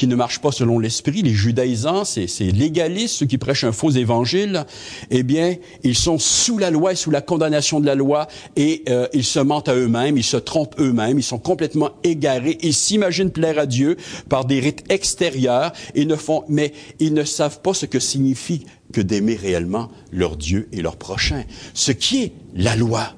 qui 0.00 0.06
ne 0.06 0.16
marchent 0.16 0.38
pas 0.38 0.50
selon 0.50 0.78
l'esprit, 0.78 1.20
les 1.20 1.34
judaïsants, 1.34 2.06
ces, 2.06 2.26
légalistes, 2.52 3.16
ceux 3.16 3.26
qui 3.26 3.36
prêchent 3.36 3.64
un 3.64 3.72
faux 3.72 3.90
évangile, 3.90 4.64
eh 5.10 5.22
bien, 5.22 5.56
ils 5.84 5.94
sont 5.94 6.18
sous 6.18 6.56
la 6.56 6.70
loi 6.70 6.92
et 6.92 6.96
sous 6.96 7.10
la 7.10 7.20
condamnation 7.20 7.80
de 7.80 7.84
la 7.84 7.94
loi 7.94 8.26
et 8.56 8.82
euh, 8.88 9.08
ils 9.12 9.26
se 9.26 9.40
mentent 9.40 9.68
à 9.68 9.74
eux-mêmes, 9.74 10.16
ils 10.16 10.24
se 10.24 10.38
trompent 10.38 10.80
eux-mêmes, 10.80 11.18
ils 11.18 11.22
sont 11.22 11.38
complètement 11.38 11.90
égarés, 12.02 12.56
ils 12.62 12.72
s'imaginent 12.72 13.30
plaire 13.30 13.58
à 13.58 13.66
Dieu 13.66 13.98
par 14.30 14.46
des 14.46 14.58
rites 14.58 14.90
extérieurs 14.90 15.70
et 15.94 16.06
ne 16.06 16.16
font, 16.16 16.44
mais 16.48 16.72
ils 16.98 17.12
ne 17.12 17.24
savent 17.24 17.60
pas 17.60 17.74
ce 17.74 17.84
que 17.84 17.98
signifie 17.98 18.64
que 18.94 19.02
d'aimer 19.02 19.34
réellement 19.34 19.90
leur 20.12 20.38
Dieu 20.38 20.70
et 20.72 20.80
leur 20.80 20.96
prochain. 20.96 21.44
Ce 21.74 21.92
qui 21.92 22.22
est 22.22 22.32
la 22.54 22.74
loi. 22.74 23.16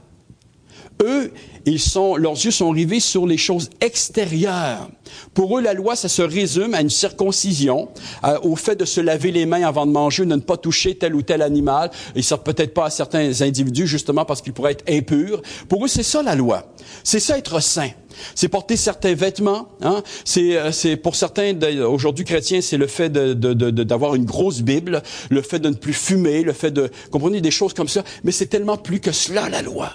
Eux, 1.00 1.32
ils 1.66 1.80
sont, 1.80 2.16
leurs 2.16 2.32
yeux 2.32 2.50
sont 2.50 2.70
rivés 2.70 3.00
sur 3.00 3.26
les 3.26 3.36
choses 3.36 3.70
extérieures. 3.80 4.88
Pour 5.34 5.58
eux, 5.58 5.62
la 5.62 5.74
loi, 5.74 5.96
ça 5.96 6.08
se 6.08 6.22
résume 6.22 6.74
à 6.74 6.80
une 6.80 6.90
circoncision, 6.90 7.88
euh, 8.24 8.38
au 8.42 8.56
fait 8.56 8.76
de 8.76 8.84
se 8.84 9.00
laver 9.00 9.30
les 9.30 9.46
mains 9.46 9.66
avant 9.66 9.86
de 9.86 9.92
manger, 9.92 10.24
de 10.24 10.34
ne 10.34 10.40
pas 10.40 10.56
toucher 10.56 10.94
tel 10.96 11.14
ou 11.14 11.22
tel 11.22 11.42
animal. 11.42 11.90
Ils 12.14 12.24
sortent 12.24 12.44
peut-être 12.44 12.74
pas 12.74 12.86
à 12.86 12.90
certains 12.90 13.42
individus, 13.42 13.86
justement 13.86 14.24
parce 14.24 14.42
qu'ils 14.42 14.52
pourraient 14.52 14.72
être 14.72 14.84
impurs. 14.88 15.42
Pour 15.68 15.84
eux, 15.84 15.88
c'est 15.88 16.02
ça 16.02 16.22
la 16.22 16.34
loi. 16.34 16.72
C'est 17.04 17.20
ça 17.20 17.38
être 17.38 17.60
saint. 17.60 17.90
C'est 18.34 18.48
porter 18.48 18.76
certains 18.76 19.14
vêtements. 19.14 19.68
Hein? 19.80 20.02
C'est, 20.24 20.56
euh, 20.56 20.96
pour 21.02 21.16
certains 21.16 21.54
aujourd'hui 21.84 22.24
chrétiens, 22.24 22.60
c'est 22.60 22.76
le 22.76 22.86
fait 22.86 23.10
d'avoir 23.10 24.14
une 24.14 24.24
grosse 24.24 24.60
Bible, 24.60 25.02
le 25.30 25.42
fait 25.42 25.58
de 25.58 25.68
ne 25.68 25.74
plus 25.74 25.94
fumer, 25.94 26.42
le 26.42 26.52
fait 26.52 26.70
de 26.70 26.90
comprenez 27.10 27.40
des 27.40 27.50
choses 27.50 27.72
comme 27.72 27.88
ça. 27.88 28.02
Mais 28.24 28.32
c'est 28.32 28.46
tellement 28.46 28.76
plus 28.76 29.00
que 29.00 29.12
cela 29.12 29.48
la 29.48 29.62
loi. 29.62 29.92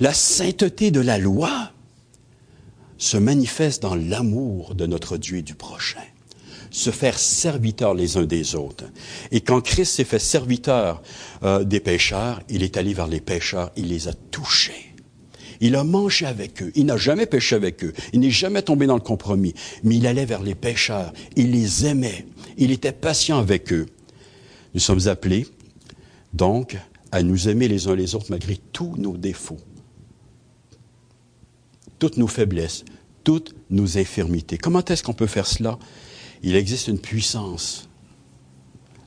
La 0.00 0.12
sainteté 0.12 0.90
de 0.90 1.00
la 1.00 1.18
loi 1.18 1.70
se 2.98 3.16
manifeste 3.16 3.82
dans 3.82 3.94
l'amour 3.94 4.74
de 4.74 4.86
notre 4.86 5.16
Dieu 5.16 5.38
et 5.38 5.42
du 5.42 5.54
prochain. 5.54 6.02
Se 6.70 6.90
faire 6.90 7.18
serviteur 7.18 7.94
les 7.94 8.16
uns 8.16 8.24
des 8.24 8.56
autres. 8.56 8.84
Et 9.30 9.40
quand 9.40 9.60
Christ 9.60 9.94
s'est 9.94 10.04
fait 10.04 10.18
serviteur 10.18 11.02
euh, 11.44 11.62
des 11.62 11.78
pécheurs, 11.78 12.42
il 12.48 12.62
est 12.62 12.76
allé 12.76 12.94
vers 12.94 13.06
les 13.06 13.20
pécheurs, 13.20 13.70
il 13.76 13.88
les 13.88 14.08
a 14.08 14.12
touchés. 14.12 14.94
Il 15.60 15.76
a 15.76 15.84
mangé 15.84 16.26
avec 16.26 16.62
eux. 16.62 16.72
Il 16.74 16.86
n'a 16.86 16.96
jamais 16.96 17.26
péché 17.26 17.54
avec 17.54 17.84
eux. 17.84 17.92
Il 18.12 18.20
n'est 18.20 18.30
jamais 18.30 18.62
tombé 18.62 18.86
dans 18.86 18.96
le 18.96 19.00
compromis. 19.00 19.54
Mais 19.84 19.96
il 19.96 20.06
allait 20.06 20.24
vers 20.24 20.42
les 20.42 20.56
pécheurs. 20.56 21.12
Il 21.36 21.52
les 21.52 21.86
aimait. 21.86 22.26
Il 22.58 22.72
était 22.72 22.92
patient 22.92 23.38
avec 23.38 23.72
eux. 23.72 23.86
Nous 24.74 24.80
sommes 24.80 25.06
appelés, 25.06 25.46
donc, 26.32 26.76
à 27.12 27.22
nous 27.22 27.48
aimer 27.48 27.68
les 27.68 27.86
uns 27.86 27.94
les 27.94 28.16
autres 28.16 28.26
malgré 28.30 28.58
tous 28.72 28.96
nos 28.96 29.16
défauts, 29.16 29.60
toutes 31.98 32.16
nos 32.16 32.26
faiblesses, 32.26 32.84
toutes 33.22 33.54
nos 33.70 33.98
infirmités. 33.98 34.58
Comment 34.58 34.84
est-ce 34.84 35.02
qu'on 35.02 35.14
peut 35.14 35.26
faire 35.26 35.46
cela? 35.46 35.78
Il 36.42 36.56
existe 36.56 36.88
une 36.88 36.98
puissance, 36.98 37.88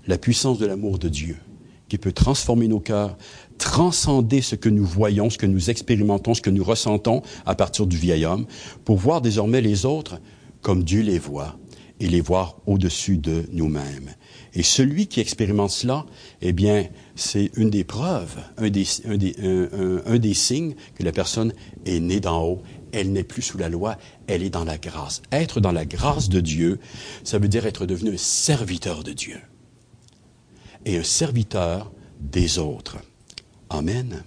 la 0.08 0.18
puissance 0.18 0.58
de 0.58 0.66
l'amour 0.66 0.98
de 0.98 1.10
Dieu, 1.10 1.38
qui 1.88 1.98
peut 1.98 2.12
transformer 2.12 2.68
nos 2.68 2.80
cœurs, 2.80 3.18
transcender 3.58 4.42
ce 4.42 4.56
que 4.56 4.70
nous 4.70 4.86
voyons, 4.86 5.30
ce 5.30 5.38
que 5.38 5.46
nous 5.46 5.70
expérimentons, 5.70 6.34
ce 6.34 6.42
que 6.42 6.50
nous 6.50 6.64
ressentons 6.64 7.22
à 7.46 7.56
partir 7.56 7.88
du 7.88 7.98
vieil 7.98 8.26
homme, 8.26 8.46
pour 8.86 8.98
voir 8.98 9.22
désormais 9.22 9.62
les 9.62 9.86
autres 9.86 10.20
comme 10.62 10.84
Dieu 10.84 11.02
les 11.02 11.20
voit 11.20 11.58
et 12.00 12.08
les 12.08 12.22
voir 12.22 12.58
au-dessus 12.66 13.18
de 13.18 13.46
nous-mêmes. 13.52 14.10
Et 14.54 14.64
celui 14.64 15.08
qui 15.08 15.20
expérimente 15.20 15.72
cela, 15.72 16.06
eh 16.42 16.54
bien, 16.54 16.88
c'est 17.16 17.52
une 17.56 17.70
des 17.70 17.84
preuves, 17.84 18.38
un 18.58 18.70
des, 18.70 18.86
un, 19.06 19.18
des, 19.18 19.36
un, 20.06 20.18
des, 20.18 20.34
signes 20.34 20.76
que 20.96 21.04
la 21.04 21.12
personne 21.12 21.54
est 21.86 22.00
née 22.00 22.20
d'en 22.20 22.44
haut. 22.44 22.62
Elle 22.92 23.12
n'est 23.12 23.24
plus 23.24 23.42
sous 23.42 23.58
la 23.58 23.70
loi, 23.70 23.98
elle 24.28 24.44
est 24.44 24.50
dans 24.50 24.64
la 24.64 24.78
grâce. 24.78 25.22
Être 25.32 25.60
dans 25.60 25.72
la 25.72 25.86
grâce 25.86 26.30
de 26.30 26.40
Dieu, 26.40 26.80
ça 27.24 27.40
veut 27.40 27.48
dire 27.48 27.66
être 27.66 27.86
devenu 27.86 28.14
un 28.14 28.18
serviteur 28.18 29.04
de 29.04 29.14
Dieu 29.14 29.40
et 30.86 30.98
un 30.98 31.04
serviteur 31.04 31.92
des 32.20 32.60
autres. 32.60 32.98
Amen. 33.70 34.24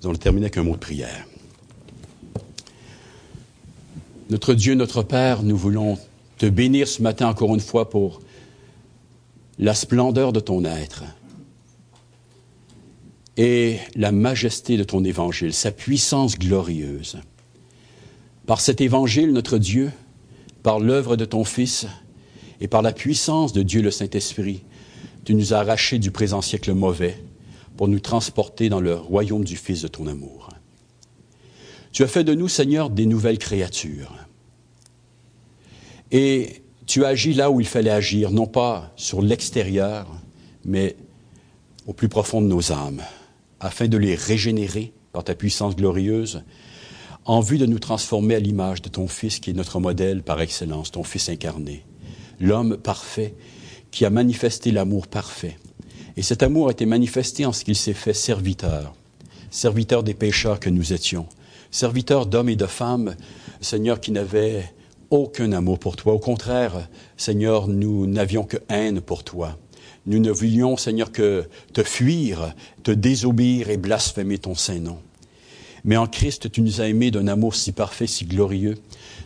Nous 0.00 0.08
allons 0.08 0.18
terminer 0.18 0.46
avec 0.46 0.58
un 0.58 0.62
mot 0.62 0.74
de 0.74 0.78
prière. 0.78 1.26
Notre 4.30 4.54
Dieu, 4.54 4.74
notre 4.74 5.02
Père, 5.02 5.42
nous 5.42 5.56
voulons 5.56 5.98
te 6.36 6.46
bénir 6.46 6.86
ce 6.86 7.02
matin 7.02 7.28
encore 7.28 7.54
une 7.54 7.60
fois 7.60 7.90
pour 7.90 8.20
la 9.58 9.74
splendeur 9.74 10.32
de 10.32 10.40
ton 10.40 10.64
être 10.64 11.02
et 13.36 13.78
la 13.94 14.12
majesté 14.12 14.76
de 14.76 14.84
ton 14.84 15.02
évangile, 15.04 15.54
sa 15.54 15.70
puissance 15.70 16.38
glorieuse. 16.38 17.18
Par 18.48 18.62
cet 18.62 18.80
évangile, 18.80 19.34
notre 19.34 19.58
Dieu, 19.58 19.92
par 20.62 20.80
l'œuvre 20.80 21.16
de 21.16 21.26
ton 21.26 21.44
Fils 21.44 21.86
et 22.62 22.66
par 22.66 22.80
la 22.80 22.92
puissance 22.92 23.52
de 23.52 23.62
Dieu 23.62 23.82
le 23.82 23.90
Saint-Esprit, 23.90 24.62
tu 25.26 25.34
nous 25.34 25.52
as 25.52 25.58
arrachés 25.58 25.98
du 25.98 26.10
présent 26.10 26.40
siècle 26.40 26.72
mauvais 26.72 27.22
pour 27.76 27.88
nous 27.88 28.00
transporter 28.00 28.70
dans 28.70 28.80
le 28.80 28.94
royaume 28.94 29.44
du 29.44 29.54
Fils 29.54 29.82
de 29.82 29.88
ton 29.88 30.06
amour. 30.06 30.48
Tu 31.92 32.02
as 32.04 32.08
fait 32.08 32.24
de 32.24 32.32
nous, 32.32 32.48
Seigneur, 32.48 32.88
des 32.88 33.04
nouvelles 33.04 33.36
créatures. 33.36 34.14
Et 36.10 36.62
tu 36.86 37.04
agis 37.04 37.34
là 37.34 37.50
où 37.50 37.60
il 37.60 37.66
fallait 37.66 37.90
agir, 37.90 38.30
non 38.30 38.46
pas 38.46 38.94
sur 38.96 39.20
l'extérieur, 39.20 40.06
mais 40.64 40.96
au 41.86 41.92
plus 41.92 42.08
profond 42.08 42.40
de 42.40 42.46
nos 42.46 42.72
âmes, 42.72 43.02
afin 43.60 43.88
de 43.88 43.98
les 43.98 44.14
régénérer 44.14 44.94
par 45.12 45.22
ta 45.22 45.34
puissance 45.34 45.76
glorieuse, 45.76 46.44
en 47.28 47.40
vue 47.40 47.58
de 47.58 47.66
nous 47.66 47.78
transformer 47.78 48.36
à 48.36 48.40
l'image 48.40 48.80
de 48.80 48.88
ton 48.88 49.06
Fils 49.06 49.38
qui 49.38 49.50
est 49.50 49.54
notre 49.54 49.80
modèle 49.80 50.22
par 50.22 50.40
excellence, 50.40 50.90
ton 50.90 51.04
Fils 51.04 51.28
incarné, 51.28 51.84
l'homme 52.40 52.78
parfait 52.78 53.34
qui 53.90 54.06
a 54.06 54.10
manifesté 54.10 54.70
l'amour 54.70 55.06
parfait. 55.06 55.58
Et 56.16 56.22
cet 56.22 56.42
amour 56.42 56.68
a 56.68 56.70
été 56.70 56.86
manifesté 56.86 57.44
en 57.44 57.52
ce 57.52 57.64
qu'il 57.64 57.76
s'est 57.76 57.92
fait 57.92 58.14
serviteur, 58.14 58.94
serviteur 59.50 60.02
des 60.02 60.14
pécheurs 60.14 60.58
que 60.58 60.70
nous 60.70 60.94
étions, 60.94 61.26
serviteur 61.70 62.24
d'hommes 62.24 62.48
et 62.48 62.56
de 62.56 62.66
femmes, 62.66 63.14
Seigneur, 63.60 64.00
qui 64.00 64.10
n'avaient 64.10 64.64
aucun 65.10 65.52
amour 65.52 65.78
pour 65.78 65.96
toi. 65.96 66.14
Au 66.14 66.18
contraire, 66.18 66.88
Seigneur, 67.18 67.68
nous 67.68 68.06
n'avions 68.06 68.44
que 68.44 68.56
haine 68.70 69.02
pour 69.02 69.22
toi. 69.22 69.58
Nous 70.06 70.18
ne 70.18 70.30
voulions, 70.30 70.78
Seigneur, 70.78 71.12
que 71.12 71.46
te 71.74 71.82
fuir, 71.82 72.54
te 72.84 72.90
désobéir 72.90 73.68
et 73.68 73.76
blasphémer 73.76 74.38
ton 74.38 74.54
saint 74.54 74.80
nom. 74.80 74.98
Mais 75.88 75.96
en 75.96 76.06
Christ, 76.06 76.52
tu 76.52 76.60
nous 76.60 76.82
as 76.82 76.88
aimés 76.88 77.10
d'un 77.10 77.28
amour 77.28 77.54
si 77.54 77.72
parfait, 77.72 78.06
si 78.06 78.26
glorieux, 78.26 78.74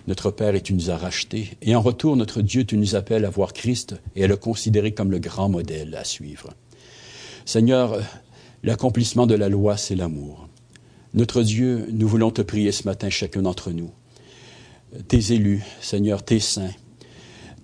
notre 0.06 0.30
Père, 0.30 0.54
et 0.54 0.60
tu 0.60 0.74
nous 0.74 0.90
as 0.90 0.96
rachetés. 0.96 1.50
Et 1.60 1.74
en 1.74 1.80
retour, 1.80 2.14
notre 2.14 2.40
Dieu, 2.40 2.64
tu 2.64 2.76
nous 2.76 2.94
appelles 2.94 3.24
à 3.24 3.30
voir 3.30 3.52
Christ 3.52 3.96
et 4.14 4.22
à 4.22 4.28
le 4.28 4.36
considérer 4.36 4.94
comme 4.94 5.10
le 5.10 5.18
grand 5.18 5.48
modèle 5.48 5.96
à 5.96 6.04
suivre. 6.04 6.50
Seigneur, 7.46 7.98
l'accomplissement 8.62 9.26
de 9.26 9.34
la 9.34 9.48
loi, 9.48 9.76
c'est 9.76 9.96
l'amour. 9.96 10.48
Notre 11.14 11.42
Dieu, 11.42 11.88
nous 11.90 12.06
voulons 12.06 12.30
te 12.30 12.42
prier 12.42 12.70
ce 12.70 12.84
matin, 12.84 13.10
chacun 13.10 13.42
d'entre 13.42 13.72
nous 13.72 13.90
tes 15.08 15.32
élus, 15.32 15.64
Seigneur, 15.80 16.22
tes 16.22 16.38
saints, 16.38 16.70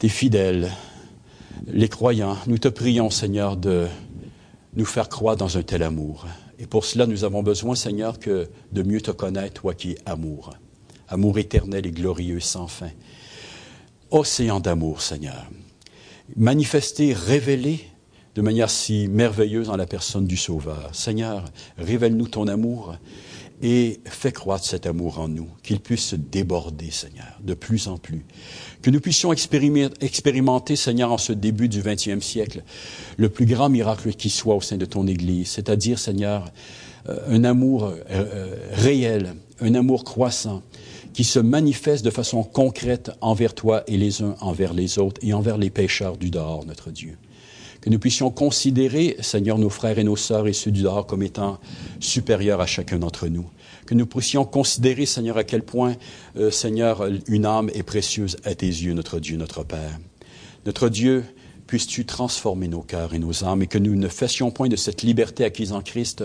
tes 0.00 0.08
fidèles, 0.08 0.72
les 1.68 1.88
croyants. 1.88 2.36
Nous 2.48 2.58
te 2.58 2.66
prions, 2.66 3.10
Seigneur, 3.10 3.56
de 3.56 3.86
nous 4.74 4.84
faire 4.84 5.08
croire 5.08 5.36
dans 5.36 5.56
un 5.56 5.62
tel 5.62 5.84
amour. 5.84 6.26
Et 6.58 6.66
pour 6.66 6.84
cela, 6.84 7.06
nous 7.06 7.24
avons 7.24 7.42
besoin, 7.42 7.74
Seigneur, 7.74 8.18
que 8.18 8.48
de 8.72 8.82
mieux 8.82 9.00
te 9.00 9.10
connaître, 9.10 9.60
toi 9.60 9.74
qui 9.74 9.92
es 9.92 9.98
amour. 10.06 10.54
Amour 11.08 11.38
éternel 11.38 11.86
et 11.86 11.92
glorieux 11.92 12.40
sans 12.40 12.66
fin. 12.66 12.90
Océan 14.10 14.60
d'amour, 14.60 15.00
Seigneur. 15.00 15.46
Manifesté, 16.36 17.12
révélé 17.14 17.80
de 18.34 18.42
manière 18.42 18.70
si 18.70 19.08
merveilleuse 19.08 19.68
dans 19.68 19.76
la 19.76 19.86
personne 19.86 20.26
du 20.26 20.36
Sauveur. 20.36 20.90
Seigneur, 20.94 21.44
révèle-nous 21.76 22.28
ton 22.28 22.46
amour 22.46 22.96
et 23.62 24.00
fais 24.04 24.32
croître 24.32 24.64
cet 24.64 24.86
amour 24.86 25.18
en 25.18 25.28
nous, 25.28 25.48
qu'il 25.62 25.80
puisse 25.80 26.04
se 26.04 26.16
déborder, 26.16 26.90
Seigneur, 26.90 27.38
de 27.42 27.54
plus 27.54 27.88
en 27.88 27.96
plus. 27.98 28.24
Que 28.82 28.90
nous 28.90 29.00
puissions 29.00 29.32
expérimenter, 29.32 30.76
Seigneur, 30.76 31.12
en 31.12 31.18
ce 31.18 31.32
début 31.32 31.68
du 31.68 31.82
XXe 31.82 32.24
siècle, 32.24 32.62
le 33.16 33.28
plus 33.28 33.46
grand 33.46 33.68
miracle 33.68 34.12
qui 34.12 34.30
soit 34.30 34.54
au 34.54 34.60
sein 34.60 34.76
de 34.76 34.84
ton 34.84 35.06
Église, 35.06 35.48
c'est-à-dire, 35.48 35.98
Seigneur, 35.98 36.52
euh, 37.08 37.18
un 37.28 37.44
amour 37.44 37.84
euh, 37.84 37.96
euh, 38.10 38.56
réel, 38.72 39.34
un 39.60 39.74
amour 39.74 40.04
croissant, 40.04 40.62
qui 41.12 41.24
se 41.24 41.40
manifeste 41.40 42.04
de 42.04 42.10
façon 42.10 42.44
concrète 42.44 43.10
envers 43.20 43.54
toi 43.54 43.82
et 43.88 43.96
les 43.96 44.22
uns 44.22 44.36
envers 44.40 44.72
les 44.72 45.00
autres 45.00 45.20
et 45.24 45.32
envers 45.32 45.58
les 45.58 45.70
pécheurs 45.70 46.16
du 46.16 46.30
dehors, 46.30 46.64
notre 46.64 46.90
Dieu 46.90 47.18
que 47.88 47.92
nous 47.94 47.98
puissions 47.98 48.30
considérer, 48.30 49.16
Seigneur, 49.20 49.56
nos 49.56 49.70
frères 49.70 49.98
et 49.98 50.04
nos 50.04 50.14
sœurs 50.14 50.46
et 50.46 50.52
ceux 50.52 50.70
du 50.70 50.82
dehors 50.82 51.06
comme 51.06 51.22
étant 51.22 51.58
supérieurs 52.00 52.60
à 52.60 52.66
chacun 52.66 52.98
d'entre 52.98 53.28
nous. 53.28 53.46
Que 53.86 53.94
nous 53.94 54.04
puissions 54.04 54.44
considérer, 54.44 55.06
Seigneur, 55.06 55.38
à 55.38 55.44
quel 55.44 55.62
point, 55.62 55.96
euh, 56.36 56.50
Seigneur, 56.50 57.08
une 57.28 57.46
âme 57.46 57.70
est 57.72 57.82
précieuse 57.82 58.36
à 58.44 58.54
tes 58.54 58.66
yeux, 58.66 58.92
notre 58.92 59.20
Dieu, 59.20 59.38
notre 59.38 59.64
Père. 59.64 59.98
Notre 60.66 60.90
Dieu, 60.90 61.24
puisses-tu 61.66 62.04
transformer 62.04 62.68
nos 62.68 62.82
cœurs 62.82 63.14
et 63.14 63.18
nos 63.18 63.42
âmes 63.42 63.62
et 63.62 63.66
que 63.66 63.78
nous 63.78 63.96
ne 63.96 64.08
fassions 64.08 64.50
point 64.50 64.68
de 64.68 64.76
cette 64.76 65.00
liberté 65.00 65.46
acquise 65.46 65.72
en 65.72 65.80
Christ 65.80 66.24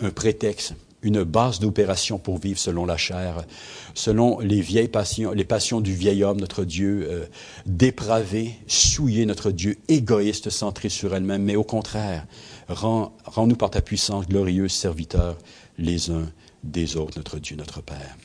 un 0.00 0.08
prétexte, 0.08 0.72
une 1.02 1.24
base 1.24 1.58
d'opération 1.58 2.18
pour 2.18 2.38
vivre 2.38 2.58
selon 2.58 2.84
la 2.84 2.96
chair, 2.96 3.44
selon 3.94 4.38
les 4.38 4.60
vieilles 4.60 4.88
passions, 4.88 5.32
les 5.32 5.44
passions 5.44 5.80
du 5.80 5.94
vieil 5.94 6.22
homme, 6.22 6.40
notre 6.40 6.64
Dieu 6.64 7.08
euh, 7.10 7.26
dépravé, 7.66 8.54
souillé, 8.66 9.26
notre 9.26 9.50
Dieu 9.50 9.78
égoïste, 9.88 10.50
centré 10.50 10.88
sur 10.88 11.14
elle-même, 11.14 11.42
mais 11.42 11.56
au 11.56 11.64
contraire, 11.64 12.26
rends, 12.68 13.12
rends-nous 13.24 13.56
par 13.56 13.70
ta 13.70 13.80
puissance 13.80 14.28
glorieuse 14.28 14.72
serviteurs 14.72 15.36
les 15.78 16.10
uns 16.10 16.30
des 16.62 16.96
autres, 16.96 17.14
notre 17.16 17.38
Dieu, 17.38 17.56
notre 17.56 17.82
Père. 17.82 18.16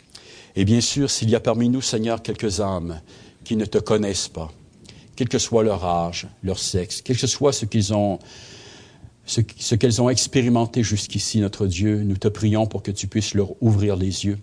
Et 0.56 0.66
bien 0.66 0.82
sûr, 0.82 1.10
s'il 1.10 1.30
y 1.30 1.36
a 1.36 1.40
parmi 1.40 1.70
nous, 1.70 1.82
Seigneur, 1.82 2.22
quelques 2.22 2.62
âmes 2.62 3.02
qui 3.44 3.56
ne 3.56 3.66
te 3.66 3.78
connaissent 3.78 4.28
pas, 4.28 4.52
quel 5.16 5.30
que 5.30 5.40
soit 5.40 5.64
leur 5.64 5.84
âge, 5.84 6.28
leur 6.44 6.60
sexe, 6.60 7.02
quel 7.02 7.18
que 7.18 7.28
soit 7.28 7.54
ce 7.54 7.66
qu'ils 7.66 7.94
ont 7.94 8.20
ce, 9.28 9.76
qu'elles 9.76 10.02
ont 10.02 10.10
expérimenté 10.10 10.84
jusqu'ici, 10.84 11.40
notre 11.40 11.68
Dieu, 11.68 12.02
nous 12.04 12.18
te 12.18 12.30
prions 12.30 12.66
pour 12.66 12.82
que 12.82 12.92
tu 12.92 13.08
puisses 13.08 13.34
leur 13.34 13.62
ouvrir 13.62 13.98
les 13.98 14.26
yeux, 14.26 14.40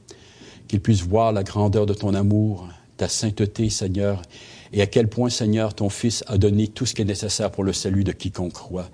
qu'ils 0.68 0.80
puissent 0.80 1.03
voir 1.03 1.32
la 1.32 1.43
grandeur 1.43 1.87
de 1.87 1.95
ton 1.95 2.14
amour, 2.14 2.68
ta 2.99 3.09
sainteté, 3.09 3.70
Seigneur, 3.70 4.20
et 4.72 4.82
à 4.82 4.87
quel 4.87 5.09
point, 5.09 5.30
Seigneur, 5.30 5.74
ton 5.74 5.89
Fils 5.89 6.22
a 6.26 6.37
donné 6.37 6.68
tout 6.68 6.85
ce 6.85 6.95
qui 6.95 7.03
est 7.03 7.07
nécessaire 7.07 7.51
pour 7.51 7.64
le 7.64 7.72
salut 7.72 8.05
de 8.05 8.12
quiconque 8.12 8.53
croit. 8.53 8.91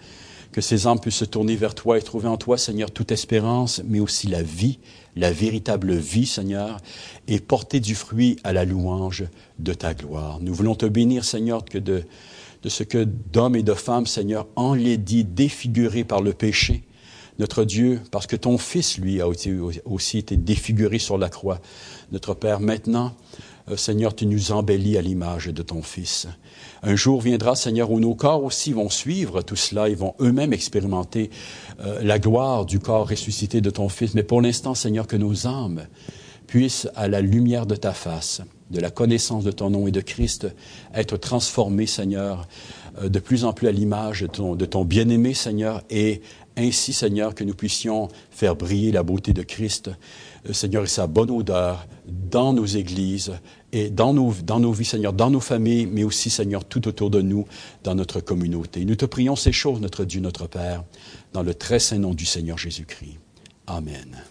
Que 0.52 0.60
ces 0.60 0.86
âmes 0.86 1.00
puissent 1.00 1.16
se 1.16 1.24
tourner 1.24 1.56
vers 1.56 1.74
toi 1.74 1.98
et 1.98 2.02
trouver 2.02 2.28
en 2.28 2.36
toi, 2.36 2.58
Seigneur, 2.58 2.90
toute 2.90 3.12
espérance, 3.12 3.82
mais 3.84 4.00
aussi 4.00 4.26
la 4.26 4.42
vie, 4.42 4.78
la 5.16 5.32
véritable 5.32 5.94
vie, 5.94 6.26
Seigneur, 6.26 6.78
et 7.28 7.40
porter 7.40 7.80
du 7.80 7.94
fruit 7.94 8.36
à 8.44 8.52
la 8.52 8.64
louange 8.64 9.24
de 9.58 9.74
ta 9.74 9.94
gloire. 9.94 10.38
Nous 10.40 10.54
voulons 10.54 10.74
te 10.74 10.86
bénir, 10.86 11.24
Seigneur, 11.24 11.64
que 11.64 11.78
de 11.78 12.04
de 12.62 12.68
ce 12.68 12.82
que 12.82 13.04
d'hommes 13.04 13.56
et 13.56 13.62
de 13.62 13.74
femmes, 13.74 14.06
Seigneur, 14.06 14.46
enlaidis, 14.56 15.24
défigurés 15.24 16.04
par 16.04 16.22
le 16.22 16.32
péché. 16.32 16.84
Notre 17.38 17.64
Dieu, 17.64 18.00
parce 18.10 18.26
que 18.26 18.36
ton 18.36 18.58
Fils, 18.58 18.98
lui, 18.98 19.20
a 19.22 19.26
aussi 19.86 20.18
été 20.18 20.36
défiguré 20.36 20.98
sur 20.98 21.16
la 21.16 21.30
croix. 21.30 21.60
Notre 22.12 22.34
Père, 22.34 22.60
maintenant, 22.60 23.14
euh, 23.70 23.76
Seigneur, 23.76 24.14
tu 24.14 24.26
nous 24.26 24.52
embellis 24.52 24.98
à 24.98 25.02
l'image 25.02 25.46
de 25.46 25.62
ton 25.62 25.82
Fils. 25.82 26.28
Un 26.82 26.96
jour 26.96 27.22
viendra, 27.22 27.56
Seigneur, 27.56 27.90
où 27.90 27.98
nos 27.98 28.14
corps 28.14 28.44
aussi 28.44 28.74
vont 28.74 28.90
suivre 28.90 29.40
tout 29.40 29.56
cela, 29.56 29.88
ils 29.88 29.96
vont 29.96 30.14
eux-mêmes 30.20 30.52
expérimenter 30.52 31.30
euh, 31.80 32.02
la 32.02 32.18
gloire 32.18 32.66
du 32.66 32.78
corps 32.78 33.08
ressuscité 33.08 33.62
de 33.62 33.70
ton 33.70 33.88
Fils. 33.88 34.14
Mais 34.14 34.22
pour 34.22 34.42
l'instant, 34.42 34.74
Seigneur, 34.74 35.06
que 35.06 35.16
nos 35.16 35.46
âmes 35.46 35.86
puissent, 36.46 36.88
à 36.94 37.08
la 37.08 37.22
lumière 37.22 37.64
de 37.64 37.76
ta 37.76 37.92
face, 37.92 38.42
de 38.70 38.80
la 38.80 38.90
connaissance 38.90 39.44
de 39.44 39.50
ton 39.50 39.70
nom 39.70 39.86
et 39.86 39.90
de 39.90 40.00
Christ, 40.00 40.48
être 40.94 41.16
transformés, 41.16 41.86
Seigneur, 41.86 42.46
euh, 42.98 43.08
de 43.08 43.18
plus 43.18 43.44
en 43.44 43.52
plus 43.52 43.68
à 43.68 43.72
l'image 43.72 44.22
de 44.22 44.26
ton, 44.26 44.54
de 44.54 44.64
ton 44.64 44.84
bien-aimé, 44.84 45.34
Seigneur, 45.34 45.82
et 45.90 46.22
ainsi, 46.56 46.92
Seigneur, 46.92 47.34
que 47.34 47.44
nous 47.44 47.54
puissions 47.54 48.08
faire 48.30 48.56
briller 48.56 48.92
la 48.92 49.02
beauté 49.02 49.32
de 49.32 49.42
Christ, 49.42 49.90
euh, 50.48 50.52
Seigneur, 50.52 50.84
et 50.84 50.88
sa 50.88 51.06
bonne 51.06 51.30
odeur 51.30 51.86
dans 52.06 52.52
nos 52.52 52.66
églises 52.66 53.32
et 53.72 53.88
dans 53.90 54.12
nos, 54.12 54.32
dans 54.44 54.60
nos 54.60 54.72
vies, 54.72 54.84
Seigneur, 54.84 55.12
dans 55.12 55.30
nos 55.30 55.40
familles, 55.40 55.86
mais 55.86 56.04
aussi, 56.04 56.30
Seigneur, 56.30 56.64
tout 56.64 56.88
autour 56.88 57.10
de 57.10 57.22
nous, 57.22 57.46
dans 57.84 57.94
notre 57.94 58.20
communauté. 58.20 58.84
Nous 58.84 58.96
te 58.96 59.06
prions 59.06 59.36
ces 59.36 59.52
choses, 59.52 59.80
notre 59.80 60.04
Dieu, 60.04 60.20
notre 60.20 60.46
Père, 60.46 60.84
dans 61.32 61.42
le 61.42 61.54
très 61.54 61.78
saint 61.78 61.98
nom 61.98 62.14
du 62.14 62.26
Seigneur 62.26 62.58
Jésus-Christ. 62.58 63.18
Amen. 63.66 64.29